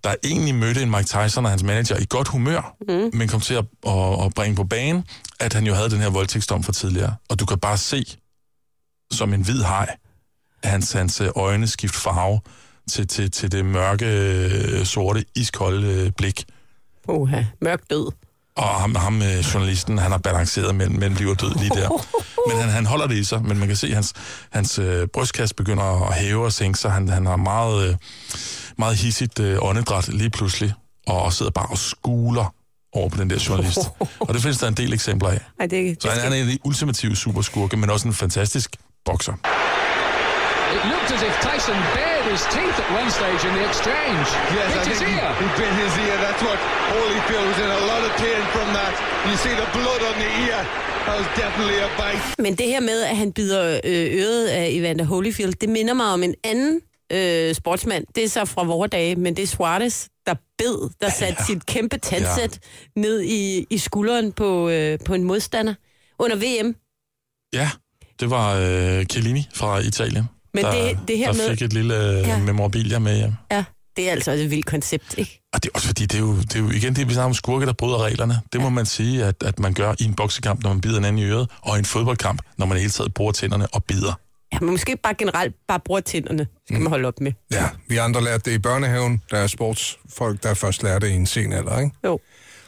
der 0.03 0.15
egentlig 0.23 0.55
mødte 0.55 0.81
en 0.81 0.91
Mike 0.91 1.03
Tyson 1.03 1.45
og 1.45 1.51
hans 1.51 1.63
manager 1.63 1.97
i 1.97 2.05
godt 2.09 2.27
humør, 2.27 2.75
mm. 2.87 3.09
men 3.13 3.27
kom 3.27 3.41
til 3.41 3.53
at, 3.53 3.65
at, 3.87 4.25
at 4.25 4.33
bringe 4.33 4.55
på 4.55 4.63
banen, 4.63 5.03
at 5.39 5.53
han 5.53 5.65
jo 5.65 5.73
havde 5.73 5.89
den 5.89 5.99
her 5.99 6.09
voldtægtsdom 6.09 6.63
for 6.63 6.71
tidligere. 6.71 7.15
Og 7.29 7.39
du 7.39 7.45
kan 7.45 7.59
bare 7.59 7.77
se, 7.77 8.05
som 9.11 9.33
en 9.33 9.41
hvid 9.41 9.63
at 9.63 9.97
hans, 10.63 10.91
hans 10.91 11.21
øh, 11.21 11.29
øjne 11.35 11.67
skift 11.67 11.95
farve 11.95 12.39
til, 12.89 13.07
til, 13.07 13.31
til 13.31 13.51
det 13.51 13.65
mørke, 13.65 14.05
øh, 14.05 14.85
sorte, 14.85 15.25
iskolde 15.35 15.87
øh, 15.87 16.11
blik. 16.17 16.45
Oha, 17.07 17.43
mørk 17.61 17.79
død. 17.89 18.11
Og 18.55 18.67
ham, 18.67 18.95
ham 18.95 19.21
øh, 19.21 19.39
journalisten, 19.39 19.97
han 19.97 20.11
har 20.11 20.17
balanceret 20.17 20.75
mellem, 20.75 20.95
mellem 20.95 21.15
liv 21.15 21.27
og 21.27 21.41
død 21.41 21.55
lige 21.59 21.69
der. 21.69 21.89
Men 22.47 22.57
han, 22.61 22.69
han 22.69 22.85
holder 22.85 23.07
det 23.07 23.15
i 23.15 23.23
sig, 23.23 23.43
men 23.43 23.59
man 23.59 23.67
kan 23.67 23.77
se, 23.77 23.87
at 23.87 23.93
hans, 23.93 24.13
hans 24.51 24.79
øh, 24.79 25.07
brystkasse 25.07 25.55
begynder 25.55 26.07
at 26.09 26.15
hæve 26.15 26.45
og 26.45 26.53
sænke 26.53 26.79
sig. 26.79 26.91
Han, 26.91 27.09
han 27.09 27.25
har 27.25 27.35
meget, 27.35 27.89
øh, 27.89 27.95
meget 28.77 28.97
hissigt 28.97 29.39
øh, 29.39 29.57
åndedræt 29.61 30.07
lige 30.07 30.29
pludselig, 30.29 30.73
og, 31.07 31.21
og 31.21 31.33
sidder 31.33 31.51
bare 31.51 31.65
og 31.65 31.77
skuler 31.77 32.53
over 32.93 33.09
på 33.09 33.17
den 33.17 33.29
der 33.29 33.45
journalist. 33.49 33.79
Og 34.19 34.33
det 34.33 34.41
findes 34.41 34.57
der 34.57 34.67
en 34.67 34.73
del 34.73 34.93
eksempler 34.93 35.29
af. 35.29 35.39
Ej, 35.59 35.65
det, 35.65 35.97
Så 36.03 36.09
han, 36.09 36.21
han 36.21 36.31
er 36.31 36.35
en 36.35 36.41
af 36.41 36.47
de 36.47 36.59
ultimative 36.63 37.15
superskurke, 37.15 37.77
men 37.77 37.89
også 37.89 38.07
en 38.07 38.13
fantastisk 38.13 38.75
bokser. 39.05 39.33
It 40.75 40.83
looked 40.91 41.09
as 41.15 41.21
if 41.29 41.33
Tyson 41.47 41.77
bared 41.97 42.25
his 42.33 42.43
teeth 42.55 42.77
at 42.83 42.89
one 42.99 43.09
stage 43.19 43.41
in 43.47 43.53
the 43.57 43.63
exchange. 43.69 44.27
Yes, 44.57 44.67
Bit 44.73 44.83
I 44.83 44.89
his 44.91 44.99
he, 45.07 45.11
ear. 45.19 45.29
he 45.41 45.47
bit 45.61 45.73
his 45.83 45.93
ear. 46.05 46.15
That's 46.25 46.43
what 46.47 46.59
Holyfield 46.93 47.45
was 47.51 47.59
in 47.65 47.69
a 47.79 47.83
lot 47.91 48.01
of 48.07 48.11
pain 48.23 48.43
from 48.55 48.67
that. 48.77 48.93
You 49.29 49.35
see 49.45 49.53
the 49.61 49.67
blood 49.77 50.01
on 50.09 50.15
the 50.23 50.31
ear. 50.47 50.59
That 51.07 51.15
was 51.21 51.29
definitely 51.43 51.77
a 51.87 51.89
bite. 52.01 52.23
Men 52.45 52.55
det 52.55 52.67
her 52.67 52.79
med, 52.79 52.99
at 53.03 53.17
han 53.17 53.31
bider 53.33 53.79
øh, 53.83 54.07
øret 54.21 54.47
af 54.47 54.67
Evander 54.71 55.05
Holyfield, 55.05 55.53
det 55.53 55.69
minder 55.69 55.93
mig 55.93 56.05
om 56.05 56.23
en 56.23 56.35
anden 56.43 56.81
øh, 57.11 57.55
sportsmand. 57.55 58.05
Det 58.15 58.23
er 58.23 58.29
så 58.29 58.45
fra 58.45 58.63
vore 58.63 58.87
dage, 58.87 59.15
men 59.15 59.35
det 59.35 59.43
er 59.43 59.47
Suarez, 59.47 60.07
der 60.25 60.35
bed, 60.57 60.89
der 61.01 61.09
satte 61.09 61.43
sit 61.45 61.65
kæmpe 61.65 61.97
tandsæt 61.97 62.59
ja. 62.95 63.01
ned 63.01 63.21
i, 63.21 63.65
i 63.69 63.77
skulderen 63.77 64.31
på, 64.31 64.69
øh, 64.69 64.99
på 65.05 65.13
en 65.13 65.23
modstander 65.23 65.73
under 66.19 66.35
VM. 66.35 66.75
Ja, 67.53 67.69
det 68.19 68.29
var 68.29 68.55
øh, 68.55 69.05
Chiellini 69.05 69.47
fra 69.55 69.79
Italien, 69.79 70.23
Men 70.63 70.65
der, 70.65 70.87
det- 70.89 70.97
det 71.07 71.17
her 71.17 71.31
der 71.31 71.33
med- 71.33 71.49
fik 71.49 71.61
et 71.61 71.73
lille 71.73 71.95
øh, 72.11 72.17
Ja. 72.27 72.37
memorabilia 72.39 72.99
med 72.99 73.17
hjem. 73.17 73.31
Ja, 73.51 73.63
det 73.97 74.07
er 74.07 74.11
altså 74.11 74.31
et 74.31 74.51
vildt 74.51 74.65
koncept, 74.65 75.15
ikke? 75.17 75.41
Og 75.53 75.63
det 75.63 75.69
er 75.69 75.73
også 75.75 75.87
fordi, 75.87 76.05
det 76.05 76.15
er 76.15 76.19
jo, 76.19 76.37
det 76.37 76.55
er 76.55 76.59
jo 76.59 76.69
igen 76.69 76.95
det, 76.95 77.07
vi 77.07 77.13
snakker 77.13 77.27
om 77.27 77.33
skurke, 77.33 77.65
der 77.65 77.73
bryder 77.73 78.03
reglerne. 78.03 78.39
Det 78.53 78.61
må 78.61 78.69
man 78.69 78.85
sige, 78.85 79.23
at, 79.25 79.35
at 79.45 79.59
man 79.59 79.73
gør 79.73 79.93
i 79.99 80.03
en 80.03 80.13
boksekamp, 80.13 80.63
når 80.63 80.69
man 80.69 80.81
bider 80.81 80.97
en 80.97 81.05
anden 81.05 81.21
i 81.21 81.25
øret, 81.25 81.49
og 81.61 81.75
i 81.75 81.79
en 81.79 81.85
fodboldkamp, 81.85 82.41
når 82.57 82.65
man 82.65 82.77
hele 82.77 82.89
taget 82.89 83.13
bruger 83.13 83.31
tænderne 83.31 83.67
og 83.73 83.83
bider. 83.83 84.19
Ja, 84.53 84.59
men 84.59 84.69
måske 84.69 84.97
bare 85.03 85.13
generelt 85.13 85.55
bare 85.67 85.79
bruger 85.85 86.01
tænderne, 86.01 86.47
skal 86.65 86.79
man 86.81 86.89
holde 86.89 87.07
op 87.07 87.21
med. 87.21 87.31
Ja, 87.51 87.69
vi 87.87 87.97
andre 87.97 88.23
lærte 88.23 88.51
det 88.51 88.55
i 88.55 88.59
børnehaven. 88.59 89.21
Der 89.31 89.37
er 89.37 89.47
sportsfolk, 89.47 90.43
der 90.43 90.53
først 90.53 90.83
lærte 90.83 91.05
det 91.07 91.13
i 91.13 91.15
en 91.15 91.25
sen 91.25 91.53
alder, 91.53 91.79
ikke? 91.79 91.91
Jo. 92.05 92.19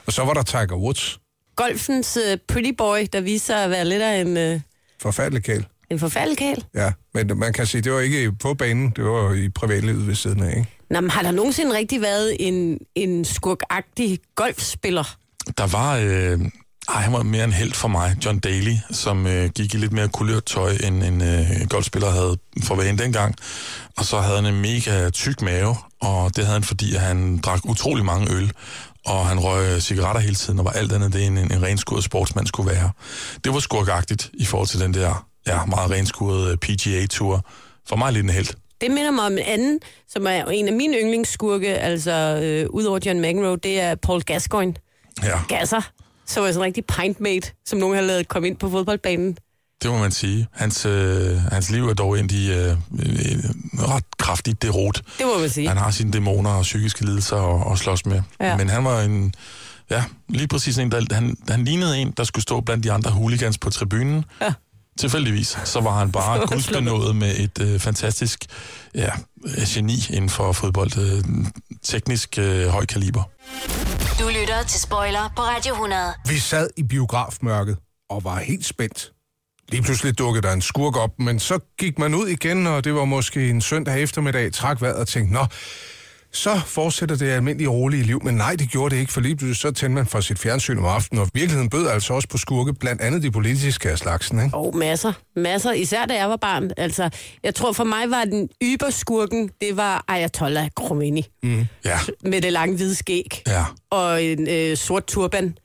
Og 0.06 0.14
så 0.14 0.24
var 0.26 0.34
der 0.34 0.44
Tiger 0.44 0.76
Woods. 0.76 1.20
Golfens 1.56 2.18
uh, 2.18 2.38
pretty 2.48 2.72
boy, 2.78 2.98
der 3.14 3.22
viser 3.22 3.56
at 3.56 3.70
være 3.70 3.86
lidt 3.86 4.02
af 4.02 4.22
en, 4.22 4.54
uh, 4.56 4.62
Forfærdelig 5.02 5.44
kæl. 5.44 5.66
En 5.92 6.00
forfærdelig 6.00 6.38
kæl. 6.38 6.64
Ja, 6.76 6.92
men 7.14 7.40
man 7.40 7.54
kan 7.54 7.66
sige, 7.66 7.82
det 7.82 7.92
var 7.92 8.00
ikke 8.00 8.32
på 8.32 8.54
banen, 8.54 8.94
det 8.96 9.04
var 9.04 9.34
i 9.34 9.50
privatlivet 9.50 10.08
ved 10.08 10.16
siden 10.16 10.44
af, 10.44 10.58
ikke? 10.58 10.70
Nå, 10.90 11.02
men 11.02 11.10
har 11.10 11.22
der 11.22 11.32
nogensinde 11.32 11.78
rigtig 11.78 12.02
været 12.02 12.36
en, 12.40 12.78
en 12.96 13.26
skurkagtig 13.26 14.20
golfspiller? 14.36 15.18
Der 15.58 15.68
var... 15.68 15.98
Øh, 15.98 16.40
ej, 16.90 17.02
han 17.02 17.14
var 17.14 17.24
mere 17.24 17.44
en 17.44 17.54
held 17.54 17.74
for 17.74 17.88
mig, 17.88 18.18
John 18.26 18.40
Daly, 18.40 18.74
som 18.92 19.28
øh, 19.28 19.50
gik 19.50 19.74
i 19.74 19.78
lidt 19.78 19.92
mere 19.92 20.08
kulørt 20.08 20.46
tøj, 20.46 20.72
end 20.84 21.04
en 21.04 21.22
øh, 21.22 21.68
golfspiller 21.70 22.10
havde 22.10 22.38
for 22.64 22.76
vane 22.76 22.98
dengang. 22.98 23.36
Og 23.98 24.06
så 24.06 24.20
havde 24.20 24.36
han 24.36 24.54
en 24.54 24.62
mega 24.62 25.10
tyk 25.10 25.42
mave, 25.42 25.76
og 26.02 26.36
det 26.36 26.44
havde 26.46 26.54
han, 26.54 26.64
fordi 26.64 26.96
at 26.96 27.02
han 27.02 27.38
drak 27.38 27.66
utrolig 27.66 28.06
mange 28.06 28.34
øl, 28.34 28.52
og 29.06 29.28
han 29.28 29.40
røg 29.40 29.82
cigaretter 29.82 30.22
hele 30.22 30.36
tiden, 30.36 30.60
og 30.60 30.66
var 30.66 30.72
alt 30.72 30.92
andet 30.92 31.14
det, 31.14 31.26
en, 31.26 31.38
en 31.38 31.64
renskuret 31.64 32.04
sportsmand 32.04 32.48
skulle 32.48 32.72
være. 32.72 32.92
Det 33.44 33.54
var 33.54 33.60
skurkagtigt 33.60 34.30
i 34.34 34.46
forhold 34.46 34.68
til 34.68 34.80
den 34.80 34.94
der 34.94 35.29
ja, 35.56 35.66
meget 35.66 35.92
renskurede 35.92 36.58
PGA-tur. 36.58 37.46
For 37.90 37.96
mig 37.96 38.14
lidt 38.14 38.24
en 38.24 38.30
held. 38.30 38.48
Det 38.82 38.92
minder 38.92 39.12
mig 39.12 39.26
om 39.26 39.32
en 39.32 39.40
anden, 39.46 39.80
som 40.08 40.28
er 40.28 40.44
en 40.46 40.68
af 40.68 40.74
mine 40.74 40.98
yndlingsskurke, 40.98 41.68
altså 41.78 42.12
øh, 42.44 42.70
udover 42.70 43.00
John 43.06 43.22
McEnroe, 43.22 43.58
det 43.58 43.80
er 43.82 43.96
Paul 43.96 44.22
Gascoigne. 44.22 44.74
Ja, 45.24 45.40
Gasser, 45.48 45.82
som 46.26 46.44
var 46.44 46.50
sådan 46.50 46.62
en 46.62 46.66
rigtig 46.66 46.86
pintmate, 46.86 47.52
som 47.66 47.80
nogen 47.80 47.96
har 47.96 48.02
lavet 48.02 48.28
komme 48.28 48.48
ind 48.48 48.58
på 48.58 48.70
fodboldbanen. 48.70 49.38
det 49.84 49.92
må 49.92 49.98
man 49.98 50.12
sige. 50.12 50.48
Hans, 50.54 50.86
øh, 50.86 51.38
hans 51.52 51.70
liv 51.72 51.90
er 51.90 51.94
dog 51.94 52.20
ind 52.20 52.32
i 52.32 52.52
øh, 52.52 52.70
øh, 52.72 52.76
ret 53.74 54.04
kraftigt 54.18 54.62
derot. 54.62 55.02
Det 55.18 55.26
må 55.26 55.40
man 55.40 55.50
sige. 55.50 55.68
Han 55.68 55.78
har 55.78 55.92
sine 55.92 56.12
dæmoner 56.12 56.50
og 56.50 56.62
psykiske 56.62 57.06
lidelser 57.06 57.38
at, 57.38 57.72
at 57.72 57.78
slås 57.80 58.06
med. 58.06 58.22
Ja. 58.42 58.58
Men 58.58 58.70
han 58.70 58.86
var 58.86 59.02
en, 59.02 59.34
ja, 59.90 60.04
lige 60.30 60.48
præcis 60.48 60.78
en, 60.78 60.92
der, 60.92 61.16
han, 61.16 61.38
han 61.50 61.66
lignede 61.66 61.98
en, 61.98 62.14
der 62.18 62.24
skulle 62.24 62.44
stå 62.44 62.62
blandt 62.62 62.84
de 62.84 62.92
andre 62.92 63.12
hooligans 63.12 63.58
på 63.58 63.70
tribunen. 63.70 64.26
Ja. 64.42 64.54
Tilfældigvis, 65.00 65.58
så 65.66 65.82
var 65.82 66.00
han 66.00 66.12
bare 66.12 66.40
gudsbenået 66.54 67.16
med 67.16 67.38
et 67.38 67.62
øh, 67.62 67.80
fantastisk 67.80 68.46
ja, 68.96 69.12
øh, 69.46 69.64
geni 69.68 69.94
inden 70.10 70.30
for 70.30 70.52
fodbold. 70.52 70.98
Øh, 70.98 71.24
teknisk 71.84 72.38
øh, 72.38 72.68
høj 72.68 72.86
kaliber. 72.86 73.24
Du 74.20 74.28
lytter 74.28 74.64
til 74.68 74.82
Spoiler 74.82 75.34
på 75.36 75.42
Radio 75.42 75.74
100. 75.74 76.14
Vi 76.28 76.38
sad 76.38 76.70
i 76.78 76.84
biografmørket 76.84 77.78
og 78.10 78.24
var 78.24 78.40
helt 78.40 78.66
spændt. 78.66 79.12
Lige 79.70 79.84
pludselig 79.84 80.18
dukkede 80.18 80.48
der 80.48 80.54
en 80.54 80.62
skurk 80.62 80.98
op, 80.98 81.20
men 81.20 81.40
så 81.40 81.60
gik 81.78 82.00
man 82.00 82.16
ud 82.16 82.28
igen, 82.28 82.68
og 82.68 82.84
det 82.84 82.96
var 82.96 83.06
måske 83.06 83.50
en 83.50 83.62
søndag 83.62 84.02
eftermiddag, 84.02 84.54
trak 84.54 84.82
vejret 84.82 84.96
og 84.96 85.08
tænkte, 85.08 85.34
nå, 85.34 85.46
så 86.32 86.62
fortsætter 86.66 87.16
det 87.16 87.30
almindelige 87.30 87.68
rolige 87.70 88.04
liv. 88.04 88.22
Men 88.24 88.36
nej, 88.36 88.56
det 88.56 88.70
gjorde 88.72 88.96
det 88.96 89.02
ikke, 89.02 89.14
for 89.14 89.22
lige 89.22 89.36
pludselig 89.36 89.56
så 89.58 89.72
tændte 89.72 89.96
man 89.96 90.06
for 90.06 90.20
sit 90.22 90.40
fjernsyn 90.40 90.78
om 90.78 90.86
aftenen, 90.86 91.22
og 91.22 91.30
virkeligheden 91.34 91.70
bød 91.70 91.88
altså 91.88 92.14
også 92.14 92.28
på 92.28 92.38
skurke, 92.38 92.74
blandt 92.74 93.02
andet 93.02 93.24
de 93.24 93.32
politiske 93.32 93.90
af 93.90 93.98
slagsen, 93.98 94.44
ikke? 94.46 94.58
Og 94.58 94.78
masser, 94.78 95.14
masser. 95.36 95.72
Især 95.72 96.06
da 96.06 96.14
jeg 96.16 96.30
var 96.30 96.36
barn. 96.36 96.72
Altså, 96.78 97.10
jeg 97.44 97.56
tror 97.56 97.72
for 97.72 97.84
mig 97.84 98.10
var 98.12 98.26
den 98.26 98.50
yberskurken, 98.64 99.50
det 99.62 99.78
var 99.78 100.04
Ayatollah 100.08 100.70
Khomeini. 100.76 101.26
Ja, 101.86 102.00
Med 102.26 102.42
det 102.42 102.54
lange 102.54 102.76
hvide 102.76 102.96
skæg. 102.96 103.42
ja. 103.48 103.66
og 103.92 104.24
en 104.24 104.50
øh, 104.50 104.78
sort 104.78 105.06
turban. 105.06 105.58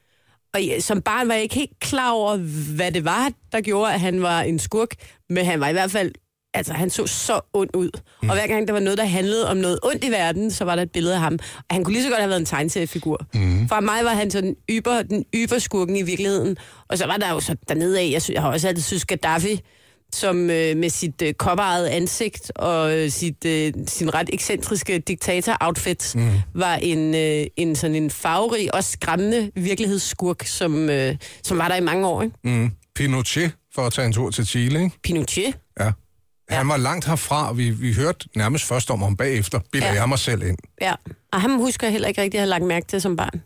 Og 0.54 0.66
jeg, 0.66 0.82
som 0.82 1.02
barn 1.02 1.28
var 1.28 1.34
jeg 1.34 1.42
ikke 1.42 1.54
helt 1.54 1.80
klar 1.80 2.10
over, 2.12 2.36
hvad 2.76 2.92
det 2.92 3.04
var, 3.04 3.30
der 3.52 3.60
gjorde, 3.60 3.92
at 3.94 4.00
han 4.00 4.22
var 4.22 4.40
en 4.40 4.58
skurk. 4.58 4.88
Men 5.30 5.46
han 5.46 5.60
var 5.60 5.68
i 5.68 5.72
hvert 5.72 5.90
fald, 5.90 6.12
altså 6.54 6.72
han 6.72 6.90
så 6.90 7.06
så 7.06 7.40
ond 7.52 7.70
ud. 7.76 7.90
Mm. 8.22 8.28
Og 8.28 8.34
hver 8.34 8.46
gang 8.46 8.68
der 8.68 8.72
var 8.72 8.80
noget, 8.80 8.98
der 8.98 9.04
handlede 9.04 9.50
om 9.50 9.56
noget 9.56 9.78
ondt 9.82 10.04
i 10.04 10.10
verden, 10.10 10.50
så 10.50 10.64
var 10.64 10.74
der 10.76 10.82
et 10.82 10.92
billede 10.92 11.14
af 11.14 11.20
ham. 11.20 11.38
Og 11.56 11.74
han 11.74 11.84
kunne 11.84 11.92
lige 11.92 12.02
så 12.02 12.08
godt 12.08 12.20
have 12.20 12.28
været 12.28 12.40
en 12.40 12.46
tegneseriefigur. 12.46 13.26
Mm. 13.34 13.68
For 13.68 13.80
mig 13.80 14.04
var 14.04 14.10
han 14.14 14.30
sådan 14.30 14.56
yber, 14.70 15.02
den 15.02 15.24
yberskurken 15.34 15.96
i 15.96 16.02
virkeligheden. 16.02 16.56
Og 16.88 16.98
så 16.98 17.06
var 17.06 17.16
der 17.16 17.30
jo 17.30 17.40
så 17.40 17.56
dernede 17.68 18.00
af, 18.00 18.10
jeg, 18.12 18.34
jeg 18.34 18.42
har 18.42 18.52
også 18.52 18.68
altid 18.68 18.82
synes 18.82 19.04
Gaddafi, 19.04 19.60
som 20.12 20.50
øh, 20.50 20.76
med 20.76 20.90
sit 20.90 21.22
øh, 21.22 21.34
kopperede 21.34 21.90
ansigt 21.90 22.52
og 22.56 22.98
øh, 22.98 23.10
sit, 23.10 23.44
øh, 23.46 23.72
sin 23.86 24.14
ret 24.14 24.30
ekscentriske 24.32 24.98
diktator-outfit 24.98 26.12
mm. 26.14 26.30
var 26.54 26.74
en, 26.74 27.14
øh, 27.14 27.46
en 27.56 27.76
sådan 27.76 27.94
en 27.96 28.10
farverig 28.10 28.74
og 28.74 28.84
skræmmende 28.84 29.50
virkelighedsskurk, 29.56 30.46
som, 30.46 30.90
øh, 30.90 31.16
som 31.44 31.58
var 31.58 31.68
der 31.68 31.76
i 31.76 31.80
mange 31.80 32.06
år. 32.06 32.22
Ikke? 32.22 32.36
Mm. 32.44 32.70
Pinochet, 32.94 33.52
for 33.74 33.82
at 33.82 33.92
tage 33.92 34.06
en 34.06 34.12
tur 34.12 34.30
til 34.30 34.46
Chile, 34.46 34.82
ikke? 34.84 34.96
Pinochet. 35.02 35.54
Ja. 35.80 35.92
Han 36.48 36.68
var 36.68 36.76
langt 36.76 37.04
herfra. 37.06 37.52
Vi, 37.52 37.70
vi 37.70 37.92
hørte 37.94 38.28
nærmest 38.36 38.64
først 38.64 38.90
om 38.90 39.02
ham 39.02 39.16
bagefter. 39.16 39.60
Bilder 39.72 39.88
Ja. 39.88 39.94
jeg 39.94 40.08
mig 40.08 40.18
selv 40.18 40.42
ind. 40.42 40.58
Ja, 40.80 40.94
og 41.32 41.40
ham 41.40 41.50
husker 41.56 41.86
jeg 41.86 41.92
heller 41.92 42.08
ikke 42.08 42.22
rigtig 42.22 42.38
at 42.38 42.42
have 42.42 42.48
lagt 42.48 42.64
mærke 42.64 42.86
til 42.86 43.00
som 43.00 43.16
barn. 43.16 43.42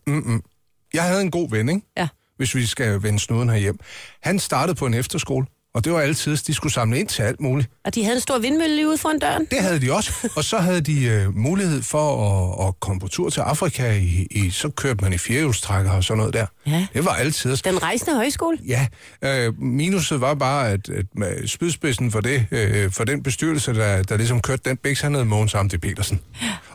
Jeg 0.95 1.03
havde 1.03 1.21
en 1.23 1.31
god 1.31 1.51
ven, 1.51 1.69
ikke? 1.69 1.81
Ja. 1.97 2.09
hvis 2.37 2.55
vi 2.55 2.67
skal 2.67 3.03
vende 3.03 3.19
snuden 3.19 3.49
herhjem. 3.49 3.79
Han 4.23 4.39
startede 4.39 4.75
på 4.77 4.87
en 4.87 4.95
efterskole, 4.95 5.47
og 5.79 5.85
det 5.85 5.93
var 5.93 6.01
altid, 6.01 6.37
de 6.37 6.55
skulle 6.55 6.73
samle 6.73 6.99
ind 6.99 7.09
til 7.09 7.23
alt 7.23 7.41
muligt. 7.41 7.71
Og 7.85 7.95
de 7.95 8.05
havde 8.05 8.15
en 8.15 8.21
stor 8.21 8.39
vindmølle 8.39 8.77
lige 8.77 8.89
ude 8.89 8.99
foran 8.99 9.19
døren. 9.19 9.47
Det 9.51 9.59
havde 9.61 9.81
de 9.81 9.93
også. 9.93 10.31
Og 10.37 10.45
så 10.45 10.59
havde 10.59 10.81
de 10.81 11.05
øh, 11.05 11.37
mulighed 11.37 11.83
for 11.83 12.27
at, 12.27 12.69
at 12.69 12.81
komme 12.81 13.01
på 13.01 13.09
tur 13.09 13.31
til 13.31 13.41
Afrika. 13.41 13.93
I, 13.93 14.27
i, 14.31 14.51
så 14.51 14.69
kørte 14.69 15.05
man 15.05 15.13
i 15.13 15.19
firehjulstrækker 15.19 15.93
og 15.93 16.05
sådan 16.05 16.19
noget 16.19 16.35
der. 16.35 16.47
Ja. 16.67 16.87
Det 16.95 17.05
var 17.05 17.13
altid. 17.13 17.57
Den 17.57 17.83
rejsende 17.83 18.15
højskole. 18.15 18.59
Ja, 18.67 18.87
øh, 19.23 19.61
minuset 19.63 20.21
var 20.21 20.35
bare, 20.35 20.71
at, 20.71 20.89
at 20.89 21.51
spydspidsen 21.51 22.11
for 22.13 22.21
det, 22.21 22.47
øh, 22.51 22.91
for 22.93 23.05
den 23.05 23.23
bestyrelse, 23.23 23.75
der, 23.75 24.03
der 24.03 24.17
ligesom 24.17 24.41
kørte 24.41 24.63
den 24.65 24.77
bæks, 24.77 25.01
han 25.01 25.15
hed 25.15 25.25
Mogens 25.25 25.55
Amte 25.55 25.79
Petersen. 25.79 26.21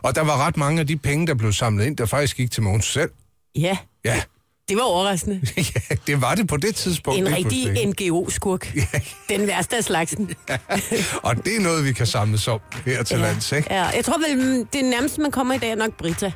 Og 0.02 0.14
der 0.14 0.20
var 0.22 0.46
ret 0.46 0.56
mange 0.56 0.80
af 0.80 0.86
de 0.86 0.96
penge, 0.96 1.26
der 1.26 1.34
blev 1.34 1.52
samlet 1.52 1.84
ind, 1.84 1.96
der 1.96 2.06
faktisk 2.06 2.36
gik 2.36 2.50
til 2.50 2.62
Mogens 2.62 2.86
selv. 2.86 3.10
Ja, 3.56 3.76
Ja, 4.04 4.22
det 4.68 4.76
var 4.76 4.82
overraskende. 4.82 5.40
ja 5.56 5.94
det 6.06 6.20
var 6.20 6.34
det 6.34 6.48
på 6.48 6.56
det 6.56 6.74
tidspunkt. 6.74 7.18
En 7.18 7.34
rigtig. 7.36 7.86
NGO-skurk. 7.86 8.74
Den 9.28 9.46
værste 9.46 9.76
af 9.76 9.84
slagsen. 9.84 10.34
Og 11.22 11.36
det 11.44 11.56
er 11.56 11.60
noget, 11.60 11.84
vi 11.84 11.92
kan 11.92 12.06
samles 12.06 12.48
om 12.48 12.60
her 12.86 13.02
til 13.02 13.16
ja. 13.16 13.22
lands, 13.22 13.52
ikke? 13.52 13.74
Ja, 13.74 13.84
jeg 13.84 14.04
tror 14.04 14.18
vel, 14.28 14.66
det 14.72 14.84
nærmeste, 14.84 15.20
man 15.20 15.30
kommer 15.30 15.54
i 15.54 15.58
dag, 15.58 15.70
er 15.70 15.74
nok 15.74 15.96
Brita. 15.96 16.32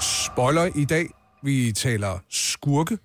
Spoiler 0.00 0.70
i 0.76 0.84
dag. 0.84 1.06
Vi 1.42 1.72
taler 1.72 2.18
skurke. 2.30 2.98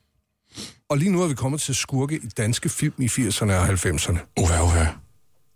Og 0.89 0.97
lige 0.97 1.12
nu 1.12 1.23
er 1.23 1.27
vi 1.27 1.33
kommet 1.33 1.62
til 1.62 1.75
skurke 1.75 2.15
i 2.15 2.27
danske 2.38 2.69
film 2.69 2.93
i 2.97 3.05
80'erne 3.05 3.51
og 3.51 3.65
90'erne. 3.69 4.17
Uha, 4.39 4.63
uha. 4.63 4.86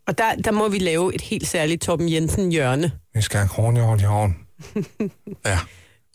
Og 0.07 0.17
der, 0.17 0.35
der 0.35 0.51
må 0.51 0.69
vi 0.69 0.79
lave 0.79 1.15
et 1.15 1.21
helt 1.21 1.47
særligt 1.47 1.81
Torben 1.81 2.11
Jensen-hjørne. 2.11 2.91
Vi 3.13 3.21
skal 3.21 3.37
have 3.39 3.49
horn 3.49 3.77
i 3.99 4.03
horn. 4.03 4.46
Ja. 5.45 5.59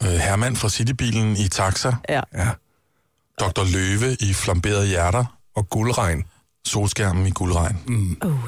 Øh, 0.02 0.08
Herman 0.08 0.56
fra 0.56 0.68
Citybilen 0.68 1.36
i 1.36 1.48
Taxa. 1.48 1.92
Ja. 2.08 2.20
Ja. 2.34 2.48
Dr. 3.40 3.64
Løve 3.72 4.16
i 4.20 4.32
Flamberede 4.34 4.86
Hjerter. 4.86 5.38
Og 5.54 5.68
guldregn. 5.70 6.24
Solskærmen 6.64 7.26
i 7.26 7.30
guldregn. 7.30 7.76
Mm. 7.86 8.16
Uh, 8.24 8.44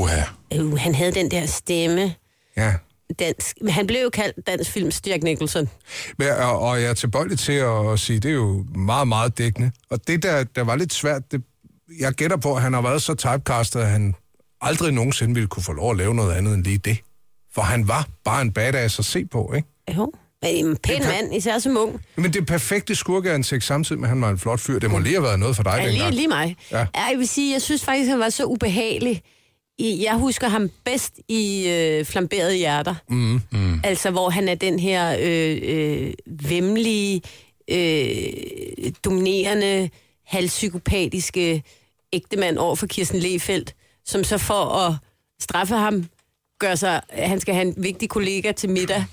Uha. 0.00 0.22
uh, 0.60 0.78
han 0.78 0.94
havde 0.94 1.12
den 1.12 1.30
der 1.30 1.46
stemme. 1.46 2.14
Ja. 2.56 2.74
Dansk. 3.18 3.56
Han 3.68 3.86
blev 3.86 4.02
jo 4.02 4.10
kaldt 4.10 4.46
dansk 4.46 4.70
films 4.70 5.02
Jack 5.06 5.22
Nicholson. 5.22 5.68
Men, 6.18 6.28
og, 6.28 6.58
og 6.60 6.82
jeg 6.82 6.90
er 6.90 6.94
tilbøjelig 6.94 7.38
til 7.38 7.52
at 7.52 8.00
sige, 8.00 8.20
det 8.20 8.28
er 8.28 8.34
jo 8.34 8.66
meget, 8.74 9.08
meget 9.08 9.38
dækkende. 9.38 9.72
Og 9.90 10.08
det, 10.08 10.22
der, 10.22 10.44
der 10.44 10.64
var 10.64 10.76
lidt 10.76 10.92
svært, 10.92 11.32
det, 11.32 11.42
jeg 12.00 12.12
gætter 12.12 12.36
på, 12.36 12.54
at 12.56 12.62
han 12.62 12.72
har 12.72 12.82
været 12.82 13.02
så 13.02 13.14
typecastet, 13.14 13.80
at 13.80 13.90
han 13.90 14.14
aldrig 14.60 14.92
nogensinde 14.92 15.34
ville 15.34 15.46
kunne 15.48 15.62
få 15.62 15.72
lov 15.72 15.90
at 15.90 15.96
lave 15.96 16.14
noget 16.14 16.34
andet 16.34 16.54
end 16.54 16.64
lige 16.64 16.78
det. 16.78 16.98
For 17.58 17.62
han 17.62 17.88
var 17.88 18.08
bare 18.24 18.42
en 18.42 18.52
badass 18.52 18.98
at 18.98 19.04
se 19.04 19.24
på, 19.26 19.52
ikke? 19.56 19.68
Jo. 19.96 20.12
Men 20.42 20.66
en 20.66 20.76
pæn 20.76 21.02
mand, 21.02 21.34
især 21.34 21.58
som 21.58 21.76
ung. 21.76 22.00
Men 22.16 22.32
det 22.32 22.46
perfekte 22.46 22.94
skurkeansigt 22.94 23.64
samtidig 23.64 24.00
med, 24.00 24.08
at 24.08 24.10
han 24.10 24.20
var 24.20 24.30
en 24.30 24.38
flot 24.38 24.60
fyr. 24.60 24.78
Det 24.78 24.90
må 24.90 24.98
lige 24.98 25.14
have 25.14 25.22
været 25.22 25.38
noget 25.38 25.56
for 25.56 25.62
dig 25.62 25.72
Ja, 25.76 25.82
lige, 25.84 25.92
dengang. 25.92 26.14
lige 26.14 26.28
mig. 26.28 26.56
Ja. 26.72 26.78
Jeg 26.94 27.14
vil 27.18 27.28
sige, 27.28 27.52
jeg 27.52 27.62
synes 27.62 27.84
faktisk, 27.84 28.10
han 28.10 28.18
var 28.18 28.28
så 28.28 28.44
ubehagelig. 28.44 29.22
Jeg 29.80 30.14
husker 30.14 30.48
ham 30.48 30.70
bedst 30.84 31.12
i 31.28 31.68
øh, 31.68 32.04
Flamberede 32.04 32.54
Hjerter. 32.56 32.94
Mm. 33.08 33.40
Mm. 33.52 33.80
Altså, 33.84 34.10
hvor 34.10 34.30
han 34.30 34.48
er 34.48 34.54
den 34.54 34.78
her 34.78 35.16
øh, 35.20 35.58
øh, 35.62 36.12
vemmelige, 36.26 37.22
øh, 37.70 38.92
dominerende, 39.04 39.90
halvpsykopatiske 40.26 41.62
ægtemand 42.12 42.58
over 42.58 42.74
for 42.76 42.86
Kirsten 42.86 43.18
Lefeldt, 43.20 43.74
som 44.04 44.24
så 44.24 44.38
for 44.38 44.64
at 44.86 44.94
straffe 45.40 45.74
ham, 45.74 46.04
gør 46.58 46.74
sig, 46.74 47.00
han 47.10 47.40
skal 47.40 47.54
have 47.54 47.66
en 47.66 47.74
vigtig 47.76 48.08
kollega 48.08 48.52
til 48.52 48.70
middag, 48.70 49.04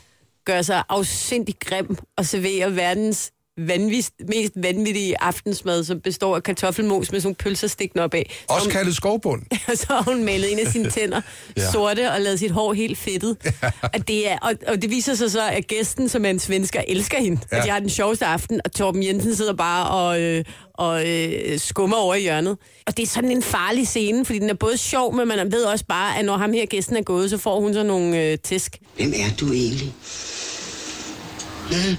gør 0.45 0.61
sig 0.61 0.83
afsindig 0.89 1.55
grim 1.59 1.97
og 2.17 2.25
serverer 2.25 2.69
verdens 2.69 3.31
vanvist, 3.57 4.13
mest 4.29 4.53
vanvittige 4.55 5.21
aftensmad, 5.23 5.83
som 5.83 6.01
består 6.01 6.35
af 6.35 6.43
kartoffelmos 6.43 7.11
med 7.11 7.19
sådan 7.19 7.27
nogle 7.27 7.35
pølser 7.35 7.67
stikkende 7.67 8.03
op 8.03 8.13
af. 8.13 8.43
Også 8.49 8.69
kaldet 8.69 8.95
skovbund. 8.95 9.41
Og 9.71 9.77
så 9.77 9.85
har 9.89 10.01
hun 10.03 10.23
malet 10.23 10.51
en 10.51 10.59
af 10.59 10.71
sine 10.71 10.89
tænder 10.95 11.21
Ja. 11.57 11.71
sorte 11.71 12.11
og 12.11 12.21
lavet 12.21 12.39
sit 12.39 12.51
hår 12.51 12.73
helt 12.73 12.97
fedtet. 12.97 13.37
Ja. 13.63 13.71
Og, 13.93 14.07
det 14.07 14.31
er, 14.31 14.37
og, 14.41 14.53
og 14.67 14.81
det 14.81 14.89
viser 14.89 15.15
sig 15.15 15.31
så, 15.31 15.47
at 15.49 15.67
gæsten, 15.67 16.09
som 16.09 16.25
er 16.25 16.29
en 16.29 16.39
svensker, 16.39 16.81
elsker 16.87 17.17
hende. 17.21 17.41
Ja. 17.51 17.57
Og 17.59 17.65
de 17.65 17.69
har 17.69 17.79
den 17.79 17.89
sjoveste 17.89 18.25
aften, 18.25 18.61
og 18.65 18.71
Torben 18.71 19.03
Jensen 19.03 19.35
sidder 19.35 19.53
bare 19.53 19.87
og, 19.89 20.21
øh, 20.21 20.43
og 20.73 21.07
øh, 21.09 21.59
skummer 21.59 21.97
over 21.97 22.15
i 22.15 22.21
hjørnet. 22.21 22.57
Og 22.87 22.97
det 22.97 23.03
er 23.03 23.07
sådan 23.07 23.31
en 23.31 23.43
farlig 23.43 23.87
scene, 23.87 24.25
fordi 24.25 24.39
den 24.39 24.49
er 24.49 24.53
både 24.53 24.77
sjov, 24.77 25.15
men 25.15 25.27
man 25.27 25.51
ved 25.51 25.63
også 25.63 25.85
bare, 25.85 26.19
at 26.19 26.25
når 26.25 26.37
ham 26.37 26.53
her 26.53 26.65
gæsten 26.65 26.95
er 26.97 27.01
gået, 27.01 27.29
så 27.29 27.37
får 27.37 27.59
hun 27.59 27.73
så 27.73 27.83
nogle 27.83 28.21
øh, 28.23 28.37
tæsk. 28.43 28.77
Hvem 28.95 29.13
er 29.15 29.35
du 29.39 29.53
egentlig? 29.53 29.93
Jeg, 31.71 31.97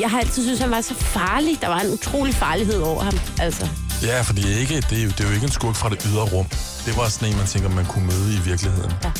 jeg 0.00 0.10
har 0.10 0.20
altid 0.20 0.42
synes, 0.42 0.58
han 0.58 0.70
var 0.70 0.80
så 0.80 0.94
farlig. 0.94 1.60
Der 1.60 1.68
var 1.68 1.80
en 1.80 1.92
utrolig 1.92 2.34
farlighed 2.34 2.80
over 2.80 3.02
ham. 3.02 3.14
Altså. 3.40 3.68
Ja, 4.02 4.20
for 4.20 4.32
det 4.32 4.44
er, 4.54 4.58
ikke, 4.58 4.74
det, 4.74 4.98
er 4.98 5.02
jo, 5.02 5.08
det 5.08 5.20
er 5.20 5.28
jo 5.28 5.34
ikke 5.34 5.44
en 5.44 5.52
skurk 5.52 5.74
fra 5.74 5.88
det 5.88 6.02
ydre 6.06 6.22
rum. 6.22 6.46
Det 6.86 6.96
var 6.96 7.08
sådan 7.08 7.28
en, 7.28 7.36
man 7.36 7.46
tænker, 7.46 7.68
man 7.68 7.86
kunne 7.86 8.06
møde 8.06 8.34
i 8.34 8.40
virkeligheden. 8.50 8.92
Ja. 9.04 9.12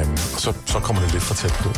Øhm, 0.00 0.12
og 0.34 0.40
så, 0.40 0.52
så 0.66 0.80
kommer 0.80 1.02
det 1.02 1.12
lidt 1.12 1.22
for 1.22 1.34
tæt 1.34 1.52
på. 1.52 1.68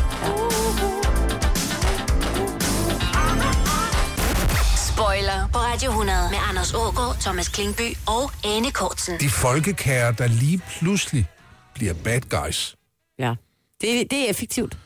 Spoiler 4.91 5.47
på 5.53 5.59
Radio 5.59 5.89
100 5.89 6.29
med 6.31 6.37
Anders 6.49 6.73
Ågaard, 6.73 7.15
Thomas 7.21 7.47
Klingby 7.47 7.97
og 8.07 8.31
Anne 8.45 8.71
Kortsen. 8.71 9.19
De 9.19 9.29
folkekære, 9.29 10.11
der 10.17 10.27
lige 10.27 10.61
pludselig 10.69 11.27
bliver 11.73 11.93
bad 11.93 12.21
guys. 12.21 12.75
Ja. 13.19 13.33
Det, 13.81 14.11
det 14.11 14.25
er 14.25 14.29
effektivt. 14.29 14.77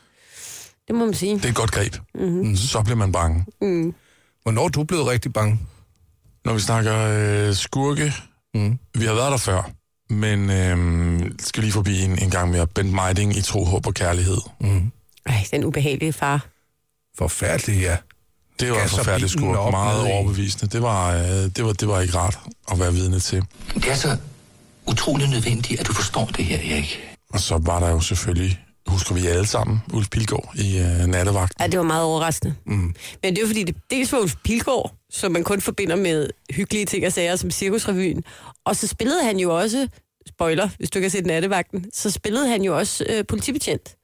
Det 0.88 0.94
må 0.94 1.04
man 1.04 1.14
sige. 1.14 1.34
Det 1.36 1.44
er 1.44 1.48
et 1.48 1.54
godt 1.54 1.72
greb. 1.72 1.94
Mm-hmm. 2.14 2.56
Så 2.56 2.82
bliver 2.82 2.96
man 2.96 3.12
bange. 3.12 3.44
Hvornår 4.42 4.64
er 4.64 4.68
du 4.68 4.84
blevet 4.84 5.06
rigtig 5.06 5.32
bange? 5.32 5.58
Når 6.44 6.54
vi 6.54 6.60
snakker 6.60 6.96
øh, 6.96 7.54
skurke, 7.54 8.12
mm. 8.54 8.78
vi 8.94 9.04
har 9.04 9.14
været 9.14 9.30
der 9.30 9.36
før, 9.36 9.70
men 10.10 10.50
øh, 10.50 11.30
skal 11.40 11.62
lige 11.62 11.72
forbi 11.72 12.00
en, 12.02 12.22
en 12.22 12.30
gang 12.30 12.50
mere. 12.50 12.66
Bent 12.66 12.92
Meiding 12.92 13.36
i 13.36 13.42
Tro, 13.42 13.64
Håb 13.64 13.86
og 13.86 13.94
Kærlighed. 13.94 14.38
Ej, 15.26 15.46
den 15.50 15.64
ubehagelige 15.64 16.12
far. 16.12 16.46
Forfærdeligt, 17.18 17.82
ja. 17.82 17.96
Det 18.60 18.70
var 18.70 18.76
en 18.76 18.80
Gasser 18.80 18.96
forfærdelig 18.96 19.30
bilen 19.30 19.42
skurk, 19.42 19.58
op 19.58 19.70
meget 19.70 20.12
overbevisende. 20.12 20.66
Det 20.66 20.82
var, 20.82 21.14
øh, 21.14 21.24
det, 21.24 21.64
var, 21.64 21.72
det 21.72 21.88
var 21.88 22.00
ikke 22.00 22.18
rart 22.18 22.38
at 22.72 22.78
være 22.78 22.92
vidne 22.92 23.20
til. 23.20 23.44
Det 23.74 23.90
er 23.90 23.94
så 23.94 24.16
utrolig 24.86 25.28
nødvendigt, 25.28 25.80
at 25.80 25.86
du 25.86 25.92
forstår 25.92 26.26
det 26.26 26.44
her, 26.44 26.74
Erik. 26.74 27.00
Og 27.32 27.40
så 27.40 27.58
var 27.58 27.80
der 27.80 27.90
jo 27.90 28.00
selvfølgelig, 28.00 28.60
husker 28.92 29.14
vi 29.14 29.26
alle 29.26 29.46
sammen, 29.46 29.82
Ulf 29.92 30.08
Pilgaard 30.10 30.52
i 30.54 30.78
øh, 30.78 31.06
nattevagt. 31.06 31.54
Ja, 31.60 31.66
det 31.66 31.78
var 31.78 31.84
meget 31.84 32.04
overraskende. 32.04 32.54
Mm. 32.66 32.94
Men 33.22 33.34
det 33.34 33.38
er 33.38 33.42
jo 33.42 33.46
fordi, 33.46 33.64
det 33.64 33.76
dels 33.90 34.12
var 34.12 34.18
Ulf 34.18 34.34
Pilgaard, 34.44 34.94
som 35.10 35.32
man 35.32 35.44
kun 35.44 35.60
forbinder 35.60 35.96
med 35.96 36.30
hyggelige 36.50 36.86
ting 36.86 37.06
og 37.06 37.12
sager 37.12 37.36
som 37.36 37.50
Cirkusrevyen. 37.50 38.24
Og 38.64 38.76
så 38.76 38.86
spillede 38.86 39.24
han 39.24 39.38
jo 39.38 39.58
også, 39.58 39.88
spoiler, 40.28 40.68
hvis 40.78 40.90
du 40.90 40.98
ikke 40.98 41.04
har 41.06 41.10
set 41.10 41.26
nattevagten, 41.26 41.86
så 41.92 42.10
spillede 42.10 42.48
han 42.48 42.62
jo 42.62 42.78
også 42.78 43.04
øh, 43.08 43.24
politibetjent. 43.28 43.96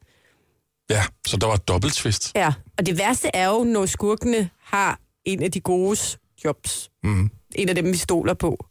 Ja, 0.90 1.04
så 1.26 1.36
der 1.36 1.46
var 1.46 1.54
et 1.54 1.68
dobbelt 1.68 1.94
twist. 1.94 2.32
Ja, 2.34 2.52
og 2.78 2.86
det 2.86 2.98
værste 2.98 3.30
er 3.34 3.48
jo, 3.48 3.64
når 3.64 3.86
skurkene 3.86 4.50
har 4.62 5.00
en 5.24 5.42
af 5.42 5.52
de 5.52 5.60
gode 5.60 5.98
jobs. 6.44 6.90
Mm. 7.02 7.30
En 7.54 7.68
af 7.68 7.74
dem, 7.74 7.92
vi 7.92 7.96
stoler 7.96 8.34
på. 8.34 8.66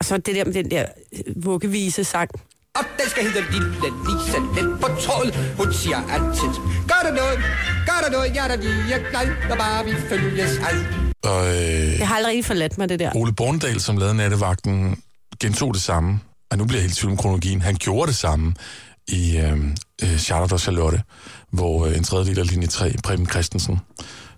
Og 0.00 0.04
så 0.04 0.16
det 0.16 0.34
der 0.34 0.44
med 0.44 0.54
den 0.54 0.70
der 0.70 0.86
øh, 1.12 1.44
vuggevise 1.44 2.04
sang. 2.04 2.30
Og 2.78 2.84
den 3.00 3.08
skal 3.10 3.22
hedde 3.22 3.40
Lille 3.52 3.70
Lise, 4.06 4.36
den 4.36 4.78
på 4.80 4.86
tråden. 5.00 5.32
Hun 5.56 5.72
siger 5.72 5.96
altid, 5.96 6.52
gør 6.88 7.00
der 7.08 7.14
noget, 7.20 7.38
gør 7.86 7.98
der 8.04 8.10
noget, 8.10 8.34
jeg 8.34 8.44
er 8.44 8.48
der 8.48 8.62
lige 8.62 8.98
glad, 9.10 9.48
når 9.48 9.56
bare 9.56 9.84
vi 9.84 9.90
følges 10.08 10.50
ad. 10.58 10.84
Og 11.24 11.46
øh, 11.46 11.98
Det 11.98 12.06
har 12.06 12.16
aldrig 12.16 12.44
forladt 12.44 12.78
mig, 12.78 12.88
det 12.88 12.98
der. 12.98 13.10
Ole 13.16 13.32
Borndal, 13.32 13.80
som 13.80 13.96
lavede 13.96 14.14
nattevagten, 14.14 15.02
gentog 15.40 15.74
det 15.74 15.82
samme. 15.82 16.20
Og 16.50 16.58
nu 16.58 16.64
bliver 16.64 16.78
jeg 16.80 16.82
helt 16.86 16.96
tvivl 16.98 17.10
om 17.12 17.16
kronologien. 17.16 17.62
Han 17.62 17.74
gjorde 17.74 18.08
det 18.08 18.16
samme 18.16 18.54
i 19.08 19.36
øh, 19.36 19.58
øh, 20.02 20.18
Charlotte 20.18 20.52
og 20.52 20.60
Charlotte, 20.60 21.02
hvor 21.50 21.86
øh, 21.86 21.96
en 21.96 22.04
tredjedel 22.04 22.38
af 22.38 22.50
linje 22.50 22.66
3, 22.66 22.94
Preben 23.04 23.26
Christensen, 23.30 23.80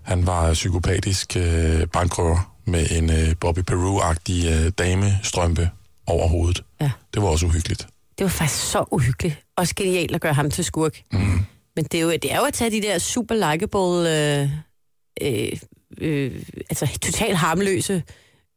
han 0.03 0.27
var 0.27 0.53
psykopatisk 0.53 1.35
øh, 1.37 1.87
bankrøver 1.87 2.53
med 2.65 2.87
en 2.91 3.09
øh, 3.09 3.35
Bobby 3.39 3.59
Peru-agtig 3.59 4.45
øh, 4.47 4.71
damestrømpe 4.77 5.69
over 6.07 6.27
hovedet. 6.27 6.63
Ja. 6.81 6.91
Det 7.13 7.21
var 7.21 7.27
også 7.27 7.45
uhyggeligt. 7.45 7.87
Det 8.17 8.23
var 8.23 8.29
faktisk 8.29 8.71
så 8.71 8.85
uhyggeligt. 8.91 9.35
Også 9.57 9.75
genialt 9.75 10.15
at 10.15 10.21
gøre 10.21 10.33
ham 10.33 10.51
til 10.51 10.63
skurk. 10.63 11.01
Mm. 11.11 11.19
Men 11.75 11.85
det 11.85 11.93
er, 11.93 12.01
jo, 12.01 12.11
det 12.11 12.31
er 12.31 12.37
jo 12.37 12.43
at 12.45 12.53
tage 12.53 12.71
de 12.71 12.81
der 12.81 12.97
super 12.97 13.35
likeable, 13.35 14.09
øh, 14.41 14.49
øh, 15.21 15.59
øh, 16.01 16.43
altså 16.69 16.99
totalt 17.01 17.37
harmløse, 17.37 18.03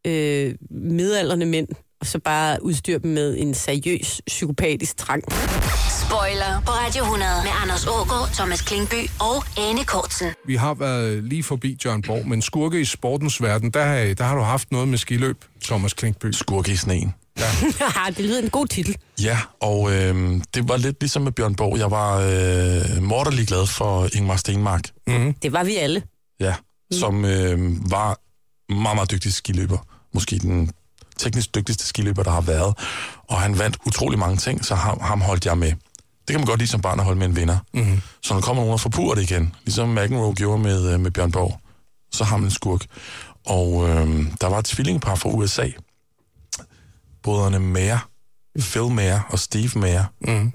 øh, 0.06 0.54
midalderne 0.70 1.44
mænd, 1.44 1.68
og 2.00 2.06
så 2.06 2.18
bare 2.18 2.62
udstyre 2.62 2.98
dem 2.98 3.10
med 3.10 3.36
en 3.38 3.54
seriøs 3.54 4.20
psykopatisk 4.26 4.96
trang. 4.96 5.22
Spoiler 6.06 6.60
på 6.66 6.70
Radio 6.72 7.02
100 7.02 7.30
med 7.44 7.50
Anders 7.62 7.86
Ågaard, 7.86 8.28
Thomas 8.34 8.60
Klingby 8.62 9.10
og 9.20 9.44
Anne 9.68 9.84
Kortsen. 9.84 10.28
Vi 10.46 10.56
har 10.56 10.74
været 10.74 11.24
lige 11.24 11.42
forbi 11.42 11.78
John 11.84 12.02
Borg, 12.02 12.28
men 12.28 12.42
skurke 12.42 12.80
i 12.80 12.84
sportens 12.84 13.42
verden, 13.42 13.70
der, 13.70 13.84
har- 13.84 14.14
der 14.14 14.24
har 14.24 14.34
du 14.36 14.42
haft 14.42 14.72
noget 14.72 14.88
med 14.88 14.98
skiløb, 14.98 15.44
Thomas 15.64 15.92
Klinkby. 15.94 16.26
Skurke 16.32 16.72
i 16.72 16.76
sneen. 16.76 17.14
det 18.16 18.18
lyder 18.24 18.42
en 18.42 18.50
god 18.50 18.66
titel. 18.66 18.96
Ja, 19.22 19.38
og 19.60 19.92
øh, 19.92 20.40
det 20.54 20.68
var 20.68 20.76
lidt 20.76 20.96
ligesom 21.00 21.22
med 21.22 21.32
Bjørn 21.32 21.54
Borg. 21.54 21.78
Jeg 21.78 21.90
var 21.90 22.16
øh, 22.18 23.02
morderlig 23.02 23.46
glad 23.46 23.66
for 23.66 24.08
Ingmar 24.16 24.36
Stenmark. 24.36 24.82
Det 25.42 25.52
var 25.52 25.64
vi 25.64 25.76
alle. 25.76 26.02
Ja, 26.40 26.54
mm. 26.90 26.96
som 26.98 27.24
øh, 27.24 27.90
var 27.90 28.18
meget, 28.72 28.96
meget 28.96 29.10
dygtig 29.10 29.32
skiløber. 29.32 29.78
Måske 30.14 30.38
den 30.38 30.70
teknisk 31.18 31.54
dygtigste 31.54 31.86
skiløber, 31.86 32.22
der 32.22 32.30
har 32.30 32.40
været. 32.40 32.74
Og 33.28 33.40
han 33.40 33.58
vandt 33.58 33.76
utrolig 33.86 34.18
mange 34.18 34.36
ting, 34.36 34.64
så 34.64 34.74
ham, 34.74 35.00
ham 35.00 35.20
holdt 35.20 35.46
jeg 35.46 35.58
med. 35.58 35.68
Det 35.68 36.34
kan 36.34 36.40
man 36.40 36.46
godt 36.46 36.58
lide 36.58 36.70
som 36.70 36.80
barn 36.80 36.98
at 36.98 37.04
holde 37.04 37.18
med 37.18 37.26
en 37.26 37.36
vinder. 37.36 37.58
Mm. 37.74 38.00
Så 38.22 38.34
når 38.34 38.40
der 38.40 38.46
kommer 38.46 38.62
nogen 38.62 38.72
og 38.72 38.80
forpurer 38.80 39.14
det 39.14 39.22
igen, 39.22 39.54
ligesom 39.64 39.88
McEnroe 39.88 40.34
gjorde 40.34 40.62
med, 40.62 40.92
øh, 40.92 41.00
med 41.00 41.10
Bjørn 41.10 41.32
Borg, 41.32 41.60
så 42.12 42.24
har 42.24 42.36
man 42.36 42.44
en 42.46 42.50
skurk. 42.50 42.86
Og 43.46 43.88
øh, 43.88 44.24
der 44.40 44.46
var 44.46 44.58
et 44.58 44.64
tvillingepar 44.64 45.14
fra 45.14 45.28
USA. 45.28 45.68
Brødrene 47.22 47.58
Mayer, 47.58 48.08
Phil 48.58 48.90
Mayer 48.90 49.20
og 49.28 49.38
Steve 49.38 49.70
Mayer, 49.76 50.04
mm. 50.20 50.52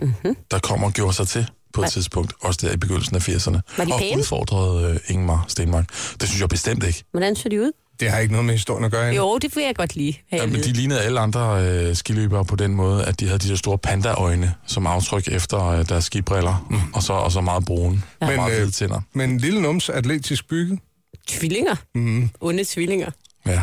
der 0.51 0.59
kommer 0.59 0.88
og 0.88 0.93
gjorde 0.93 1.14
sig 1.14 1.28
til 1.28 1.47
på 1.74 1.84
et 1.84 1.89
tidspunkt, 1.89 2.34
også 2.41 2.68
der 2.68 2.74
i 2.74 2.78
begyndelsen 2.78 3.16
af 3.16 3.30
80'erne. 3.30 3.59
Var 3.78 3.86
de 3.86 3.93
og 3.93 3.99
pæne? 3.99 4.20
udfordrede 4.20 4.91
øh, 4.91 4.99
Ingmar 5.07 5.45
Stenmark. 5.47 5.88
Det 6.22 6.30
synes 6.30 6.41
jeg 6.41 6.49
bestemt 6.49 6.84
ikke. 6.84 7.03
Hvordan 7.12 7.36
så 7.36 7.49
de 7.49 7.62
ud? 7.62 7.72
Det 8.02 8.10
har 8.12 8.20
ikke 8.20 8.32
noget 8.32 8.45
med 8.45 8.54
historien 8.54 8.86
at 8.86 8.91
gøre. 8.91 9.08
Anne. 9.08 9.18
Jo, 9.18 9.38
det 9.38 9.56
vil 9.56 9.64
jeg 9.64 9.76
godt 9.76 9.95
lige 9.95 10.22
have 10.30 10.41
Ja, 10.41 10.47
men 10.47 10.64
de 10.64 10.74
lignede 10.74 11.02
alle 11.02 11.20
andre 11.20 11.68
øh, 11.68 11.95
skiløbere 11.95 12.45
på 12.45 12.56
den 12.56 12.76
måde, 12.76 13.06
at 13.06 13.20
de 13.20 13.26
havde 13.26 13.39
de 13.39 13.49
der 13.49 13.56
store 13.56 13.78
panda-øjne 13.78 14.54
som 14.68 14.88
aftryk 14.88 15.28
efter 15.28 15.66
øh, 15.66 15.89
deres 15.89 16.06
skibriller, 16.06 16.68
mm. 16.70 16.78
og, 16.93 17.04
så, 17.04 17.14
og 17.14 17.32
så 17.32 17.41
meget 17.41 17.66
brune 17.66 18.02
ja. 18.22 18.26
og 18.26 18.28
Men, 18.28 18.36
meget 18.36 18.52
øh, 18.52 18.58
hvide 18.58 18.72
tænder. 18.72 19.02
Men 19.14 19.38
lille 19.38 19.62
nums 19.62 19.89
atletisk 19.89 20.47
bygget. 20.47 20.80
Tvillinger. 21.28 21.76
Mm. 21.95 22.30
Onde 22.39 22.64
tvillinger. 22.64 23.10
Ja. 23.45 23.62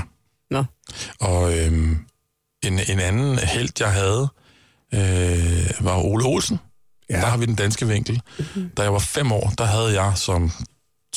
Nå. 0.51 0.65
Og 1.21 1.59
øhm, 1.59 1.99
en, 2.65 2.81
en 2.89 3.01
anden 3.01 3.39
held, 3.39 3.71
jeg 3.81 3.93
havde, 3.93 4.29
øh, 4.95 5.71
var 5.81 6.05
Ole 6.05 6.25
Olsen. 6.25 6.59
Ja. 7.11 7.17
Der 7.17 7.27
har 7.27 7.37
vi 7.37 7.47
den 7.47 7.55
danske 7.55 7.87
vinkel. 7.89 8.21
Mm-hmm. 8.39 8.71
Da 8.77 8.83
jeg 8.83 8.93
var 8.93 8.99
fem 8.99 9.33
år, 9.33 9.53
der 9.59 9.65
havde 9.65 10.03
jeg 10.03 10.13
som 10.17 10.53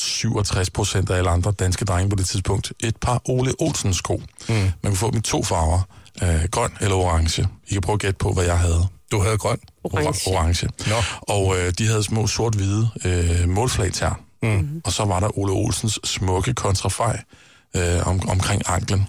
67 0.02 0.70
procent 0.70 1.10
af 1.10 1.18
alle 1.18 1.30
andre 1.30 1.52
danske 1.52 1.86
drenge 1.86 2.10
på 2.10 2.16
det 2.16 2.28
tidspunkt 2.28 2.74
et 2.80 2.98
par 2.98 3.22
Ole 3.26 3.54
Olsen 3.60 3.94
sko. 3.94 4.22
Mm. 4.50 4.56
Man 4.56 4.72
kunne 4.84 4.96
få 4.96 5.12
dem 5.12 5.18
i 5.18 5.22
to 5.22 5.44
farver, 5.44 5.82
øh, 6.24 6.44
grøn 6.52 6.72
eller 6.82 6.96
orange. 6.96 7.48
I 7.68 7.74
kan 7.74 7.82
prøve 7.82 7.94
at 7.94 8.00
gætte 8.00 8.18
på, 8.18 8.34
hvad 8.34 8.44
jeg 8.44 8.60
havde. 8.60 8.88
Du 9.12 9.22
havde 9.22 9.38
grøn. 9.38 9.58
Orange. 9.84 10.32
orange. 10.32 10.70
Nå. 10.88 10.96
Og 11.22 11.58
øh, 11.58 11.74
de 11.78 11.88
havde 11.88 12.04
små 12.04 12.28
sort-hvide 12.28 12.90
øh, 13.06 13.50
målflag 13.50 13.94
tær. 13.94 14.20
Mm. 14.44 14.82
Og 14.86 14.92
så 14.92 15.06
var 15.06 15.20
der 15.20 15.38
Ole 15.40 15.52
Olsens 15.54 16.00
smukke 16.04 16.54
kontrafej 16.54 17.22
øh, 17.76 18.08
om, 18.08 18.30
omkring 18.30 18.62
anklen. 18.66 19.08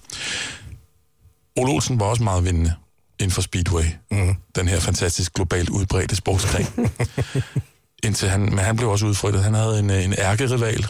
Ole 1.56 1.72
Olsen 1.72 2.00
var 2.00 2.06
også 2.06 2.22
meget 2.22 2.44
vindende 2.44 2.72
inden 3.18 3.34
for 3.34 3.42
Speedway. 3.42 3.84
Mm. 4.10 4.36
Den 4.54 4.68
her 4.68 4.80
fantastisk 4.80 5.34
globalt 5.34 5.68
udbredte 5.68 6.16
sportsgren. 6.16 6.66
Indtil 8.04 8.28
han, 8.28 8.40
men 8.40 8.58
han 8.58 8.76
blev 8.76 8.88
også 8.90 9.06
udfrittet. 9.06 9.42
Han 9.44 9.54
havde 9.54 9.78
en, 9.78 9.90
øh, 9.90 10.04
en 10.04 10.14
ærkerival, 10.18 10.86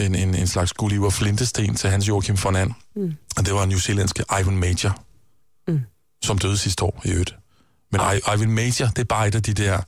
en, 0.00 0.14
en, 0.14 0.34
en 0.34 0.46
slags 0.46 0.72
Gulliver 0.72 1.10
Flintesten 1.10 1.74
til 1.74 1.90
hans 1.90 2.08
Joachim 2.08 2.36
von 2.44 2.56
And. 2.56 2.72
Mm. 2.96 3.12
Og 3.36 3.46
det 3.46 3.54
var 3.54 3.62
en 3.62 3.68
newzealandske 3.68 4.24
Ivan 4.40 4.56
Major, 4.56 5.02
mm. 5.68 5.80
som 6.24 6.38
døde 6.38 6.58
sidste 6.58 6.84
år 6.84 7.02
i 7.04 7.10
øvrigt. 7.10 7.34
Men 7.92 8.00
I, 8.00 8.34
Ivan 8.36 8.50
Major, 8.50 8.86
det 8.86 8.98
er 8.98 9.04
bare 9.04 9.28
et 9.28 9.34
af 9.34 9.42
de 9.42 9.54
der 9.54 9.78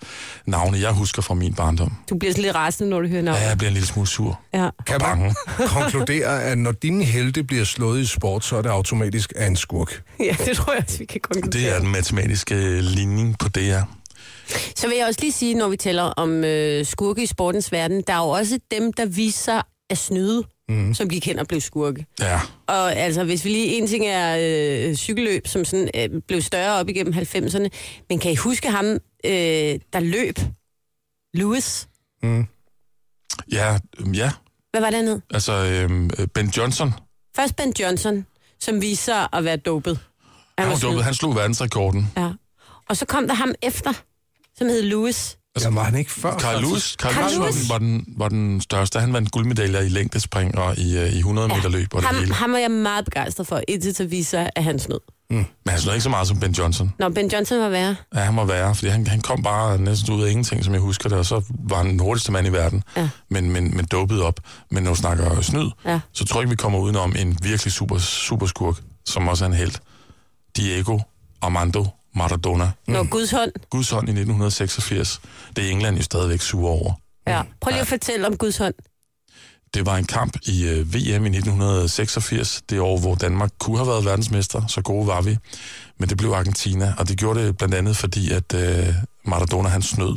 navne, 0.47 0.81
jeg 0.81 0.93
husker 0.93 1.22
fra 1.22 1.35
min 1.35 1.55
barndom. 1.55 1.93
Du 2.11 2.18
bliver 2.18 2.33
sådan 2.33 2.43
lidt 2.43 2.55
rasende, 2.55 2.91
når 2.91 3.01
du 3.01 3.09
hører 3.09 3.22
navnet. 3.22 3.41
Ja, 3.41 3.49
jeg 3.49 3.59
bliver 3.59 3.68
en 3.68 3.74
lille 3.74 3.87
smule 3.87 4.09
sur. 4.09 4.41
Ja. 4.55 4.68
Kan 4.87 5.01
man 5.03 5.35
konkludere, 5.76 6.43
at 6.43 6.59
når 6.59 6.72
dine 6.72 7.05
helte 7.05 7.45
bliver 7.45 7.64
slået 7.64 8.01
i 8.01 8.07
sport, 8.07 8.45
så 8.45 8.57
er 8.57 8.62
det 8.62 8.68
automatisk 8.68 9.33
af 9.37 9.47
en 9.47 9.57
skurk? 9.57 10.03
ja, 10.20 10.37
det 10.45 10.57
tror 10.57 10.72
jeg 10.72 10.83
også, 10.87 10.99
vi 10.99 11.05
kan 11.05 11.20
konkludere. 11.20 11.62
Det 11.62 11.76
er 11.76 11.79
den 11.81 11.89
matematiske 11.89 12.81
ligning 12.81 13.39
på 13.39 13.49
det 13.49 13.62
her. 13.62 13.85
Så 14.76 14.88
vil 14.88 14.96
jeg 14.96 15.07
også 15.07 15.20
lige 15.20 15.32
sige, 15.32 15.55
når 15.55 15.68
vi 15.68 15.76
taler 15.76 16.03
om 16.03 16.44
øh, 16.44 16.86
skurke 16.86 17.22
i 17.22 17.26
sportens 17.26 17.72
verden, 17.72 18.03
der 18.07 18.12
er 18.12 18.18
jo 18.18 18.28
også 18.28 18.59
dem, 18.70 18.92
der 18.92 19.07
viser 19.07 19.38
sig 19.42 19.62
at 19.90 19.99
snyde, 19.99 20.44
mm. 20.68 20.94
som 20.94 21.09
gik 21.09 21.26
hen 21.26 21.38
og 21.38 21.46
blev 21.49 21.61
skurke. 21.61 22.07
Ja, 22.20 22.40
Og 22.66 22.96
altså, 22.96 23.24
hvis 23.24 23.44
vi 23.44 23.51
lige... 23.51 23.66
En 23.78 23.86
ting 23.86 24.07
er 24.07 24.36
øh, 24.88 24.94
cykelløb, 24.96 25.46
som 25.46 25.64
sådan 25.64 25.88
øh, 25.94 26.22
blev 26.28 26.42
større 26.42 26.80
op 26.80 26.88
igennem 26.88 27.14
90'erne, 27.14 27.68
men 28.09 28.18
kan 28.18 28.32
I 28.32 28.34
huske 28.36 28.70
ham, 28.70 28.86
øh, 29.24 29.30
der 29.92 30.01
løb? 30.01 30.38
Lewis? 31.34 31.88
ja, 33.53 33.78
øhm, 33.99 34.12
ja. 34.14 34.30
Hvad 34.70 34.80
var 34.80 34.90
det 34.90 34.99
andet? 34.99 35.22
Altså, 35.30 35.53
øhm, 35.53 36.11
øh, 36.18 36.26
Ben 36.26 36.46
Johnson, 36.46 36.92
Først 37.36 37.57
Ben 37.57 37.74
Johnson, 37.80 38.26
som 38.61 38.80
viser 38.82 39.34
at 39.36 39.44
være 39.44 39.57
dopet. 39.57 39.99
han, 40.59 40.68
var 40.68 40.74
snyd. 40.76 40.88
dopet, 40.90 41.05
han 41.05 41.14
slog 41.14 41.34
verdensrekorden. 41.36 42.12
Ja. 42.16 42.30
Og 42.88 42.96
så 42.96 43.07
kom 43.07 43.26
der 43.28 43.34
ham 43.34 43.53
efter, 43.62 43.92
som 44.59 44.66
hed 44.68 44.82
Lewis. 44.82 45.34
Altså, 45.56 45.70
var 45.70 45.82
han 45.84 45.94
ikke 45.94 46.11
før? 46.12 46.38
Carl 46.38 46.61
Lewis, 46.62 46.82
Carl 47.00 47.12
Carl 47.14 47.22
Lewis 47.24 47.38
var, 47.38 47.44
Lewis? 47.44 47.61
den, 47.61 47.68
var, 47.68 47.78
den, 47.78 48.04
var 48.16 48.28
den 48.28 48.61
største. 48.61 49.00
Han 49.00 49.12
vandt 49.12 49.30
guldmedaljer 49.32 49.80
i 49.80 49.88
længdespring 49.88 50.59
og 50.59 50.78
i, 50.78 50.98
øh, 50.98 51.12
i 51.12 51.18
100 51.18 51.48
meter 51.48 51.68
løb 51.68 51.94
og 51.94 52.00
det 52.00 52.06
ham, 52.09 52.16
hele. 52.18 52.34
ham 52.34 52.52
var 52.52 52.59
jeg 52.59 52.70
meget 52.70 53.04
begejstret 53.04 53.46
for, 53.46 53.61
indtil 53.68 53.94
til 53.94 54.02
at 54.02 54.11
vise 54.11 54.30
sig, 54.30 54.50
at 54.56 54.64
han 54.64 54.78
snød. 54.78 55.00
Men 55.30 55.46
han 55.68 55.78
slog 55.80 55.94
ikke 55.94 56.02
så 56.02 56.09
meget 56.09 56.28
som 56.28 56.40
Ben 56.40 56.52
Johnson. 56.52 56.92
Nå, 56.98 57.09
Ben 57.09 57.28
Johnson 57.32 57.61
var 57.61 57.68
værre. 57.68 57.96
Ja, 58.14 58.20
han 58.20 58.34
må 58.34 58.44
være, 58.44 58.74
fordi 58.74 58.88
han, 58.90 59.06
han 59.06 59.20
kom 59.20 59.42
bare 59.42 59.78
næsten 59.78 60.14
ud 60.14 60.22
af 60.22 60.30
ingenting, 60.30 60.64
som 60.64 60.72
jeg 60.74 60.80
husker 60.80 61.09
det, 61.09 61.18
og 61.18 61.26
så 61.26 61.42
var 61.68 61.76
han 61.76 61.86
den 61.86 62.00
hurtigste 62.00 62.32
mand 62.32 62.46
i 62.46 62.50
verden, 62.52 62.82
Ja. 62.96 63.09
men, 63.30 63.50
men, 63.50 63.76
men 63.76 63.84
dopet 63.84 64.22
op. 64.22 64.40
Men 64.70 64.82
når 64.82 64.90
du 64.90 64.96
snakker 64.96 65.40
snyd, 65.40 65.70
Ja. 65.86 66.00
så 66.12 66.24
tror 66.24 66.40
jeg 66.40 66.42
ikke, 66.42 66.50
vi 66.50 66.56
kommer 66.56 66.78
udenom 66.78 67.14
en 67.18 67.38
virkelig 67.42 67.72
super, 67.72 67.98
super 67.98 68.46
skurk, 68.46 68.76
som 69.06 69.28
også 69.28 69.44
er 69.44 69.48
en 69.48 69.54
held. 69.54 69.72
Diego 70.56 70.98
Armando 71.42 71.86
Maradona. 72.18 72.70
Nå, 72.86 73.04
Guds 73.04 73.30
hånd. 73.30 73.52
Guds 73.70 73.90
hånd 73.90 74.08
i 74.08 74.12
1986. 74.12 75.20
Det 75.56 75.66
er 75.66 75.70
England 75.70 75.96
jo 75.96 76.02
stadigvæk 76.02 76.40
sur 76.40 76.68
over. 76.68 76.92
Ja. 77.26 77.42
Prøv 77.60 77.70
lige 77.70 77.80
at 77.80 77.86
fortælle 77.86 78.26
om 78.26 78.36
Guds 78.36 78.56
hånd. 78.56 78.74
Det 79.74 79.86
var 79.86 79.96
en 79.96 80.04
kamp 80.04 80.36
i 80.46 80.64
øh, 80.68 80.94
VM 80.94 81.24
i 81.24 81.36
1986, 81.38 82.62
det 82.70 82.80
år, 82.80 82.98
hvor 82.98 83.14
Danmark 83.14 83.50
kunne 83.58 83.76
have 83.76 83.88
været 83.88 84.04
verdensmester, 84.04 84.66
så 84.66 84.82
gode 84.82 85.06
var 85.06 85.20
vi. 85.20 85.38
Men 85.98 86.08
det 86.08 86.16
blev 86.16 86.30
Argentina, 86.30 86.94
og 86.98 87.08
det 87.08 87.18
gjorde 87.18 87.46
det 87.46 87.56
blandt 87.56 87.74
andet, 87.74 87.96
fordi 87.96 88.32
at 88.32 88.54
øh, 88.54 88.94
Maradona 89.24 89.68
han 89.68 89.82
snød 89.82 90.16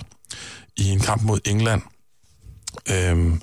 i 0.77 0.89
en 0.89 0.99
kamp 0.99 1.21
mod 1.23 1.39
England, 1.45 1.81
øh, 2.89 3.33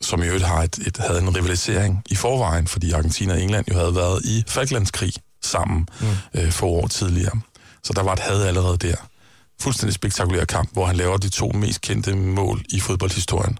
som 0.00 0.22
i 0.22 0.26
øvrigt 0.26 0.44
har 0.44 0.62
et, 0.62 0.78
et, 0.86 0.96
havde 0.96 1.18
en 1.18 1.36
rivalisering 1.36 2.02
i 2.10 2.14
forvejen, 2.14 2.66
fordi 2.66 2.92
Argentina 2.92 3.32
og 3.32 3.42
England 3.42 3.64
jo 3.68 3.74
havde 3.74 3.94
været 3.94 4.24
i 4.24 4.44
Falklandskrig 4.46 5.12
sammen 5.42 5.88
mm. 6.00 6.06
øh, 6.40 6.50
for 6.52 6.66
år 6.66 6.86
tidligere. 6.86 7.40
Så 7.84 7.92
der 7.92 8.02
var 8.02 8.12
et 8.12 8.18
had 8.18 8.42
allerede 8.42 8.76
der. 8.76 8.96
Fuldstændig 9.60 9.94
spektakulær 9.94 10.44
kamp, 10.44 10.72
hvor 10.72 10.86
han 10.86 10.96
laver 10.96 11.16
de 11.16 11.28
to 11.28 11.48
mest 11.48 11.80
kendte 11.80 12.14
mål 12.14 12.62
i 12.68 12.80
fodboldhistorien. 12.80 13.58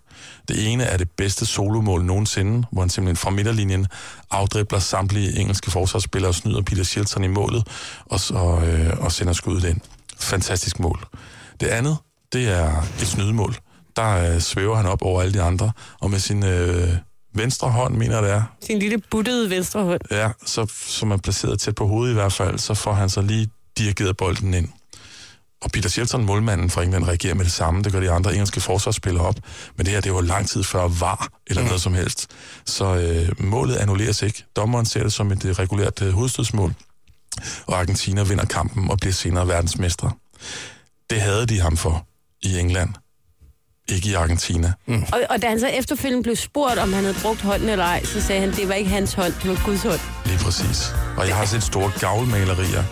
Det 0.49 0.73
ene 0.73 0.85
er 0.85 0.97
det 0.97 1.11
bedste 1.11 1.47
solomål 1.47 2.05
nogensinde, 2.05 2.66
hvor 2.73 2.83
han 2.83 2.91
simpelthen 2.91 3.16
fra 3.16 3.31
midterlinjen 3.31 3.87
afdribler 4.31 4.79
samtlige 4.79 5.41
engelske 5.41 5.71
forsvarsspillere 5.71 6.31
og 6.31 6.35
snyder 6.35 6.62
Peter 6.62 6.85
Shilton 6.85 7.25
i 7.25 7.29
målet 7.29 7.66
og, 8.07 8.21
så, 8.21 8.61
øh, 8.64 9.05
og 9.05 9.12
sender 9.12 9.33
skuddet 9.33 9.68
ind. 9.68 9.81
Fantastisk 10.18 10.81
mål. 10.81 11.05
Det 11.61 11.66
andet, 11.66 11.97
det 12.33 12.49
er 12.49 12.83
et 13.01 13.07
snydemål. 13.07 13.55
Der 13.97 14.35
øh, 14.35 14.41
svæver 14.41 14.77
han 14.77 14.87
op 14.87 15.03
over 15.03 15.23
alle 15.23 15.35
de 15.35 15.43
andre, 15.43 15.73
og 16.01 16.11
med 16.11 16.18
sin 16.18 16.45
øh, 16.45 16.97
venstre 17.35 17.71
hånd, 17.71 17.97
mener 17.97 18.14
jeg 18.14 18.23
det 18.23 18.33
er, 18.33 18.43
Sin 18.66 18.79
lille 18.79 18.99
buttede 19.11 19.51
venstre 19.51 19.83
hånd. 19.85 20.01
Ja, 20.11 20.31
så, 20.47 20.66
som 20.87 21.11
er 21.11 21.16
placeret 21.16 21.61
tæt 21.61 21.75
på 21.75 21.87
hovedet 21.87 22.12
i 22.12 22.14
hvert 22.14 22.33
fald, 22.33 22.59
så 22.59 22.75
får 22.75 22.93
han 22.93 23.09
så 23.09 23.23
lige 23.23 23.49
dirigeret 23.79 24.16
bolden 24.16 24.55
ind. 24.55 24.68
Og 25.62 25.71
Peter 25.71 25.89
Shilton, 25.89 26.25
målmanden 26.25 26.71
fra 26.71 26.83
England, 26.83 27.05
reagerer 27.05 27.35
med 27.35 27.45
det 27.45 27.53
samme. 27.53 27.83
Det 27.83 27.93
gør 27.93 28.01
de 28.01 28.11
andre 28.11 28.33
engelske 28.33 28.61
forsvarsspillere 28.61 29.25
op. 29.25 29.37
Men 29.77 29.87
det 29.87 29.95
her, 29.95 30.01
det 30.01 30.14
var 30.14 30.21
lang 30.21 30.49
tid 30.49 30.64
før 30.64 30.89
var 30.89 31.29
eller 31.47 31.62
noget 31.62 31.81
som 31.81 31.95
helst. 31.95 32.27
Så 32.66 32.95
øh, 32.95 33.45
målet 33.45 33.77
annulleres 33.77 34.23
ikke. 34.23 34.45
Dommeren 34.57 34.87
ser 34.87 35.03
det 35.03 35.12
som 35.12 35.33
et 35.33 35.45
øh, 35.45 35.53
regulært 35.53 36.03
øh, 36.03 36.12
hovedstødsmål. 36.12 36.75
Og 37.66 37.79
Argentina 37.79 38.23
vinder 38.23 38.45
kampen 38.45 38.91
og 38.91 38.99
bliver 38.99 39.12
senere 39.12 39.49
verdensmestre. 39.49 40.12
Det 41.11 41.21
havde 41.21 41.47
de 41.47 41.61
ham 41.61 41.77
for 41.77 42.07
i 42.43 42.59
England. 42.59 42.91
Ikke 43.89 44.09
i 44.09 44.14
Argentina. 44.14 44.73
Mm. 44.87 45.03
Og, 45.12 45.21
og 45.31 45.43
da 45.43 45.49
han 45.49 45.61
så 45.61 45.66
efterfølgende 45.66 46.23
blev 46.23 46.37
spurgt, 46.37 46.79
om 46.79 46.93
han 46.93 47.05
havde 47.05 47.16
brugt 47.23 47.41
hånden 47.41 47.68
eller 47.68 47.85
ej, 47.85 48.05
så 48.05 48.21
sagde 48.21 48.41
han, 48.41 48.51
det 48.51 48.68
var 48.68 48.75
ikke 48.75 48.91
hans 48.91 49.12
hånd, 49.12 49.33
det 49.43 49.51
var 49.51 49.62
Guds 49.64 49.83
hånd. 49.83 50.01
Lige 50.27 50.39
præcis. 50.39 50.93
Og 51.16 51.29
jeg 51.29 51.37
har 51.37 51.45
set 51.45 51.62
store 51.62 51.93
gavlmalerier 52.01 52.85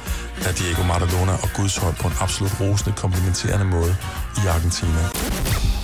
af 0.47 0.55
Diego 0.55 0.83
Maradona 0.83 1.33
og 1.33 1.49
Guds 1.57 1.79
på 2.01 2.07
en 2.09 2.15
absolut 2.21 2.61
rosende, 2.61 2.93
komplementerende 2.97 3.65
måde 3.65 3.97
i 4.37 4.47
Argentina. 4.47 5.01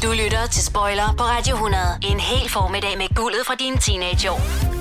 Du 0.03 0.13
lytter 0.23 0.47
til 0.47 0.63
Spoiler 0.65 1.15
på 1.19 1.25
Radio 1.25 1.55
100. 1.55 1.85
En 2.03 2.21
hel 2.21 2.51
formiddag 2.51 2.99
med 2.99 3.15
guldet 3.15 3.43
fra 3.47 3.55
dine 3.55 3.79
teenageår. 3.79 4.74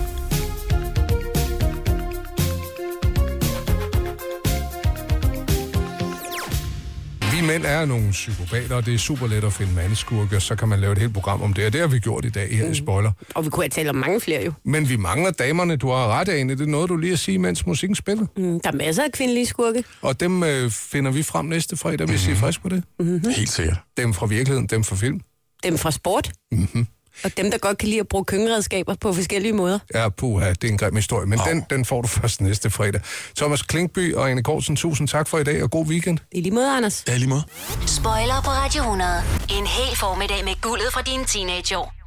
Vi 7.34 7.41
mænd 7.47 7.65
er 7.65 7.86
nogle 7.86 8.11
psykopater, 8.11 8.75
og 8.75 8.86
det 8.86 8.93
er 8.93 8.97
super 8.97 9.27
let 9.27 9.43
at 9.43 9.53
finde 9.53 9.73
mandskurke, 9.73 10.36
og 10.36 10.41
så 10.41 10.55
kan 10.55 10.67
man 10.67 10.79
lave 10.79 10.91
et 10.91 10.97
helt 10.97 11.13
program 11.13 11.41
om 11.41 11.53
det, 11.53 11.65
og 11.65 11.73
det 11.73 11.81
har 11.81 11.88
vi 11.88 11.99
gjort 11.99 12.25
i 12.25 12.29
dag 12.29 12.57
her 12.57 12.69
i 12.69 12.75
Spoiler. 12.75 13.11
Og 13.36 13.45
vi 13.45 13.49
kunne 13.49 13.63
have 13.63 13.69
talt 13.69 13.89
om 13.89 13.95
mange 13.95 14.21
flere 14.21 14.45
jo. 14.45 14.53
Men 14.65 14.89
vi 14.89 14.95
mangler 14.95 15.31
damerne, 15.31 15.75
du 15.75 15.88
har 15.88 16.07
ret, 16.07 16.29
Ane. 16.29 16.55
Det 16.55 16.61
er 16.61 16.65
noget, 16.65 16.89
du 16.89 16.97
lige 16.97 17.13
at 17.13 17.19
sige, 17.19 17.39
mens 17.39 17.65
musikken 17.65 17.95
spiller. 17.95 18.25
Mm, 18.38 18.59
der 18.59 18.71
er 18.71 18.75
masser 18.75 19.03
af 19.03 19.11
kvindelige 19.11 19.45
skurke. 19.45 19.84
Og 20.01 20.19
dem 20.19 20.43
øh, 20.43 20.71
finder 20.71 21.11
vi 21.11 21.23
frem 21.23 21.45
næste 21.45 21.77
fredag, 21.77 22.07
hvis 22.07 22.21
mm-hmm. 22.21 22.34
I 22.34 22.38
er 22.38 22.39
friske 22.39 22.61
på 22.61 22.69
det. 22.69 22.84
Mm-hmm. 22.99 23.21
Helt 23.36 23.49
sikkert. 23.49 23.77
Dem 23.97 24.13
fra 24.13 24.25
virkeligheden, 24.25 24.67
dem 24.67 24.84
fra 24.84 24.95
film. 24.95 25.21
Dem 25.63 25.77
fra 25.77 25.91
sport. 25.91 26.31
Mm-hmm. 26.51 26.88
Og 27.24 27.38
dem, 27.38 27.51
der 27.51 27.57
godt 27.57 27.78
kan 27.78 27.88
lide 27.89 27.99
at 27.99 28.07
bruge 28.07 28.26
køkkenredskaber 28.26 28.95
på 29.01 29.14
forskellige 29.14 29.53
måder. 29.53 29.80
Ja, 29.93 30.09
puha, 30.09 30.49
det 30.49 30.64
er 30.64 30.68
en 30.72 30.78
grim 30.78 30.95
historie, 30.95 31.26
men 31.28 31.39
oh. 31.39 31.47
den, 31.47 31.66
den 31.70 31.86
får 31.86 32.01
du 32.01 32.07
først 32.07 32.41
næste 32.41 32.70
fredag. 32.70 33.01
Thomas 33.38 33.61
Klinkby 33.61 34.16
og 34.16 34.32
Ane 34.32 34.43
Kortsen, 34.43 34.76
tusind 34.76 35.07
tak 35.07 35.28
for 35.28 35.38
i 35.38 35.43
dag, 35.43 35.64
og 35.64 35.72
god 35.72 35.86
weekend. 35.86 36.20
I 36.32 36.41
lige 36.41 36.53
måde, 36.53 36.78
Anders. 36.78 37.03
Ja, 37.07 37.16
i 37.16 37.18
lige 37.18 37.30
måde. 37.30 37.43
Spoiler 37.86 38.41
på 38.43 38.49
Radio 38.49 38.82
100. 38.82 39.11
En 39.49 39.68
hel 39.68 39.97
formiddag 39.97 40.45
med 40.45 40.61
guldet 40.61 40.88
fra 40.93 41.01
dine 41.01 41.26
teenageår. 41.26 42.03